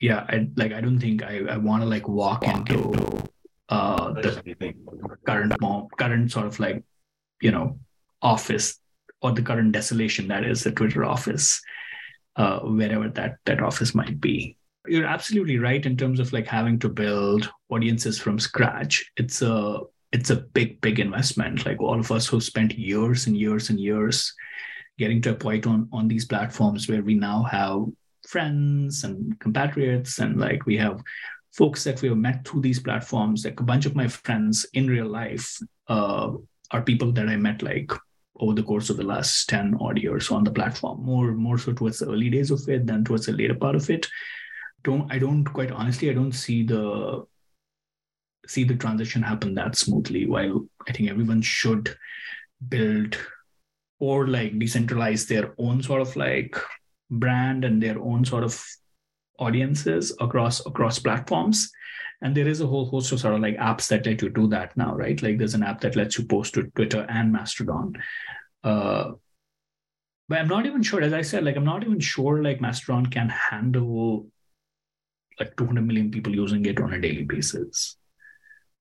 yeah, 0.00 0.24
I 0.28 0.48
like 0.56 0.72
I 0.72 0.80
don't 0.80 1.00
think 1.00 1.22
I, 1.22 1.40
I 1.50 1.56
want 1.56 1.82
to 1.82 1.88
like 1.88 2.08
walk 2.08 2.46
into 2.46 2.92
uh 3.68 4.12
the 4.12 4.74
current 5.26 5.54
current 5.98 6.32
sort 6.32 6.46
of 6.46 6.58
like 6.58 6.82
you 7.42 7.50
know 7.50 7.78
office 8.22 8.80
or 9.22 9.32
the 9.32 9.42
current 9.42 9.72
desolation 9.72 10.28
that 10.28 10.44
is 10.44 10.62
the 10.62 10.72
Twitter 10.72 11.04
office, 11.04 11.60
uh, 12.36 12.60
wherever 12.60 13.08
that 13.08 13.36
that 13.44 13.62
office 13.62 13.94
might 13.94 14.20
be. 14.20 14.56
You're 14.86 15.06
absolutely 15.06 15.58
right 15.58 15.84
in 15.84 15.96
terms 15.96 16.20
of 16.20 16.32
like 16.32 16.46
having 16.46 16.78
to 16.80 16.88
build 16.88 17.50
audiences 17.68 18.18
from 18.18 18.38
scratch. 18.38 19.10
It's 19.16 19.42
a 19.42 19.80
it's 20.12 20.30
a 20.30 20.36
big 20.36 20.80
big 20.80 21.00
investment. 21.00 21.66
Like 21.66 21.80
all 21.80 21.98
of 21.98 22.12
us 22.12 22.26
who 22.26 22.40
spent 22.40 22.78
years 22.78 23.26
and 23.26 23.36
years 23.36 23.70
and 23.70 23.80
years 23.80 24.32
getting 24.98 25.20
to 25.22 25.30
a 25.30 25.34
point 25.34 25.66
on 25.66 25.88
on 25.92 26.08
these 26.08 26.24
platforms 26.24 26.88
where 26.88 27.02
we 27.02 27.14
now 27.14 27.42
have 27.42 27.84
friends 28.26 29.04
and 29.04 29.38
compatriots 29.40 30.18
and 30.18 30.38
like 30.38 30.66
we 30.66 30.76
have 30.76 31.02
folks 31.52 31.84
that 31.84 32.00
we 32.02 32.08
have 32.08 32.18
met 32.18 32.46
through 32.46 32.60
these 32.60 32.80
platforms 32.80 33.44
like 33.44 33.58
a 33.60 33.64
bunch 33.64 33.86
of 33.86 33.96
my 33.96 34.06
friends 34.06 34.66
in 34.74 34.86
real 34.86 35.06
life 35.06 35.58
uh, 35.88 36.30
are 36.70 36.82
people 36.82 37.10
that 37.12 37.28
i 37.28 37.36
met 37.36 37.62
like 37.62 37.90
over 38.40 38.54
the 38.54 38.62
course 38.62 38.90
of 38.90 38.96
the 38.96 39.02
last 39.04 39.48
10 39.48 39.76
odd 39.80 39.98
years 39.98 40.30
on 40.30 40.44
the 40.44 40.50
platform. 40.50 41.04
More 41.04 41.32
more 41.32 41.58
so 41.58 41.72
towards 41.72 41.98
the 41.98 42.06
early 42.06 42.30
days 42.30 42.50
of 42.50 42.68
it 42.68 42.86
than 42.86 43.04
towards 43.04 43.26
the 43.26 43.32
later 43.32 43.54
part 43.54 43.74
of 43.74 43.88
it. 43.90 44.06
Don't 44.84 45.10
i 45.12 45.18
don't 45.18 45.44
quite 45.44 45.72
honestly 45.72 46.08
i 46.08 46.14
don't 46.14 46.32
see 46.32 46.62
the 46.62 47.26
see 48.46 48.62
the 48.64 48.76
transition 48.76 49.22
happen 49.22 49.54
that 49.54 49.74
smoothly 49.76 50.24
while 50.24 50.64
i 50.88 50.92
think 50.92 51.10
everyone 51.10 51.42
should 51.42 51.96
build 52.68 53.18
or 53.98 54.28
like 54.28 54.52
decentralize 54.52 55.26
their 55.26 55.52
own 55.58 55.82
sort 55.82 56.00
of 56.00 56.14
like 56.14 56.56
brand 57.10 57.64
and 57.64 57.82
their 57.82 57.98
own 57.98 58.24
sort 58.24 58.44
of 58.44 58.64
audiences 59.38 60.14
across 60.20 60.64
across 60.66 60.98
platforms. 60.98 61.70
And 62.20 62.36
there 62.36 62.48
is 62.48 62.60
a 62.60 62.66
whole 62.66 62.86
host 62.86 63.12
of 63.12 63.20
sort 63.20 63.34
of 63.34 63.40
like 63.40 63.56
apps 63.58 63.88
that 63.88 64.04
let 64.04 64.22
you 64.22 64.28
do 64.28 64.48
that 64.48 64.76
now 64.76 64.94
right? 64.94 65.20
Like 65.22 65.38
there's 65.38 65.54
an 65.54 65.62
app 65.62 65.80
that 65.82 65.96
lets 65.96 66.18
you 66.18 66.24
post 66.24 66.54
to 66.54 66.64
twitter 66.74 67.06
and 67.08 67.32
mastodon. 67.32 67.94
Uh, 68.64 69.12
but 70.28 70.38
i'm 70.38 70.48
not 70.48 70.66
even 70.66 70.82
sure 70.82 71.00
as 71.00 71.14
i 71.14 71.22
said 71.22 71.42
like 71.42 71.56
i'm 71.56 71.64
not 71.64 71.82
even 71.82 72.00
sure 72.00 72.42
like 72.42 72.60
mastodon 72.60 73.06
can 73.06 73.30
handle 73.30 74.26
like 75.38 75.56
200 75.56 75.86
million 75.86 76.10
people 76.10 76.34
using 76.34 76.64
it 76.66 76.80
on 76.80 76.92
a 76.92 77.00
daily 77.00 77.24
basis. 77.24 77.96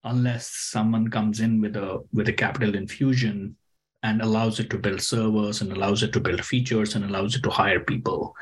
Unless 0.04 0.50
someone 0.50 1.10
comes 1.10 1.40
in 1.40 1.62
with 1.62 1.76
a 1.76 2.04
with 2.14 2.30
a 2.30 2.34
capital 2.34 2.76
infusion 2.76 3.56
and 4.04 4.22
allows 4.22 4.60
it 4.60 4.70
to 4.70 4.78
build 4.78 5.02
servers 5.02 5.62
and 5.62 5.72
allows 5.72 6.04
it 6.04 6.14
to 6.14 6.20
build 6.20 6.44
features 6.46 6.96
and 6.96 7.04
allows 7.04 7.36
it 7.36 7.44
to 7.44 7.50
hire 7.50 7.80
people. 7.80 8.36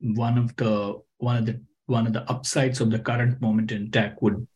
One 0.00 0.38
of 0.38 0.54
the 0.56 1.00
one 1.22 1.36
of 1.36 1.46
the 1.46 1.60
one 1.86 2.06
of 2.06 2.12
the 2.12 2.28
upsides 2.30 2.80
of 2.80 2.90
the 2.90 2.98
current 2.98 3.40
moment 3.40 3.72
in 3.72 3.90
tech 3.90 4.20
would 4.22 4.46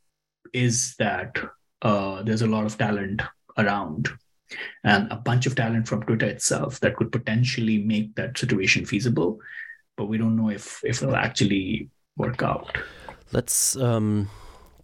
is 0.52 0.94
that 0.98 1.36
uh, 1.82 2.22
there's 2.22 2.42
a 2.42 2.46
lot 2.46 2.64
of 2.64 2.78
talent 2.78 3.22
around 3.58 4.08
and 4.84 5.10
a 5.10 5.16
bunch 5.16 5.46
of 5.46 5.54
talent 5.54 5.86
from 5.88 6.02
Twitter 6.02 6.26
itself 6.26 6.80
that 6.80 6.96
could 6.96 7.10
potentially 7.10 7.78
make 7.78 8.14
that 8.14 8.38
situation 8.38 8.86
feasible. 8.86 9.38
But 9.96 10.06
we 10.06 10.18
don't 10.18 10.36
know 10.36 10.50
if 10.50 10.82
if 10.84 11.02
it'll 11.02 11.16
actually 11.16 11.88
work 12.16 12.42
out. 12.42 12.76
Let's 13.32 13.76
um, 13.76 14.30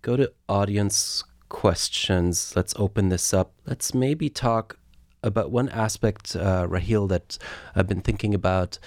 go 0.02 0.16
to 0.16 0.32
audience 0.48 1.24
questions. 1.48 2.54
Let's 2.56 2.74
open 2.76 3.08
this 3.08 3.32
up. 3.34 3.52
Let's 3.66 3.94
maybe 3.94 4.28
talk 4.28 4.78
about 5.22 5.50
one 5.52 5.68
aspect, 5.68 6.34
uh, 6.34 6.66
Raheel, 6.68 7.06
that 7.08 7.38
I've 7.76 7.86
been 7.86 8.00
thinking 8.00 8.34
about, 8.34 8.78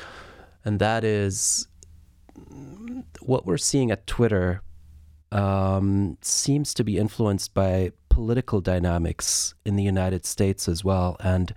and 0.66 0.80
that 0.80 1.04
is 1.04 1.68
what 3.22 3.46
we're 3.46 3.58
seeing 3.58 3.92
at 3.92 4.08
Twitter 4.08 4.62
um, 5.32 6.18
seems 6.22 6.74
to 6.74 6.84
be 6.84 6.98
influenced 6.98 7.54
by 7.54 7.92
political 8.10 8.62
dynamics 8.62 9.54
in 9.66 9.76
the 9.76 9.84
United 9.84 10.26
States 10.26 10.68
as 10.70 10.84
well. 10.84 11.18
And 11.20 11.54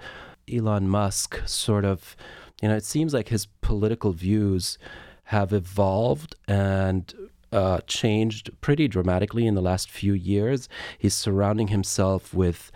Elon 0.52 0.88
Musk 0.88 1.40
sort 1.46 1.84
of, 1.84 2.16
you 2.60 2.68
know, 2.68 2.76
it 2.76 2.84
seems 2.84 3.14
like 3.14 3.28
his 3.28 3.46
political 3.60 4.12
views 4.12 4.78
have 5.24 5.52
evolved 5.52 6.34
and 6.48 7.14
uh, 7.52 7.80
changed 7.86 8.50
pretty 8.60 8.88
dramatically 8.88 9.46
in 9.46 9.54
the 9.54 9.62
last 9.62 9.90
few 9.90 10.14
years. 10.14 10.68
He's 10.98 11.14
surrounding 11.14 11.68
himself 11.68 12.34
with 12.34 12.72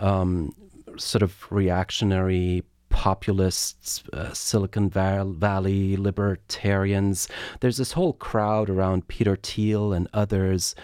um, 0.00 0.52
sort 0.96 1.22
of 1.22 1.50
reactionary 1.50 2.62
populists, 2.94 4.04
uh, 4.12 4.32
Silicon 4.32 4.88
Valley 4.88 5.96
libertarians. 5.96 7.26
There's 7.58 7.76
this 7.76 7.90
whole 7.90 8.12
crowd 8.12 8.70
around 8.70 9.08
Peter 9.08 9.34
Thiel 9.34 9.92
and 9.92 10.06
others 10.14 10.76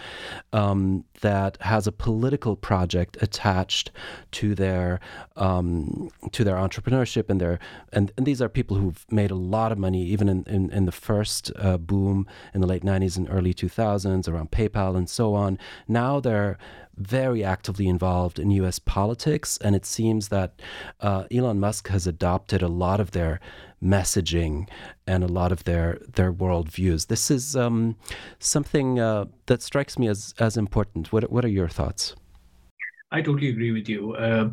um, 0.51 1.05
that 1.21 1.57
has 1.61 1.87
a 1.87 1.91
political 1.93 2.57
project 2.57 3.17
attached 3.21 3.91
to 4.31 4.53
their 4.53 4.99
um, 5.37 6.09
to 6.33 6.43
their 6.43 6.57
entrepreneurship 6.57 7.29
and 7.29 7.39
their 7.39 7.59
and, 7.93 8.11
and 8.17 8.25
these 8.25 8.41
are 8.41 8.49
people 8.49 8.75
who've 8.75 9.05
made 9.09 9.31
a 9.31 9.35
lot 9.35 9.71
of 9.71 9.77
money 9.77 10.03
even 10.03 10.27
in 10.27 10.43
in, 10.47 10.69
in 10.69 10.85
the 10.85 10.91
first 10.91 11.49
uh, 11.55 11.77
boom 11.77 12.27
in 12.53 12.59
the 12.59 12.67
late 12.67 12.83
90s 12.83 13.15
and 13.15 13.29
early 13.31 13.53
2000s 13.53 14.27
around 14.27 14.51
PayPal 14.51 14.97
and 14.97 15.09
so 15.09 15.33
on. 15.33 15.57
Now 15.87 16.19
they're 16.19 16.57
very 17.07 17.43
actively 17.43 17.87
involved 17.87 18.39
in 18.39 18.51
U.S. 18.51 18.79
politics, 18.79 19.57
and 19.61 19.75
it 19.75 19.85
seems 19.85 20.29
that 20.29 20.61
uh, 20.99 21.25
Elon 21.31 21.59
Musk 21.59 21.89
has 21.89 22.07
adopted 22.07 22.61
a 22.61 22.67
lot 22.67 22.99
of 22.99 23.11
their 23.11 23.39
messaging 23.83 24.69
and 25.07 25.23
a 25.23 25.27
lot 25.27 25.51
of 25.51 25.63
their 25.63 25.99
their 26.13 26.31
worldviews. 26.31 27.07
This 27.07 27.31
is 27.31 27.55
um, 27.55 27.95
something 28.39 28.99
uh, 28.99 29.25
that 29.47 29.61
strikes 29.61 29.97
me 29.97 30.07
as 30.07 30.33
as 30.39 30.57
important. 30.57 31.11
What 31.11 31.31
what 31.31 31.45
are 31.45 31.49
your 31.49 31.69
thoughts? 31.69 32.15
I 33.11 33.21
totally 33.21 33.49
agree 33.49 33.71
with 33.71 33.89
you. 33.89 34.13
Uh, 34.13 34.49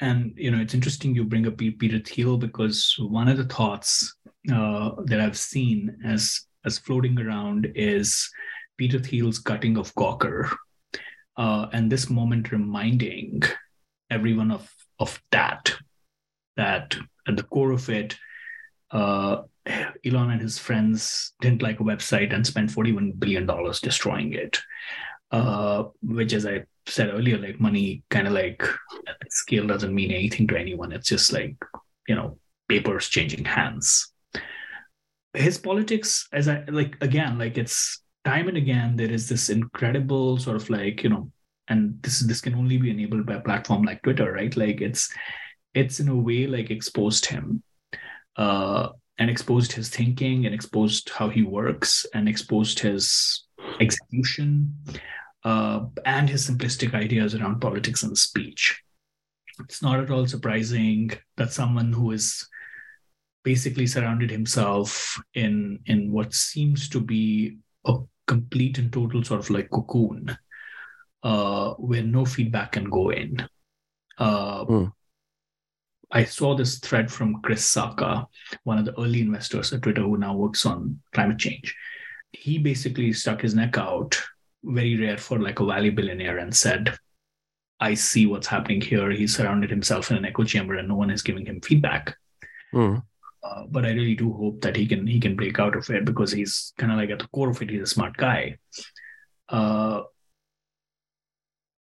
and 0.00 0.32
you 0.36 0.50
know, 0.50 0.58
it's 0.58 0.74
interesting 0.74 1.14
you 1.14 1.24
bring 1.24 1.46
up 1.46 1.58
Peter 1.58 1.98
Thiel 1.98 2.38
because 2.38 2.96
one 2.98 3.28
of 3.28 3.36
the 3.36 3.44
thoughts 3.44 4.16
uh, 4.52 4.92
that 5.04 5.20
I've 5.20 5.38
seen 5.38 5.96
as 6.04 6.40
as 6.64 6.78
floating 6.78 7.18
around 7.18 7.70
is 7.74 8.30
Peter 8.78 8.98
Thiel's 8.98 9.38
cutting 9.38 9.76
of 9.76 9.94
Gawker 9.94 10.50
uh, 11.40 11.68
and 11.72 11.90
this 11.90 12.10
moment 12.10 12.52
reminding 12.52 13.42
everyone 14.10 14.50
of 14.50 14.70
of 14.98 15.20
that 15.30 15.72
that 16.56 16.96
at 17.26 17.36
the 17.36 17.42
core 17.44 17.72
of 17.72 17.88
it 17.88 18.16
uh, 18.90 19.42
elon 20.04 20.30
and 20.30 20.42
his 20.42 20.58
friends 20.58 21.32
didn't 21.40 21.62
like 21.62 21.80
a 21.80 21.84
website 21.84 22.34
and 22.34 22.46
spent 22.46 22.70
41 22.70 23.12
billion 23.12 23.46
dollars 23.46 23.80
destroying 23.80 24.34
it. 24.34 24.58
Uh, 25.32 25.84
which 26.02 26.32
as 26.32 26.44
i 26.44 26.60
said 26.86 27.08
earlier 27.14 27.38
like 27.38 27.60
money 27.60 28.02
kind 28.10 28.26
of 28.26 28.32
like 28.32 28.64
scale 29.28 29.64
doesn't 29.64 29.94
mean 29.94 30.10
anything 30.10 30.46
to 30.48 30.58
anyone. 30.58 30.92
It's 30.92 31.08
just 31.08 31.32
like 31.32 31.56
you 32.08 32.16
know 32.16 32.38
papers 32.68 33.08
changing 33.08 33.44
hands. 33.44 34.12
His 35.32 35.56
politics 35.56 36.28
as 36.32 36.48
i 36.48 36.64
like 36.68 36.96
again 37.00 37.38
like 37.38 37.56
it's 37.56 37.99
time 38.24 38.48
and 38.48 38.56
again 38.56 38.96
there 38.96 39.10
is 39.10 39.28
this 39.28 39.48
incredible 39.48 40.38
sort 40.38 40.56
of 40.56 40.68
like 40.68 41.02
you 41.02 41.10
know 41.10 41.30
and 41.68 42.02
this 42.02 42.20
this 42.20 42.40
can 42.40 42.54
only 42.54 42.76
be 42.76 42.90
enabled 42.90 43.24
by 43.26 43.34
a 43.34 43.40
platform 43.40 43.82
like 43.82 44.02
twitter 44.02 44.32
right? 44.32 44.56
Like 44.56 44.80
it's 44.80 45.12
it's 45.74 46.00
in 46.00 46.08
a 46.08 46.16
way 46.16 46.46
like 46.46 46.70
exposed 46.70 47.26
him 47.26 47.62
uh 48.36 48.88
and 49.18 49.28
exposed 49.30 49.72
his 49.72 49.90
thinking 49.90 50.46
and 50.46 50.54
exposed 50.54 51.10
how 51.10 51.28
he 51.28 51.42
works 51.42 52.06
and 52.14 52.28
exposed 52.28 52.78
his 52.78 53.44
execution 53.78 54.74
uh, 55.44 55.80
and 56.04 56.28
his 56.28 56.48
simplistic 56.48 56.94
ideas 56.94 57.34
around 57.34 57.60
politics 57.60 58.02
and 58.02 58.16
speech. 58.16 58.82
It's 59.60 59.82
not 59.82 60.00
at 60.00 60.10
all 60.10 60.26
surprising 60.26 61.10
that 61.36 61.52
someone 61.52 61.92
who 61.92 62.12
is 62.12 62.48
basically 63.44 63.86
surrounded 63.86 64.30
himself 64.30 65.20
in 65.34 65.80
in 65.86 66.12
what 66.12 66.34
seems 66.34 66.88
to 66.90 67.00
be 67.00 67.58
a 67.84 67.96
complete 68.26 68.78
and 68.78 68.92
total 68.92 69.22
sort 69.24 69.40
of 69.40 69.50
like 69.50 69.70
cocoon 69.70 70.36
uh, 71.22 71.74
where 71.74 72.02
no 72.02 72.24
feedback 72.24 72.72
can 72.72 72.84
go 72.84 73.10
in. 73.10 73.46
Uh, 74.18 74.64
mm. 74.64 74.92
I 76.12 76.24
saw 76.24 76.56
this 76.56 76.78
thread 76.78 77.10
from 77.10 77.40
Chris 77.42 77.64
Sacca, 77.64 78.26
one 78.64 78.78
of 78.78 78.84
the 78.84 78.98
early 79.00 79.20
investors 79.20 79.72
at 79.72 79.82
Twitter 79.82 80.02
who 80.02 80.16
now 80.16 80.34
works 80.34 80.66
on 80.66 81.00
climate 81.12 81.38
change. 81.38 81.74
He 82.32 82.58
basically 82.58 83.12
stuck 83.12 83.42
his 83.42 83.54
neck 83.54 83.78
out, 83.78 84.20
very 84.64 84.98
rare 84.98 85.18
for 85.18 85.38
like 85.38 85.60
a 85.60 85.64
valley 85.64 85.90
billionaire, 85.90 86.38
and 86.38 86.54
said, 86.54 86.96
I 87.78 87.94
see 87.94 88.26
what's 88.26 88.46
happening 88.46 88.80
here. 88.80 89.10
He 89.10 89.26
surrounded 89.26 89.70
himself 89.70 90.10
in 90.10 90.16
an 90.16 90.24
echo 90.24 90.44
chamber 90.44 90.74
and 90.74 90.88
no 90.88 90.96
one 90.96 91.10
is 91.10 91.22
giving 91.22 91.46
him 91.46 91.60
feedback. 91.60 92.16
Mm. 92.74 93.02
Uh, 93.42 93.64
but 93.70 93.86
I 93.86 93.90
really 93.90 94.14
do 94.14 94.32
hope 94.32 94.60
that 94.60 94.76
he 94.76 94.86
can 94.86 95.06
he 95.06 95.18
can 95.18 95.34
break 95.34 95.58
out 95.58 95.74
of 95.74 95.88
it 95.88 96.04
because 96.04 96.30
he's 96.30 96.72
kind 96.76 96.92
of 96.92 96.98
like 96.98 97.10
at 97.10 97.20
the 97.20 97.28
core 97.28 97.50
of 97.50 97.62
it, 97.62 97.70
he's 97.70 97.82
a 97.82 97.86
smart 97.86 98.16
guy. 98.16 98.58
Uh, 99.48 100.02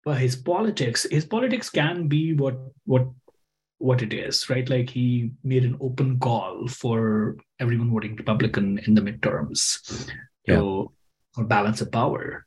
but 0.04 0.18
his 0.18 0.36
politics, 0.36 1.06
his 1.10 1.26
politics 1.26 1.68
can 1.68 2.06
be 2.06 2.32
what 2.32 2.56
what 2.84 3.08
what 3.78 4.02
it 4.02 4.12
is, 4.12 4.48
right? 4.48 4.68
Like 4.68 4.90
he 4.90 5.32
made 5.42 5.64
an 5.64 5.76
open 5.80 6.18
call 6.18 6.68
for 6.68 7.36
everyone 7.60 7.90
voting 7.90 8.16
Republican 8.16 8.78
in 8.86 8.94
the 8.94 9.00
midterms. 9.00 10.08
Yeah. 10.46 10.56
So 10.56 10.92
or 11.36 11.44
balance 11.44 11.80
of 11.80 11.92
power. 11.92 12.46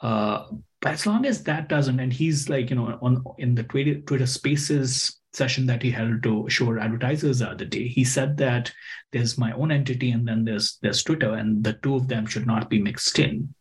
Uh, 0.00 0.46
but 0.80 0.92
as 0.92 1.06
long 1.06 1.26
as 1.26 1.44
that 1.44 1.68
doesn't, 1.68 2.00
and 2.00 2.12
he's 2.12 2.48
like, 2.48 2.70
you 2.70 2.76
know, 2.76 2.98
on 3.02 3.22
in 3.38 3.54
the 3.54 3.62
Twitter, 3.62 4.00
Twitter 4.00 4.26
Spaces 4.26 5.20
session 5.32 5.66
that 5.66 5.82
he 5.82 5.90
held 5.90 6.22
to 6.22 6.48
show 6.48 6.78
advertisers 6.78 7.38
the 7.38 7.48
other 7.48 7.64
day, 7.64 7.88
he 7.88 8.04
said 8.04 8.36
that 8.38 8.72
there's 9.12 9.38
my 9.38 9.52
own 9.52 9.70
entity 9.70 10.10
and 10.10 10.26
then 10.26 10.44
there's 10.44 10.78
there's 10.82 11.02
Twitter, 11.02 11.34
and 11.34 11.64
the 11.64 11.74
two 11.74 11.94
of 11.94 12.08
them 12.08 12.26
should 12.26 12.46
not 12.46 12.70
be 12.70 12.80
mixed 12.80 13.18
in. 13.18 13.54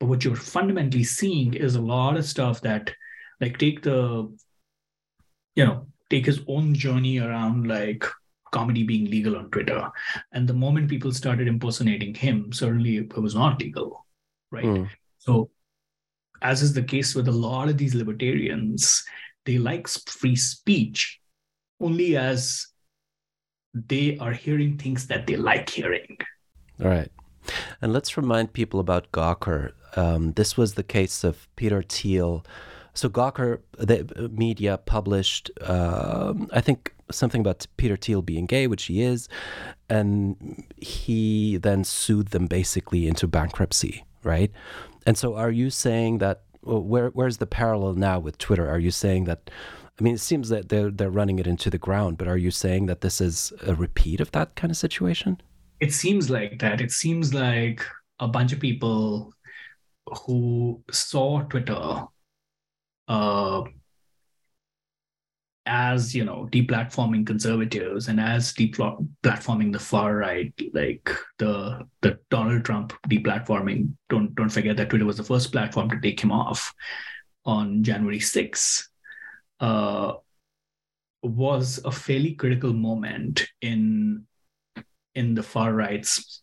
But 0.00 0.06
what 0.06 0.24
you're 0.24 0.36
fundamentally 0.36 1.04
seeing 1.04 1.54
is 1.54 1.76
a 1.76 1.80
lot 1.80 2.16
of 2.16 2.24
stuff 2.24 2.60
that, 2.62 2.92
like, 3.40 3.58
take 3.58 3.82
the, 3.82 4.36
you 5.54 5.64
know, 5.64 5.86
take 6.10 6.26
his 6.26 6.40
own 6.48 6.74
journey 6.74 7.18
around 7.18 7.68
like 7.68 8.04
comedy 8.52 8.82
being 8.82 9.06
legal 9.06 9.36
on 9.36 9.50
Twitter. 9.50 9.90
And 10.32 10.48
the 10.48 10.54
moment 10.54 10.90
people 10.90 11.12
started 11.12 11.48
impersonating 11.48 12.14
him, 12.14 12.52
certainly 12.52 12.98
it 12.98 13.16
was 13.16 13.34
not 13.34 13.60
legal, 13.60 14.06
right? 14.50 14.64
Mm. 14.64 14.88
So, 15.18 15.50
as 16.42 16.62
is 16.62 16.74
the 16.74 16.82
case 16.82 17.14
with 17.14 17.28
a 17.28 17.32
lot 17.32 17.68
of 17.68 17.78
these 17.78 17.94
libertarians, 17.94 19.04
they 19.44 19.58
like 19.58 19.88
free 19.88 20.36
speech 20.36 21.20
only 21.80 22.16
as 22.16 22.66
they 23.74 24.18
are 24.18 24.32
hearing 24.32 24.76
things 24.78 25.06
that 25.06 25.26
they 25.26 25.36
like 25.36 25.68
hearing. 25.68 26.18
All 26.80 26.88
right. 26.88 27.10
And 27.80 27.92
let's 27.92 28.16
remind 28.16 28.52
people 28.52 28.78
about 28.80 29.10
Gawker. 29.12 29.72
Um, 29.96 30.32
this 30.32 30.56
was 30.56 30.74
the 30.74 30.82
case 30.82 31.24
of 31.24 31.48
Peter 31.56 31.82
Thiel. 31.82 32.44
So 32.94 33.08
Gawker, 33.08 33.60
the 33.78 34.30
media 34.32 34.78
published, 34.78 35.50
uh, 35.60 36.34
I 36.52 36.60
think, 36.60 36.94
something 37.10 37.40
about 37.40 37.66
Peter 37.76 37.96
Thiel 37.96 38.22
being 38.22 38.46
gay, 38.46 38.66
which 38.66 38.84
he 38.84 39.02
is, 39.02 39.28
and 39.88 40.64
he 40.76 41.56
then 41.56 41.84
sued 41.84 42.28
them 42.28 42.46
basically 42.46 43.06
into 43.06 43.26
bankruptcy, 43.26 44.04
right? 44.22 44.50
And 45.06 45.18
so, 45.18 45.34
are 45.34 45.50
you 45.50 45.70
saying 45.70 46.18
that? 46.18 46.42
Well, 46.62 46.82
where 46.82 47.08
where's 47.08 47.38
the 47.38 47.46
parallel 47.46 47.94
now 47.94 48.18
with 48.18 48.38
Twitter? 48.38 48.68
Are 48.68 48.78
you 48.78 48.90
saying 48.90 49.24
that? 49.24 49.50
I 49.98 50.02
mean, 50.02 50.14
it 50.14 50.20
seems 50.20 50.48
that 50.48 50.68
they're 50.68 50.90
they're 50.90 51.10
running 51.10 51.38
it 51.38 51.46
into 51.46 51.70
the 51.70 51.78
ground, 51.78 52.18
but 52.18 52.28
are 52.28 52.36
you 52.36 52.50
saying 52.50 52.86
that 52.86 53.00
this 53.00 53.20
is 53.20 53.52
a 53.66 53.74
repeat 53.74 54.20
of 54.20 54.30
that 54.32 54.54
kind 54.54 54.70
of 54.70 54.76
situation? 54.76 55.40
It 55.80 55.92
seems 55.92 56.30
like 56.30 56.60
that. 56.60 56.80
It 56.80 56.92
seems 56.92 57.34
like 57.34 57.84
a 58.20 58.28
bunch 58.28 58.52
of 58.52 58.60
people 58.60 59.32
who 60.26 60.82
saw 60.90 61.42
Twitter 61.42 62.04
uh, 63.08 63.62
as 65.66 66.14
you 66.14 66.24
know 66.24 66.48
deplatforming 66.50 67.24
conservatives 67.24 68.08
and 68.08 68.18
as 68.18 68.52
deplatforming 68.54 69.72
the 69.72 69.78
far 69.78 70.16
right 70.16 70.52
like 70.72 71.08
the 71.38 71.86
the 72.00 72.18
donald 72.30 72.64
trump 72.64 72.92
deplatforming 73.08 73.88
don't 74.08 74.34
don't 74.34 74.48
forget 74.48 74.76
that 74.76 74.90
twitter 74.90 75.04
was 75.04 75.16
the 75.16 75.22
first 75.22 75.52
platform 75.52 75.88
to 75.88 76.00
take 76.00 76.18
him 76.18 76.32
off 76.32 76.74
on 77.44 77.82
january 77.84 78.18
6th 78.18 78.88
uh, 79.60 80.14
was 81.22 81.80
a 81.84 81.92
fairly 81.92 82.34
critical 82.34 82.72
moment 82.72 83.46
in 83.60 84.24
in 85.14 85.34
the 85.34 85.42
far 85.42 85.72
rights 85.72 86.42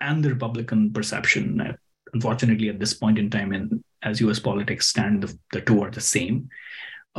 and 0.00 0.24
the 0.24 0.28
republican 0.28 0.92
perception 0.92 1.76
unfortunately 2.14 2.68
at 2.68 2.78
this 2.78 2.94
point 2.94 3.18
in 3.18 3.28
time 3.30 3.52
in 3.52 3.82
as 4.02 4.22
us 4.22 4.38
politics 4.38 4.86
stand 4.86 5.22
the, 5.24 5.38
the 5.52 5.60
two 5.60 5.82
are 5.82 5.90
the 5.90 6.00
same 6.00 6.48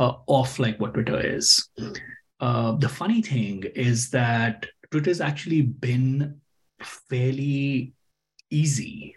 uh, 0.00 0.14
off 0.26 0.58
like 0.58 0.80
what 0.80 0.94
Twitter 0.94 1.20
is. 1.20 1.68
Uh, 2.40 2.72
the 2.72 2.88
funny 2.88 3.20
thing 3.20 3.62
is 3.76 4.10
that 4.10 4.66
Twitter 4.90 5.10
has 5.10 5.20
actually 5.20 5.60
been 5.60 6.40
fairly 6.82 7.92
easy 8.48 9.14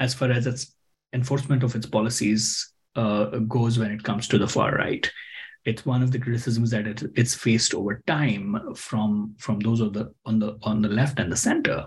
as 0.00 0.14
far 0.14 0.30
as 0.30 0.46
its 0.46 0.74
enforcement 1.12 1.62
of 1.62 1.76
its 1.76 1.86
policies 1.86 2.72
uh, 2.96 3.26
goes 3.40 3.78
when 3.78 3.90
it 3.90 4.02
comes 4.02 4.26
to 4.26 4.38
the 4.38 4.48
far 4.48 4.74
right. 4.74 5.08
It's 5.64 5.86
one 5.86 6.02
of 6.02 6.10
the 6.10 6.18
criticisms 6.18 6.70
that 6.70 6.86
it, 6.86 7.02
it's 7.14 7.34
faced 7.34 7.74
over 7.74 8.02
time 8.06 8.74
from 8.74 9.36
from 9.38 9.60
those 9.60 9.80
of 9.80 9.92
the 9.92 10.12
on 10.24 10.40
the 10.40 10.58
on 10.62 10.82
the 10.82 10.88
left 10.88 11.20
and 11.20 11.30
the 11.30 11.36
center, 11.36 11.84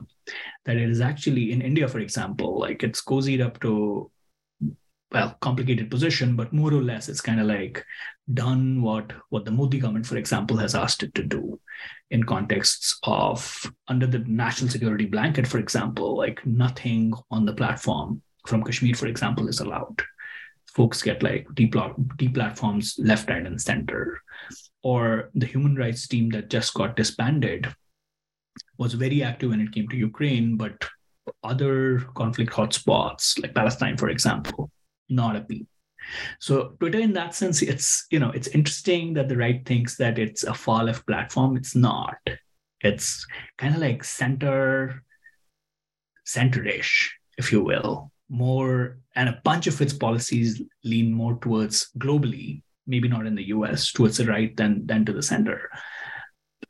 that 0.65 0.77
it 0.77 0.89
is 0.89 1.01
actually 1.01 1.51
in 1.51 1.61
India, 1.61 1.87
for 1.87 1.99
example, 1.99 2.57
like 2.57 2.83
it's 2.83 3.03
cozied 3.03 3.43
up 3.43 3.59
to 3.61 4.09
well 5.11 5.35
complicated 5.41 5.91
position, 5.91 6.37
but 6.37 6.53
more 6.53 6.73
or 6.73 6.81
less 6.81 7.09
it's 7.09 7.21
kind 7.21 7.41
of 7.41 7.47
like 7.47 7.83
done 8.33 8.81
what 8.81 9.13
what 9.29 9.45
the 9.45 9.51
Modi 9.51 9.79
government, 9.79 10.07
for 10.07 10.17
example, 10.17 10.57
has 10.57 10.75
asked 10.75 11.03
it 11.03 11.13
to 11.15 11.23
do 11.23 11.59
in 12.11 12.23
contexts 12.23 12.97
of 13.03 13.71
under 13.87 14.07
the 14.07 14.19
national 14.19 14.69
security 14.69 15.05
blanket, 15.05 15.47
for 15.47 15.59
example, 15.59 16.17
like 16.17 16.45
nothing 16.45 17.13
on 17.31 17.45
the 17.45 17.53
platform 17.53 18.21
from 18.47 18.63
Kashmir, 18.63 18.95
for 18.95 19.07
example, 19.07 19.47
is 19.47 19.59
allowed. 19.59 20.01
Folks 20.67 21.01
get 21.01 21.23
like 21.23 21.47
deplatforms 21.53 22.95
left, 22.97 23.29
right, 23.29 23.45
and 23.45 23.61
center. 23.61 24.21
Or 24.83 25.31
the 25.33 25.45
human 25.45 25.75
rights 25.75 26.07
team 26.07 26.29
that 26.31 26.49
just 26.49 26.73
got 26.73 26.95
disbanded 26.95 27.73
was 28.77 28.93
very 28.93 29.23
active 29.23 29.49
when 29.49 29.61
it 29.61 29.71
came 29.71 29.87
to 29.87 29.95
Ukraine, 29.95 30.57
but 30.57 30.85
other 31.43 31.99
conflict 32.15 32.51
hotspots 32.51 33.41
like 33.41 33.55
Palestine, 33.55 33.97
for 33.97 34.09
example, 34.09 34.69
not 35.09 35.35
a 35.35 35.41
peep. 35.41 35.67
So 36.39 36.75
Twitter, 36.79 36.99
in 36.99 37.13
that 37.13 37.35
sense, 37.35 37.61
it's 37.61 38.05
you 38.09 38.19
know 38.19 38.31
it's 38.31 38.47
interesting 38.47 39.13
that 39.13 39.29
the 39.29 39.37
right 39.37 39.65
thinks 39.65 39.97
that 39.97 40.19
it's 40.19 40.43
a 40.43 40.53
far 40.53 40.83
left 40.83 41.05
platform. 41.07 41.57
It's 41.57 41.75
not. 41.75 42.17
It's 42.81 43.25
kind 43.57 43.73
of 43.73 43.81
like 43.81 44.03
center, 44.03 45.03
centerish, 46.25 47.09
if 47.37 47.51
you 47.51 47.63
will, 47.63 48.11
more, 48.29 48.99
and 49.15 49.29
a 49.29 49.41
bunch 49.43 49.67
of 49.67 49.81
its 49.81 49.93
policies 49.93 50.61
lean 50.83 51.11
more 51.11 51.37
towards 51.39 51.89
globally, 51.97 52.61
maybe 52.85 53.07
not 53.07 53.25
in 53.25 53.35
the 53.35 53.47
U.S. 53.47 53.91
towards 53.91 54.17
the 54.17 54.25
right 54.25 54.55
than 54.55 54.85
than 54.85 55.05
to 55.05 55.13
the 55.13 55.23
center. 55.23 55.69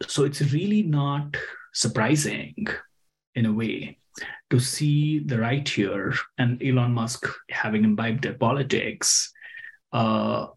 So 0.07 0.23
it's 0.23 0.41
really 0.53 0.83
not 0.83 1.35
surprising, 1.73 2.67
in 3.35 3.45
a 3.45 3.53
way, 3.53 3.99
to 4.49 4.59
see 4.59 5.19
the 5.19 5.39
right 5.39 5.67
here 5.67 6.13
and 6.37 6.61
Elon 6.63 6.93
Musk 6.93 7.27
having 7.49 7.83
imbibed 7.83 8.23
their 8.23 8.33
politics 8.33 9.31
uh, 9.93 10.47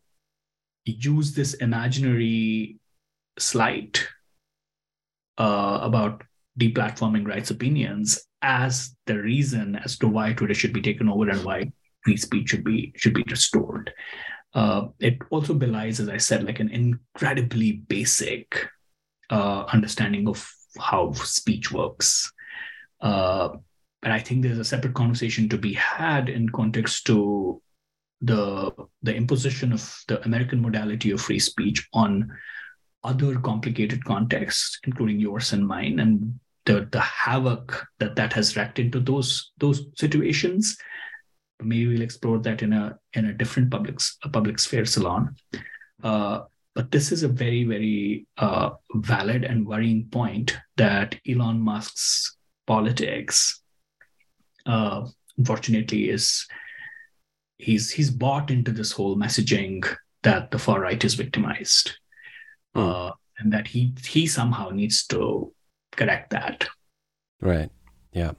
use 0.85 1.35
this 1.35 1.55
imaginary 1.55 2.79
slight 3.39 4.07
uh, 5.39 5.81
about 5.83 6.23
deplatforming 6.59 7.27
rights 7.27 7.51
opinions 7.51 8.21
as 8.43 8.95
the 9.07 9.17
reason 9.17 9.77
as 9.77 9.99
to 9.99 10.09
why 10.09 10.33
Twitter 10.33 10.55
should 10.55 10.73
be 10.73 10.83
taken 10.83 11.09
over 11.09 11.29
and 11.29 11.45
why 11.45 11.71
free 12.03 12.17
speech 12.17 12.49
should 12.49 12.65
be 12.65 12.93
should 12.97 13.15
be 13.15 13.25
restored. 13.29 13.93
Uh, 14.55 14.89
it 14.99 15.19
also 15.31 15.55
belies, 15.55 16.01
as 16.01 16.09
I 16.09 16.17
said, 16.17 16.45
like 16.45 16.59
an 16.59 16.71
incredibly 16.71 17.73
basic 17.73 18.69
uh, 19.31 19.65
understanding 19.73 20.27
of 20.27 20.51
how 20.81 21.13
speech 21.13 21.71
works. 21.71 22.33
Uh, 23.01 23.51
but 24.03 24.11
I 24.11 24.21
think 24.21 24.43
there's 24.43 24.59
a 24.59 24.65
separate 24.65 24.95
conversation 24.95 25.49
to 25.49 25.59
be 25.59 25.75
had 25.75 26.29
in 26.29 26.49
context 26.49 27.07
to 27.07 27.61
the 28.21 28.73
the 29.03 29.15
imposition 29.15 29.73
of 29.73 30.03
the 30.09 30.23
American 30.25 30.61
modality 30.61 31.11
of 31.11 31.21
free 31.21 31.39
speech 31.39 31.89
on 31.93 32.31
other 33.05 33.39
complicated 33.39 34.05
contexts, 34.05 34.79
including 34.85 35.21
yours 35.21 35.53
and 35.53 35.67
mine, 35.67 36.01
and 36.01 36.39
the 36.65 36.89
the 36.93 37.01
havoc 37.01 37.87
that 37.99 38.17
that 38.17 38.33
has 38.33 38.57
wreaked 38.57 38.79
into 38.79 39.01
those 39.01 39.53
those 39.59 39.87
situations. 39.97 40.77
Maybe 41.61 41.89
we'll 41.89 42.03
explore 42.03 42.39
that 42.41 42.63
in 42.63 42.73
a 42.73 42.99
in 43.15 43.27
a 43.27 43.35
different 43.35 43.71
public 43.71 44.01
a 44.23 44.29
public 44.29 44.59
sphere 44.59 44.85
salon. 44.85 45.37
Uh, 46.03 46.43
but 46.75 46.91
this 46.93 47.11
is 47.11 47.25
a 47.25 47.29
very 47.29 47.65
very 47.65 48.27
uh, 48.37 48.71
valid 48.95 49.45
and 49.45 49.67
worrying 49.67 50.09
point 50.11 50.57
that 50.77 51.17
Elon 51.29 51.61
Musk's 51.61 52.38
politics 52.69 53.63
uh, 54.67 55.07
unfortunately 55.39 56.11
is 56.11 56.47
he's 57.57 57.91
he's 57.91 58.11
bought 58.11 58.51
into 58.51 58.71
this 58.71 58.93
whole 58.93 59.17
messaging 59.17 59.83
that 60.23 60.51
the 60.51 60.59
far 60.59 60.81
right 60.81 61.05
is 61.05 61.15
victimized 61.15 61.99
uh, 62.75 63.11
and 63.39 63.53
that 63.53 63.67
he 63.67 63.93
he 64.05 64.27
somehow 64.27 64.69
needs 64.69 65.07
to 65.07 65.53
correct 65.97 66.31
that 66.31 66.69
right 67.41 67.71
yeah 68.13 68.33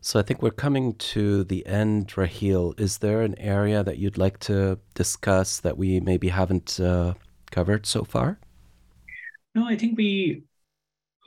so 0.00 0.18
I 0.18 0.22
think 0.22 0.40
we're 0.40 0.50
coming 0.50 0.94
to 1.12 1.44
the 1.44 1.66
end, 1.66 2.16
Raheel. 2.16 2.72
Is 2.78 2.98
there 2.98 3.20
an 3.20 3.38
area 3.38 3.82
that 3.82 3.98
you'd 3.98 4.16
like 4.16 4.38
to 4.40 4.78
discuss 4.94 5.60
that 5.60 5.76
we 5.76 6.00
maybe 6.00 6.28
haven't 6.28 6.80
uh, 6.80 7.12
covered 7.50 7.84
so 7.84 8.04
far? 8.04 8.38
No, 9.54 9.66
I 9.66 9.76
think 9.76 9.98
we 9.98 10.44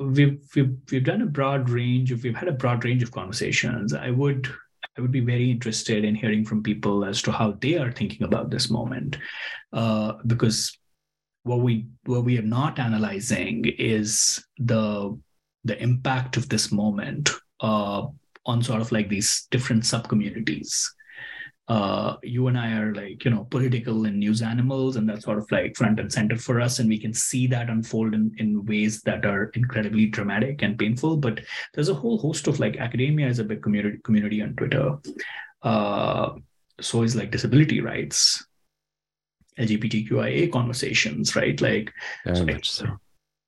we've, 0.08 0.42
we've 0.56 0.78
we've 0.92 1.04
done 1.04 1.22
a 1.22 1.28
broad 1.28 1.70
range 1.70 2.12
of 2.12 2.24
we've 2.24 2.36
had 2.36 2.48
a 2.48 2.54
broad 2.54 2.84
range 2.84 3.04
of 3.04 3.12
conversations. 3.12 3.94
I 3.94 4.10
would 4.12 4.48
I 4.98 5.02
would 5.02 5.12
be 5.12 5.22
very 5.22 5.50
interested 5.50 6.04
in 6.04 6.16
hearing 6.16 6.46
from 6.46 6.64
people 6.64 7.06
as 7.06 7.22
to 7.24 7.32
how 7.32 7.54
they 7.54 7.78
are 7.78 7.92
thinking 7.92 8.24
about 8.24 8.50
this 8.50 8.70
moment, 8.70 9.18
uh, 9.74 10.14
because 10.28 10.78
what 11.44 11.60
we 11.60 11.88
what 12.06 12.24
we 12.24 12.38
are 12.38 12.44
not 12.44 12.80
analyzing 12.80 13.66
is 13.78 14.44
the 14.58 15.18
the 15.64 15.82
impact 15.82 16.38
of 16.38 16.50
this 16.50 16.72
moment 16.72 17.30
uh, 17.62 18.08
on 18.46 18.64
sort 18.64 18.82
of 18.82 18.92
like 18.92 19.10
these 19.10 19.48
different 19.52 19.86
sub 19.86 20.08
communities 20.08 20.94
uh, 21.72 22.18
you 22.22 22.48
and 22.48 22.60
I 22.60 22.74
are 22.74 22.94
like, 22.94 23.24
you 23.24 23.32
know, 23.32 23.48
political 23.50 24.04
and 24.04 24.20
news 24.20 24.42
animals, 24.42 24.98
and 24.98 25.08
that's 25.08 25.24
sort 25.24 25.38
of 25.38 25.50
like 25.52 25.78
front 25.78 26.02
and 26.02 26.12
center 26.12 26.36
for 26.36 26.60
us. 26.60 26.80
And 26.80 26.90
we 26.90 27.00
can 27.00 27.14
see 27.14 27.48
that 27.48 27.70
unfold 27.70 28.14
in, 28.14 28.36
in 28.40 28.66
ways 28.66 29.02
that 29.04 29.26
are 29.26 29.46
incredibly 29.54 30.08
dramatic 30.08 30.64
and 30.64 30.78
painful. 30.78 31.16
But 31.16 31.40
there's 31.74 31.88
a 31.88 31.94
whole 31.94 32.18
host 32.18 32.48
of 32.48 32.60
like 32.60 32.76
academia 32.76 33.30
is 33.30 33.40
a 33.40 33.46
big 33.46 33.64
community 33.64 34.00
community 34.04 34.42
on 34.42 34.54
Twitter. 34.56 34.98
Uh, 35.64 36.32
so 36.82 37.04
is 37.04 37.16
like 37.16 37.32
disability 37.32 37.80
rights, 37.80 38.46
LGBTQIA 39.58 40.52
conversations, 40.52 41.38
right? 41.38 41.62
Like, 41.62 41.94
very 42.26 42.54
much 42.54 42.70
so. 42.70 42.98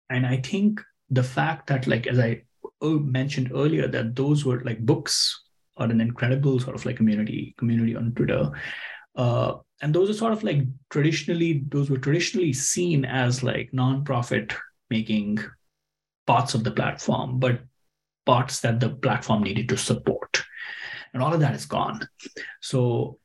And 0.09 0.25
I 0.25 0.37
think 0.37 0.79
the 1.09 1.23
fact 1.23 1.67
that, 1.67 1.87
like, 1.87 2.07
as 2.07 2.19
I 2.19 2.43
oh, 2.79 2.99
mentioned 2.99 3.51
earlier, 3.53 3.89
that 3.89 4.15
those 4.15 4.45
were 4.45 4.61
like 4.63 4.79
books 4.79 5.42
are 5.77 5.87
an 5.87 6.01
incredible 6.01 6.59
sort 6.59 6.75
of 6.75 6.85
like 6.85 6.97
community 6.97 7.55
community 7.57 7.95
on 7.95 8.13
Twitter. 8.13 8.51
Uh, 9.15 9.55
and 9.81 9.93
those 9.93 10.09
are 10.09 10.13
sort 10.13 10.33
of 10.33 10.43
like 10.43 10.61
traditionally 10.89 11.63
those 11.69 11.89
were 11.89 11.97
traditionally 11.97 12.53
seen 12.53 13.05
as 13.05 13.43
like 13.43 13.73
non-profit 13.73 14.53
making 14.89 15.39
parts 16.25 16.53
of 16.53 16.63
the 16.63 16.71
platform, 16.71 17.39
but 17.39 17.61
parts 18.25 18.61
that 18.61 18.79
the 18.79 18.89
platform 18.89 19.43
needed 19.43 19.67
to 19.69 19.77
support. 19.77 20.43
And 21.13 21.21
all 21.21 21.33
of 21.33 21.41
that 21.41 21.55
is 21.55 21.65
gone. 21.65 22.07
So 22.61 23.19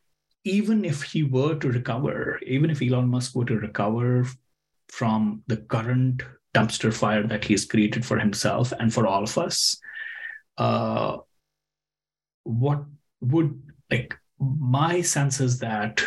even 0.44 0.84
if 0.84 1.03
he 1.03 1.22
were 1.22 1.55
to 1.57 1.70
recover, 1.70 2.40
even 2.46 2.70
if 2.70 2.82
Elon 2.82 3.09
Musk 3.09 3.34
were 3.34 3.44
to 3.46 3.57
recover 3.57 4.26
from 4.88 5.42
the 5.46 5.59
current 5.59 6.22
dumpster 6.55 6.92
fire 6.92 7.26
that 7.26 7.44
he's 7.44 7.64
created 7.64 8.05
for 8.05 8.18
himself 8.18 8.72
and 8.78 8.92
for 8.92 9.07
all 9.07 9.22
of 9.22 9.38
us, 9.38 9.78
uh, 10.57 11.18
what 12.49 12.82
would 13.20 13.61
like 13.90 14.16
my 14.40 15.03
sense 15.03 15.40
is 15.40 15.59
that 15.59 16.03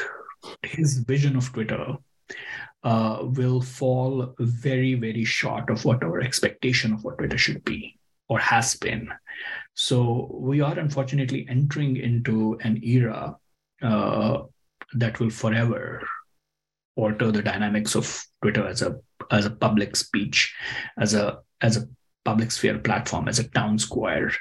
his 0.64 1.00
vision 1.00 1.36
of 1.36 1.52
Twitter 1.54 1.98
uh, 2.84 3.20
will 3.22 3.62
fall 3.62 4.34
very, 4.40 4.96
very 4.96 5.24
short 5.24 5.70
of 5.70 5.86
what 5.86 6.04
our 6.04 6.20
expectation 6.22 6.94
of 6.94 7.04
what 7.04 7.18
Twitter 7.20 7.38
should 7.38 7.64
be 7.64 8.00
or 8.28 8.40
has 8.40 8.76
been. 8.76 9.08
So 9.76 10.32
we 10.34 10.62
are 10.62 10.80
unfortunately 10.80 11.46
entering 11.48 11.98
into 11.98 12.58
an 12.62 12.82
era 12.84 13.36
uh, 13.84 14.44
that 14.94 15.20
will 15.20 15.30
forever 15.30 16.08
alter 16.96 17.32
the 17.32 17.44
dynamics 17.44 17.96
of 17.96 18.24
Twitter 18.42 18.66
as 18.66 18.82
a 18.82 19.00
as 19.30 19.46
a 19.46 19.52
public 19.52 19.96
speech, 19.96 20.56
as 20.98 21.14
a 21.14 21.40
as 21.62 21.78
a 21.78 21.88
public 22.26 22.52
sphere 22.52 22.80
platform, 22.80 23.28
as 23.28 23.40
a 23.40 23.48
town 23.50 23.78
square, 23.78 24.32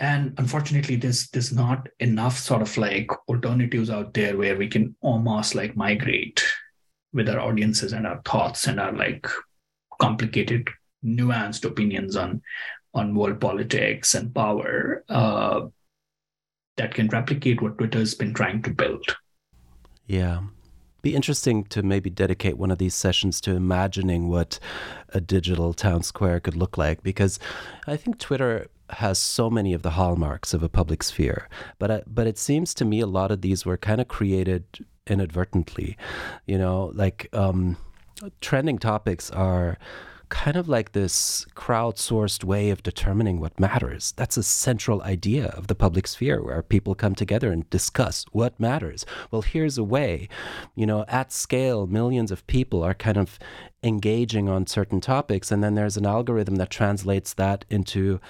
and 0.00 0.34
unfortunately 0.38 0.96
there's 0.96 1.28
there's 1.28 1.52
not 1.52 1.86
enough 2.00 2.38
sort 2.38 2.62
of 2.62 2.76
like 2.76 3.10
alternatives 3.28 3.90
out 3.90 4.12
there 4.14 4.36
where 4.36 4.56
we 4.56 4.66
can 4.66 4.96
almost 5.02 5.54
like 5.54 5.76
migrate 5.76 6.42
with 7.12 7.28
our 7.28 7.40
audiences 7.40 7.92
and 7.92 8.06
our 8.06 8.20
thoughts 8.24 8.66
and 8.66 8.80
our 8.80 8.92
like 8.92 9.26
complicated 10.00 10.68
nuanced 11.04 11.64
opinions 11.64 12.16
on 12.16 12.40
on 12.94 13.14
world 13.14 13.40
politics 13.40 14.14
and 14.14 14.34
power 14.34 15.04
uh, 15.08 15.60
that 16.76 16.94
can 16.94 17.06
replicate 17.08 17.62
what 17.62 17.78
twitter's 17.78 18.14
been 18.14 18.34
trying 18.34 18.60
to 18.62 18.70
build. 18.70 19.16
Yeah. 20.06 20.40
Be 21.02 21.14
interesting 21.14 21.64
to 21.66 21.82
maybe 21.82 22.10
dedicate 22.10 22.58
one 22.58 22.70
of 22.70 22.78
these 22.78 22.94
sessions 22.94 23.40
to 23.42 23.54
imagining 23.54 24.28
what 24.28 24.58
a 25.10 25.20
digital 25.20 25.72
town 25.72 26.02
square 26.02 26.40
could 26.40 26.56
look 26.56 26.76
like 26.78 27.02
because 27.02 27.38
i 27.86 27.96
think 27.96 28.18
twitter 28.18 28.68
has 28.94 29.18
so 29.18 29.50
many 29.50 29.72
of 29.72 29.82
the 29.82 29.90
hallmarks 29.90 30.54
of 30.54 30.62
a 30.62 30.68
public 30.68 31.02
sphere. 31.02 31.48
But 31.78 31.90
uh, 31.90 32.00
but 32.06 32.26
it 32.26 32.38
seems 32.38 32.74
to 32.74 32.84
me 32.84 33.00
a 33.00 33.06
lot 33.06 33.30
of 33.30 33.40
these 33.40 33.64
were 33.66 33.76
kind 33.76 34.00
of 34.00 34.08
created 34.08 34.64
inadvertently. 35.06 35.96
You 36.46 36.58
know, 36.58 36.92
like 36.94 37.28
um, 37.32 37.76
trending 38.40 38.78
topics 38.78 39.30
are 39.30 39.78
kind 40.30 40.56
of 40.56 40.68
like 40.68 40.92
this 40.92 41.44
crowdsourced 41.54 42.44
way 42.44 42.70
of 42.70 42.82
determining 42.82 43.40
what 43.40 43.60
matters. 43.60 44.14
That's 44.16 44.36
a 44.36 44.42
central 44.42 45.02
idea 45.02 45.46
of 45.48 45.66
the 45.66 45.74
public 45.74 46.06
sphere 46.06 46.42
where 46.42 46.62
people 46.62 46.94
come 46.94 47.14
together 47.14 47.52
and 47.52 47.68
discuss 47.68 48.24
what 48.30 48.58
matters. 48.58 49.04
Well, 49.30 49.42
here's 49.42 49.76
a 49.76 49.84
way, 49.84 50.28
you 50.76 50.86
know, 50.86 51.04
at 51.08 51.32
scale, 51.32 51.86
millions 51.86 52.30
of 52.30 52.46
people 52.46 52.82
are 52.82 52.94
kind 52.94 53.16
of 53.16 53.38
engaging 53.82 54.48
on 54.48 54.66
certain 54.66 55.00
topics, 55.00 55.50
and 55.50 55.64
then 55.64 55.74
there's 55.74 55.96
an 55.96 56.06
algorithm 56.06 56.56
that 56.56 56.70
translates 56.70 57.34
that 57.34 57.64
into 57.68 58.20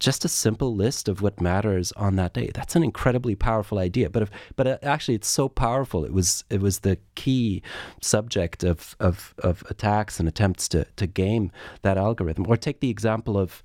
just 0.00 0.24
a 0.24 0.28
simple 0.28 0.74
list 0.74 1.08
of 1.08 1.20
what 1.20 1.40
matters 1.40 1.92
on 1.92 2.16
that 2.16 2.32
day. 2.32 2.50
That's 2.52 2.74
an 2.74 2.82
incredibly 2.82 3.34
powerful 3.34 3.78
idea. 3.78 4.08
But 4.08 4.22
if, 4.22 4.30
but 4.56 4.66
uh, 4.66 4.78
actually, 4.82 5.14
it's 5.14 5.28
so 5.28 5.48
powerful. 5.48 6.04
It 6.04 6.12
was 6.12 6.42
it 6.50 6.60
was 6.60 6.80
the 6.80 6.98
key 7.14 7.62
subject 8.00 8.64
of 8.64 8.96
of, 8.98 9.34
of 9.38 9.62
attacks 9.68 10.18
and 10.18 10.26
attempts 10.26 10.68
to 10.68 10.86
to 10.96 11.06
game 11.06 11.52
that 11.82 11.98
algorithm. 11.98 12.46
Or 12.48 12.56
take 12.56 12.80
the 12.80 12.90
example 12.90 13.38
of 13.38 13.62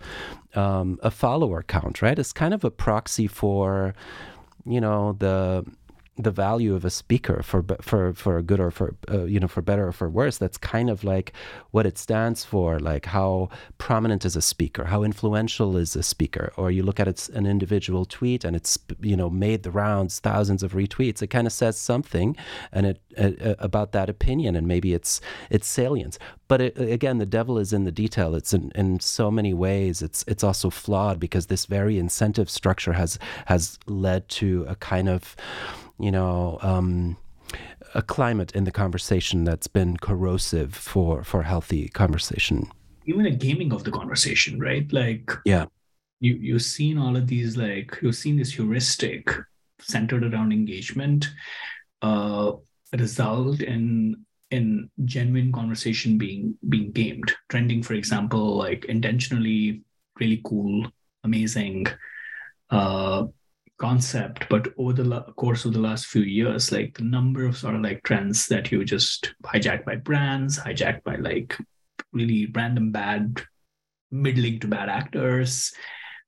um, 0.54 1.00
a 1.02 1.10
follower 1.10 1.64
count. 1.64 2.02
Right, 2.02 2.20
it's 2.20 2.34
kind 2.34 2.54
of 2.54 2.64
a 2.64 2.72
proxy 2.72 3.28
for 3.28 3.96
you 4.66 4.82
know 4.82 5.14
the 5.14 5.66
the 6.18 6.32
value 6.32 6.74
of 6.74 6.86
a 6.86 6.90
speaker 6.90 7.44
for 7.44 7.64
for 7.82 8.14
for 8.14 8.42
good 8.42 8.60
or 8.60 8.72
for 8.72 8.96
uh, 9.12 9.26
you 9.26 9.38
know 9.38 9.50
for 9.50 9.62
better 9.62 9.88
or 9.88 9.92
for 9.92 10.10
worse 10.10 10.38
that's 10.38 10.58
kind 10.58 10.90
of 10.90 11.04
like 11.04 11.34
what 11.72 11.86
it 11.86 11.98
stands 11.98 12.46
for 12.46 12.80
like 12.80 13.06
how 13.08 13.50
prominent 13.78 14.24
is 14.24 14.36
a 14.38 14.42
speaker 14.42 14.86
how 14.86 15.04
influential 15.04 15.76
is 15.76 15.94
a 15.94 16.04
speaker 16.04 16.54
or 16.56 16.72
you 16.72 16.84
look 16.84 17.02
at 17.02 17.08
it's 17.08 17.28
an 17.30 17.46
individual 17.46 18.06
tweet 18.06 18.46
and 18.46 18.56
it's 18.56 18.80
you 19.02 19.18
know 19.18 19.30
made 19.30 19.64
the 19.64 19.72
rounds 19.72 20.20
thousands 20.20 20.64
of 20.64 20.72
retweets 20.72 21.22
it 21.22 21.28
kind 21.28 21.48
of 21.48 21.52
says 21.52 21.78
something 21.78 22.36
and 22.72 22.86
it 22.86 23.02
uh, 23.18 23.56
about 23.60 23.92
that 23.92 24.10
opinion 24.10 24.56
and 24.56 24.68
maybe 24.68 24.94
it's 24.94 25.20
it's 25.50 25.68
salience 25.68 26.18
but 26.48 26.62
it, 26.62 26.78
again 26.78 27.18
the 27.18 27.26
devil 27.26 27.58
is 27.58 27.74
in 27.74 27.84
the 27.84 27.92
detail 27.92 28.36
it's 28.36 28.54
in, 28.54 28.72
in 28.74 29.02
so 29.02 29.30
many 29.30 29.54
ways 29.54 30.02
it's 30.02 30.24
it's 30.28 30.46
also 30.46 30.70
flawed 30.70 31.20
because 31.20 31.48
this 31.48 31.66
very 31.66 32.00
incentive 32.00 32.50
structure 32.50 32.94
has 32.94 33.20
has 33.48 33.78
led 33.86 34.30
to 34.30 34.66
a 34.70 34.76
kind 34.78 35.10
of 35.10 35.36
you 36.00 36.12
know, 36.12 36.60
um, 36.62 37.18
a 37.94 38.02
climate 38.02 38.52
in 38.54 38.64
the 38.64 38.72
conversation 38.72 39.44
that's 39.44 39.68
been 39.68 39.98
corrosive 39.98 40.74
for 40.76 41.24
for 41.24 41.44
healthy 41.44 41.88
conversation. 41.90 42.70
Even 43.06 43.26
a 43.26 43.32
gaming 43.32 43.72
of 43.72 43.84
the 43.84 43.92
conversation, 43.92 44.60
right? 44.60 44.92
Like, 44.92 45.32
yeah, 45.46 45.66
you 46.20 46.36
you've 46.36 46.62
seen 46.62 46.98
all 46.98 47.16
of 47.16 47.28
these, 47.28 47.56
like 47.58 47.98
you've 48.02 48.16
seen 48.16 48.38
this 48.38 48.54
heuristic 48.54 49.30
centered 49.80 50.24
around 50.24 50.52
engagement, 50.52 51.30
uh, 52.02 52.54
result 52.94 53.62
in 53.62 54.26
in 54.52 54.90
genuine 55.06 55.52
conversation 55.52 56.18
being 56.18 56.56
being 56.70 56.92
gamed. 56.92 57.34
Trending, 57.50 57.84
for 57.84 57.94
example, 57.94 58.58
like 58.58 58.86
intentionally 58.86 59.82
really 60.20 60.42
cool, 60.46 60.88
amazing. 61.24 61.86
Uh, 62.70 63.26
concept 63.78 64.46
but 64.50 64.70
over 64.78 64.94
the 64.94 65.04
la- 65.04 65.32
course 65.34 65.66
of 65.66 65.74
the 65.74 65.80
last 65.80 66.06
few 66.06 66.22
years 66.22 66.72
like 66.72 66.98
the 66.98 67.04
number 67.04 67.46
of 67.46 67.58
sort 67.58 67.76
of 67.76 67.82
like 67.82 68.02
trends 68.04 68.48
that 68.48 68.72
you 68.72 68.84
just 68.86 69.34
hijacked 69.44 69.86
by 69.86 69.96
brands 69.96 70.58
hijacked 70.58 71.04
by 71.04 71.16
like 71.18 71.58
really 72.14 72.50
random 72.56 72.92
bad 72.92 73.42
middling 74.12 74.60
to 74.60 74.68
bad 74.68 74.88
actors 74.88 75.74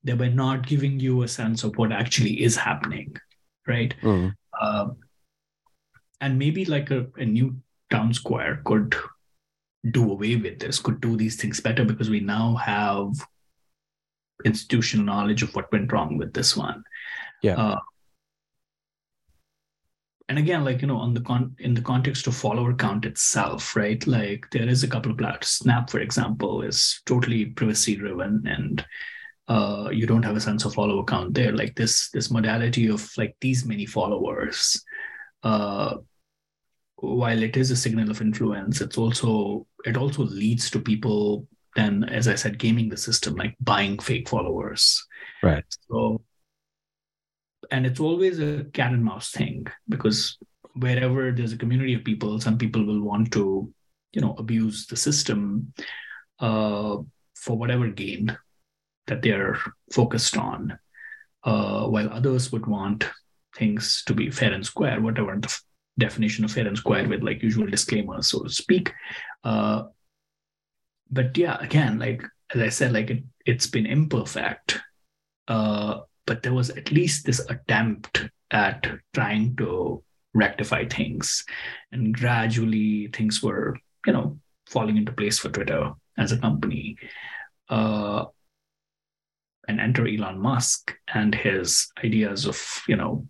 they 0.04 0.12
were 0.12 0.28
not 0.28 0.66
giving 0.66 1.00
you 1.00 1.22
a 1.22 1.28
sense 1.28 1.64
of 1.64 1.76
what 1.76 1.90
actually 1.90 2.42
is 2.42 2.56
happening 2.56 3.16
right 3.66 3.94
mm. 4.02 4.32
and 6.20 6.38
maybe 6.38 6.64
like 6.66 6.90
a, 6.90 7.06
a 7.16 7.24
new 7.24 7.56
town 7.90 8.12
square 8.12 8.60
could 8.64 8.94
do 9.90 10.10
away 10.10 10.36
with 10.36 10.58
this 10.58 10.78
could 10.78 11.00
do 11.00 11.16
these 11.16 11.36
things 11.36 11.60
better 11.60 11.84
because 11.84 12.10
we 12.10 12.20
now 12.20 12.54
have 12.56 13.12
institutional 14.44 15.04
knowledge 15.04 15.42
of 15.42 15.54
what 15.54 15.70
went 15.72 15.90
wrong 15.92 16.18
with 16.18 16.32
this 16.34 16.56
one 16.56 16.82
yeah. 17.42 17.54
Uh, 17.54 17.78
and 20.28 20.38
again, 20.38 20.64
like 20.64 20.82
you 20.82 20.88
know, 20.88 20.98
on 20.98 21.14
the 21.14 21.20
con 21.20 21.56
in 21.58 21.74
the 21.74 21.80
context 21.80 22.26
of 22.26 22.36
follower 22.36 22.74
count 22.74 23.06
itself, 23.06 23.74
right? 23.74 24.06
Like 24.06 24.46
there 24.52 24.68
is 24.68 24.82
a 24.82 24.88
couple 24.88 25.10
of 25.10 25.18
platforms. 25.18 25.48
Snap, 25.48 25.88
for 25.88 26.00
example, 26.00 26.62
is 26.62 27.00
totally 27.06 27.46
privacy 27.46 27.96
driven, 27.96 28.46
and 28.46 28.84
uh, 29.48 29.88
you 29.90 30.06
don't 30.06 30.24
have 30.24 30.36
a 30.36 30.40
sense 30.40 30.64
of 30.66 30.74
follower 30.74 31.04
count 31.04 31.32
there. 31.32 31.52
Like 31.52 31.74
this 31.76 32.10
this 32.10 32.30
modality 32.30 32.88
of 32.88 33.10
like 33.16 33.36
these 33.40 33.64
many 33.64 33.86
followers, 33.86 34.84
uh, 35.42 35.96
while 36.96 37.42
it 37.42 37.56
is 37.56 37.70
a 37.70 37.76
signal 37.76 38.10
of 38.10 38.20
influence, 38.20 38.82
it's 38.82 38.98
also 38.98 39.66
it 39.86 39.96
also 39.96 40.24
leads 40.24 40.70
to 40.70 40.80
people 40.80 41.46
then, 41.74 42.04
as 42.04 42.28
I 42.28 42.34
said, 42.34 42.58
gaming 42.58 42.88
the 42.88 42.96
system, 42.96 43.36
like 43.36 43.54
buying 43.60 43.98
fake 43.98 44.28
followers. 44.28 45.06
Right. 45.42 45.64
So 45.88 46.20
and 47.70 47.86
it's 47.86 48.00
always 48.00 48.38
a 48.40 48.64
cat 48.72 48.92
and 48.92 49.04
mouse 49.04 49.30
thing 49.30 49.66
because 49.88 50.38
wherever 50.74 51.32
there's 51.32 51.52
a 51.52 51.58
community 51.58 51.94
of 51.94 52.04
people 52.04 52.40
some 52.40 52.58
people 52.58 52.84
will 52.84 53.02
want 53.02 53.32
to 53.32 53.72
you 54.12 54.20
know 54.20 54.34
abuse 54.38 54.86
the 54.86 54.96
system 54.96 55.72
uh, 56.40 56.96
for 57.36 57.56
whatever 57.56 57.88
gain 57.88 58.36
that 59.06 59.22
they're 59.22 59.58
focused 59.92 60.36
on 60.36 60.78
uh, 61.44 61.86
while 61.86 62.10
others 62.10 62.52
would 62.52 62.66
want 62.66 63.04
things 63.56 64.02
to 64.06 64.14
be 64.14 64.30
fair 64.30 64.52
and 64.52 64.64
square, 64.64 65.00
whatever 65.00 65.36
the 65.40 65.48
f- 65.48 65.62
definition 65.98 66.44
of 66.44 66.52
fair 66.52 66.66
and 66.66 66.76
square 66.76 67.08
with 67.08 67.22
like 67.22 67.42
usual 67.42 67.66
disclaimers, 67.66 68.28
so 68.28 68.42
to 68.42 68.50
speak. 68.50 68.92
Uh, 69.44 69.84
but 71.10 71.36
yeah, 71.36 71.56
again, 71.60 71.98
like 71.98 72.22
as 72.54 72.60
I 72.60 72.68
said, 72.68 72.92
like 72.92 73.10
it, 73.10 73.24
it's 73.46 73.66
been 73.66 73.86
imperfect. 73.86 74.78
Uh, 75.46 76.00
but 76.28 76.42
there 76.42 76.52
was 76.52 76.68
at 76.68 76.92
least 76.92 77.24
this 77.24 77.40
attempt 77.48 78.28
at 78.50 78.86
trying 79.14 79.56
to 79.56 80.04
rectify 80.34 80.84
things. 80.84 81.42
And 81.90 82.14
gradually 82.14 83.08
things 83.08 83.42
were, 83.42 83.74
you 84.06 84.12
know, 84.12 84.38
falling 84.66 84.98
into 84.98 85.10
place 85.10 85.38
for 85.38 85.48
Twitter 85.48 85.90
as 86.18 86.30
a 86.30 86.38
company. 86.38 86.98
Uh, 87.70 88.26
and 89.68 89.80
enter 89.80 90.06
Elon 90.06 90.38
Musk 90.38 90.94
and 91.14 91.34
his 91.34 91.88
ideas 92.04 92.46
of, 92.46 92.82
you 92.86 92.96
know, 92.96 93.26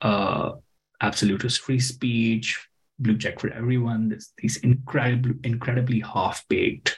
uh, 0.00 0.52
absolutist 1.00 1.60
free 1.60 1.80
speech, 1.80 2.68
blue 2.98 3.18
check 3.18 3.38
for 3.38 3.52
everyone, 3.52 4.08
this, 4.08 4.32
these 4.38 4.56
incredible, 4.58 5.32
incredibly 5.44 6.00
half-baked, 6.00 6.96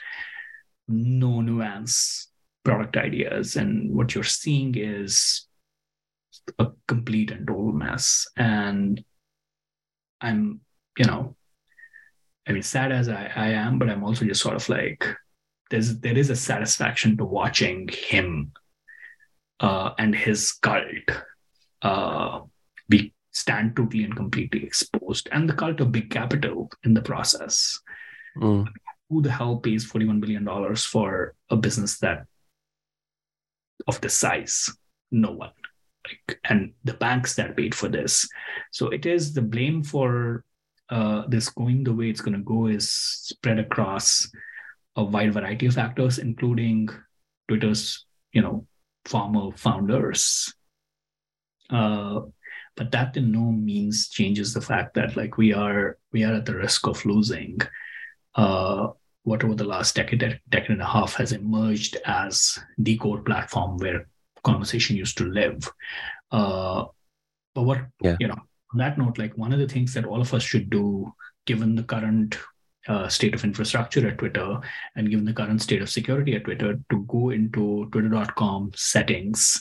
no 0.87 1.41
nuance 1.41 2.28
product 2.63 2.97
ideas. 2.97 3.55
And 3.55 3.95
what 3.95 4.13
you're 4.13 4.23
seeing 4.23 4.75
is 4.75 5.47
a 6.57 6.67
complete 6.87 7.31
and 7.31 7.47
total 7.47 7.71
mess. 7.71 8.27
And 8.35 9.03
I'm, 10.21 10.61
you 10.97 11.05
know, 11.05 11.35
I 12.47 12.51
mean, 12.51 12.63
sad 12.63 12.91
as 12.91 13.09
I, 13.09 13.31
I 13.35 13.47
am, 13.49 13.79
but 13.79 13.89
I'm 13.89 14.03
also 14.03 14.25
just 14.25 14.41
sort 14.41 14.55
of 14.55 14.67
like, 14.69 15.05
there's 15.69 15.99
there 15.99 16.17
is 16.17 16.31
a 16.31 16.35
satisfaction 16.35 17.15
to 17.17 17.25
watching 17.25 17.87
him 17.89 18.53
uh, 19.59 19.91
and 19.99 20.15
his 20.15 20.53
cult 20.53 20.83
uh, 21.83 22.41
be 22.87 23.13
stand 23.31 23.75
totally 23.75 24.03
and 24.03 24.15
completely 24.15 24.63
exposed, 24.63 25.29
and 25.31 25.47
the 25.47 25.53
cult 25.53 25.79
of 25.79 25.91
big 25.91 26.09
capital 26.09 26.71
in 26.83 26.95
the 26.95 27.03
process. 27.03 27.79
Mm. 28.35 28.67
Who 29.11 29.21
the 29.21 29.29
hell 29.31 29.57
pays 29.57 29.85
forty-one 29.85 30.19
billion 30.19 30.43
dollars 30.43 30.83
for 30.85 31.35
a 31.51 31.55
business 31.55 31.99
that 31.99 32.25
of 33.87 33.99
the 34.01 34.09
size? 34.09 34.69
No 35.11 35.31
one. 35.31 35.51
Like, 36.07 36.39
and 36.45 36.73
the 36.83 36.93
banks 36.93 37.35
that 37.35 37.57
paid 37.57 37.75
for 37.75 37.87
this. 37.87 38.27
So 38.71 38.89
it 38.89 39.05
is 39.05 39.33
the 39.33 39.41
blame 39.41 39.83
for 39.83 40.43
uh, 40.89 41.23
this 41.27 41.49
going 41.49 41.83
the 41.83 41.93
way 41.93 42.09
it's 42.09 42.21
going 42.21 42.37
to 42.37 42.43
go 42.43 42.67
is 42.67 42.91
spread 42.91 43.59
across 43.59 44.29
a 44.95 45.03
wide 45.03 45.33
variety 45.33 45.67
of 45.67 45.77
actors 45.77 46.17
including 46.17 46.89
Twitter's, 47.47 48.05
you 48.31 48.41
know, 48.41 48.65
former 49.05 49.51
founders. 49.55 50.53
Uh, 51.69 52.21
but 52.75 52.91
that 52.91 53.17
in 53.17 53.31
no 53.31 53.51
means 53.51 54.09
changes 54.09 54.53
the 54.53 54.61
fact 54.61 54.93
that 54.93 55.17
like 55.17 55.37
we 55.37 55.53
are 55.53 55.97
we 56.11 56.23
are 56.23 56.33
at 56.35 56.45
the 56.45 56.55
risk 56.55 56.87
of 56.87 57.05
losing 57.05 57.59
uh, 58.35 58.87
what 59.23 59.43
over 59.43 59.55
the 59.55 59.63
last 59.63 59.95
decade 59.95 60.39
decade 60.49 60.69
and 60.71 60.81
a 60.81 60.85
half 60.85 61.13
has 61.15 61.31
emerged 61.31 61.97
as 62.05 62.57
the 62.77 62.97
core 62.97 63.21
platform 63.21 63.77
where 63.77 64.07
conversation 64.43 64.95
used 64.95 65.17
to 65.17 65.25
live. 65.25 65.69
Uh, 66.31 66.85
but 67.53 67.63
what 67.63 67.79
Yeah. 68.01 68.17
you 68.19 68.27
know 68.27 68.37
on 68.71 68.77
that 68.77 68.97
note, 68.97 69.17
like 69.17 69.37
one 69.37 69.51
of 69.51 69.59
the 69.59 69.67
things 69.67 69.93
that 69.95 70.05
all 70.05 70.21
of 70.21 70.33
us 70.33 70.43
should 70.43 70.69
do, 70.69 71.11
given 71.45 71.75
the 71.75 71.83
current 71.83 72.37
uh, 72.87 73.07
state 73.07 73.33
of 73.33 73.43
infrastructure 73.43 74.07
at 74.07 74.17
Twitter 74.19 74.59
and 74.95 75.09
given 75.09 75.25
the 75.25 75.33
current 75.33 75.61
state 75.61 75.81
of 75.81 75.89
security 75.89 76.35
at 76.35 76.43
Twitter, 76.45 76.79
to 76.91 77.03
go 77.07 77.29
into 77.31 77.89
twitter.com 77.91 78.71
settings 78.75 79.59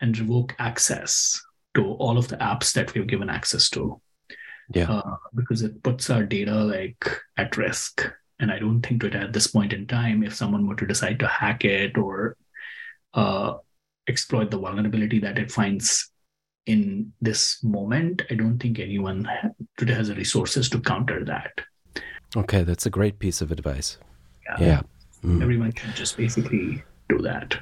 and 0.00 0.18
revoke 0.18 0.54
access 0.58 1.40
to 1.74 1.84
all 1.84 2.18
of 2.18 2.28
the 2.28 2.36
apps 2.36 2.72
that 2.72 2.92
we've 2.94 3.06
given 3.06 3.30
access 3.30 3.70
to. 3.70 4.00
Yeah. 4.74 4.90
Uh, 4.90 5.16
because 5.34 5.62
it 5.62 5.82
puts 5.82 6.10
our 6.10 6.24
data 6.24 6.52
like 6.64 7.08
at 7.36 7.56
risk. 7.56 8.06
And 8.40 8.52
I 8.52 8.58
don't 8.58 8.80
think 8.82 9.00
Twitter 9.00 9.18
at 9.18 9.32
this 9.32 9.48
point 9.48 9.72
in 9.72 9.86
time, 9.86 10.22
if 10.22 10.34
someone 10.34 10.66
were 10.66 10.76
to 10.76 10.86
decide 10.86 11.18
to 11.20 11.26
hack 11.26 11.64
it 11.64 11.98
or 11.98 12.36
uh, 13.14 13.54
exploit 14.08 14.50
the 14.50 14.58
vulnerability 14.58 15.18
that 15.20 15.38
it 15.38 15.50
finds 15.50 16.10
in 16.66 17.12
this 17.20 17.58
moment, 17.64 18.22
I 18.30 18.34
don't 18.34 18.58
think 18.58 18.78
anyone 18.78 19.28
Twitter 19.76 19.94
has 19.94 20.08
the 20.08 20.14
resources 20.14 20.68
to 20.70 20.80
counter 20.80 21.24
that. 21.24 21.60
Okay, 22.36 22.62
that's 22.62 22.86
a 22.86 22.90
great 22.90 23.18
piece 23.18 23.40
of 23.40 23.50
advice. 23.50 23.98
Yeah. 24.44 24.56
Yeah. 24.60 24.82
Mm. 25.24 25.42
Everyone 25.42 25.72
can 25.72 25.92
just 25.94 26.16
basically 26.16 26.82
do 27.08 27.18
that. 27.18 27.56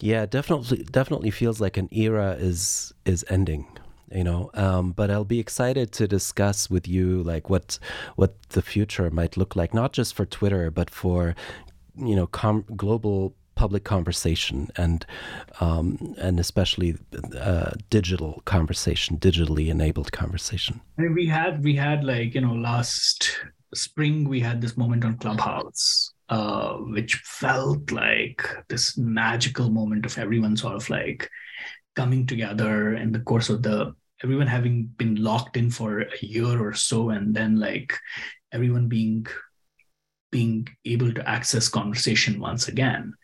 Yeah, 0.00 0.26
definitely 0.26 0.84
definitely 0.90 1.30
feels 1.30 1.60
like 1.60 1.76
an 1.76 1.88
era 1.92 2.32
is 2.38 2.92
is 3.06 3.24
ending, 3.30 3.66
you 4.14 4.24
know. 4.24 4.50
Um, 4.54 4.92
but 4.92 5.10
I'll 5.10 5.24
be 5.24 5.40
excited 5.40 5.92
to 5.92 6.08
discuss 6.08 6.70
with 6.70 6.88
you 6.88 7.22
like 7.22 7.50
what 7.50 7.78
what 8.16 8.40
the 8.50 8.62
future 8.62 9.10
might 9.10 9.36
look 9.36 9.56
like, 9.56 9.74
not 9.74 9.92
just 9.92 10.14
for 10.14 10.24
Twitter, 10.24 10.70
but 10.70 10.90
for 10.90 11.34
you 11.96 12.16
know 12.16 12.26
com- 12.26 12.64
global 12.76 13.34
public 13.54 13.84
conversation 13.84 14.68
and 14.76 15.06
um, 15.60 16.14
and 16.18 16.40
especially 16.40 16.96
uh, 17.38 17.72
digital 17.90 18.42
conversation, 18.44 19.18
digitally 19.18 19.68
enabled 19.68 20.12
conversation. 20.12 20.80
Mean, 20.96 21.14
we 21.14 21.26
had 21.26 21.62
we 21.62 21.74
had 21.74 22.04
like 22.04 22.34
you 22.34 22.40
know 22.40 22.54
last 22.54 23.38
spring 23.74 24.28
we 24.28 24.40
had 24.40 24.60
this 24.60 24.76
moment 24.76 25.04
on 25.04 25.18
Clubhouse, 25.18 26.12
uh, 26.28 26.74
which 26.74 27.16
felt 27.24 27.90
like 27.90 28.42
this 28.68 28.96
magical 28.96 29.70
moment 29.70 30.06
of 30.06 30.16
everyone 30.16 30.56
sort 30.56 30.74
of 30.74 30.88
like 30.90 31.28
coming 31.96 32.26
together 32.26 32.94
in 32.94 33.12
the 33.12 33.20
course 33.20 33.48
of 33.48 33.62
the 33.62 33.94
everyone 34.24 34.46
having 34.48 34.84
been 34.96 35.16
locked 35.16 35.56
in 35.56 35.70
for 35.70 36.00
a 36.00 36.18
year 36.20 36.60
or 36.60 36.72
so, 36.72 37.10
and 37.10 37.34
then 37.36 37.60
like 37.60 37.96
everyone 38.52 38.88
being 38.88 39.26
being 40.32 40.66
able 40.84 41.12
to 41.12 41.28
access 41.28 41.68
conversation 41.68 42.40
once 42.40 42.66
again. 42.68 43.14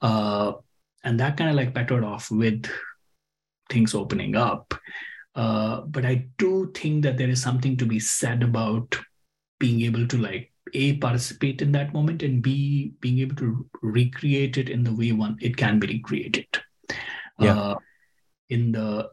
Uh, 0.00 0.52
and 1.02 1.18
that 1.18 1.36
kind 1.36 1.50
of 1.50 1.56
like 1.56 1.74
petered 1.74 2.04
off 2.04 2.30
with 2.30 2.66
things 3.70 3.94
opening 3.94 4.36
up. 4.36 4.74
Uh, 5.34 5.80
but 5.82 6.04
I 6.04 6.26
do 6.38 6.70
think 6.74 7.02
that 7.02 7.16
there 7.18 7.28
is 7.28 7.42
something 7.42 7.76
to 7.78 7.86
be 7.86 7.98
said 7.98 8.42
about 8.42 8.96
being 9.58 9.80
able 9.82 10.06
to 10.06 10.18
like 10.18 10.52
a 10.74 10.96
participate 10.98 11.62
in 11.62 11.72
that 11.72 11.92
moment 11.94 12.22
and 12.22 12.42
b 12.42 12.92
being 13.00 13.18
able 13.20 13.36
to 13.36 13.68
recreate 13.82 14.56
it 14.58 14.68
in 14.68 14.82
the 14.82 14.92
way 14.92 15.12
one 15.12 15.36
it 15.40 15.56
can 15.56 15.78
be 15.78 15.86
recreated 15.86 16.46
Yeah. 17.38 17.58
uh, 17.58 17.74
in 18.50 18.72
the 18.72 19.10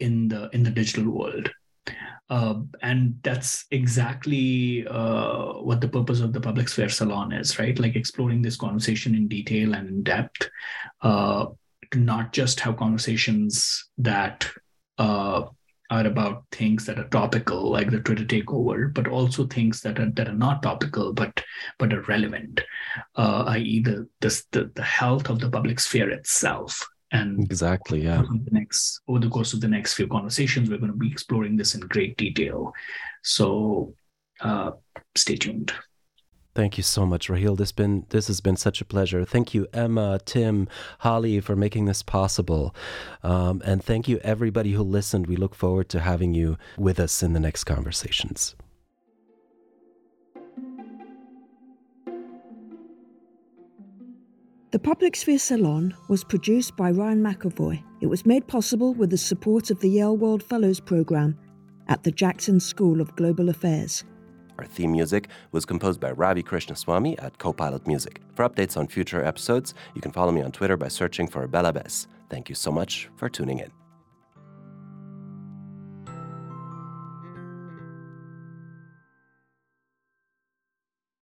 in 0.00 0.28
the 0.28 0.48
in 0.52 0.62
the 0.62 0.70
digital 0.70 1.10
world 1.10 1.50
uh, 2.30 2.54
and 2.80 3.18
that's 3.22 3.66
exactly 3.70 4.86
uh, 4.88 5.52
what 5.54 5.80
the 5.80 5.88
purpose 5.88 6.20
of 6.20 6.32
the 6.32 6.40
public 6.40 6.68
sphere 6.68 6.88
salon 6.88 7.32
is 7.32 7.58
right 7.58 7.78
like 7.78 7.96
exploring 7.96 8.42
this 8.42 8.56
conversation 8.56 9.14
in 9.14 9.28
detail 9.28 9.74
and 9.74 9.88
in 9.88 10.02
depth 10.02 10.48
uh, 11.02 11.46
to 11.90 11.98
not 11.98 12.32
just 12.32 12.60
have 12.60 12.76
conversations 12.76 13.88
that 13.98 14.48
uh, 14.98 15.44
are 15.90 16.06
about 16.06 16.44
things 16.50 16.86
that 16.86 16.98
are 16.98 17.08
topical, 17.08 17.70
like 17.70 17.90
the 17.90 18.00
Twitter 18.00 18.24
takeover, 18.24 18.92
but 18.92 19.06
also 19.06 19.46
things 19.46 19.80
that 19.82 19.98
are 19.98 20.10
that 20.10 20.28
are 20.28 20.34
not 20.34 20.62
topical 20.62 21.12
but 21.12 21.42
but 21.78 21.92
are 21.92 22.02
relevant, 22.02 22.60
uh, 23.16 23.44
i.e., 23.48 23.80
the, 23.80 24.08
the 24.20 24.70
the 24.74 24.82
health 24.82 25.28
of 25.28 25.40
the 25.40 25.50
public 25.50 25.78
sphere 25.78 26.10
itself. 26.10 26.88
And 27.14 27.40
Exactly. 27.44 28.02
Yeah. 28.02 28.20
over 28.22 28.38
the 28.44 28.50
next 28.50 29.00
over 29.08 29.20
the 29.20 29.30
course 29.30 29.54
of 29.54 29.60
the 29.60 29.68
next 29.68 29.94
few 29.94 30.08
conversations, 30.08 30.68
we're 30.68 30.78
going 30.78 30.92
to 30.92 30.98
be 30.98 31.10
exploring 31.10 31.56
this 31.56 31.74
in 31.74 31.80
great 31.80 32.16
detail. 32.16 32.72
So 33.22 33.94
uh, 34.40 34.72
stay 35.14 35.36
tuned. 35.36 35.72
Thank 36.54 36.76
you 36.76 36.84
so 36.84 37.04
much, 37.04 37.28
Raheel. 37.28 37.56
This 37.56 37.72
been 37.72 38.06
this 38.10 38.26
has 38.28 38.40
been 38.40 38.56
such 38.56 38.80
a 38.80 38.84
pleasure. 38.84 39.24
Thank 39.24 39.54
you, 39.54 39.66
Emma, 39.72 40.20
Tim, 40.24 40.68
Holly, 41.00 41.40
for 41.40 41.56
making 41.56 41.86
this 41.86 42.02
possible, 42.02 42.74
um, 43.24 43.60
and 43.64 43.82
thank 43.82 44.06
you 44.06 44.18
everybody 44.18 44.72
who 44.72 44.82
listened. 44.82 45.26
We 45.26 45.36
look 45.36 45.54
forward 45.54 45.88
to 45.90 46.00
having 46.00 46.32
you 46.34 46.56
with 46.78 47.00
us 47.00 47.22
in 47.24 47.32
the 47.32 47.40
next 47.40 47.64
conversations. 47.64 48.54
The 54.74 54.80
Public 54.80 55.14
Sphere 55.14 55.38
Salon 55.38 55.94
was 56.08 56.24
produced 56.24 56.76
by 56.76 56.90
Ryan 56.90 57.22
McAvoy. 57.22 57.80
It 58.00 58.08
was 58.08 58.26
made 58.26 58.48
possible 58.48 58.92
with 58.92 59.08
the 59.10 59.16
support 59.16 59.70
of 59.70 59.78
the 59.78 59.88
Yale 59.88 60.16
World 60.16 60.42
Fellows 60.42 60.80
Program 60.80 61.38
at 61.86 62.02
the 62.02 62.10
Jackson 62.10 62.58
School 62.58 63.00
of 63.00 63.14
Global 63.14 63.50
Affairs. 63.50 64.02
Our 64.58 64.64
theme 64.64 64.90
music 64.90 65.28
was 65.52 65.64
composed 65.64 66.00
by 66.00 66.10
Ravi 66.10 66.42
Krishnaswamy 66.42 67.22
at 67.22 67.38
Copilot 67.38 67.86
Music. 67.86 68.20
For 68.34 68.48
updates 68.48 68.76
on 68.76 68.88
future 68.88 69.24
episodes, 69.24 69.74
you 69.94 70.00
can 70.00 70.10
follow 70.10 70.32
me 70.32 70.42
on 70.42 70.50
Twitter 70.50 70.76
by 70.76 70.88
searching 70.88 71.28
for 71.28 71.46
Belabbes. 71.46 72.08
Thank 72.28 72.48
you 72.48 72.56
so 72.56 72.72
much 72.72 73.08
for 73.14 73.28
tuning 73.28 73.60
in. 73.60 73.83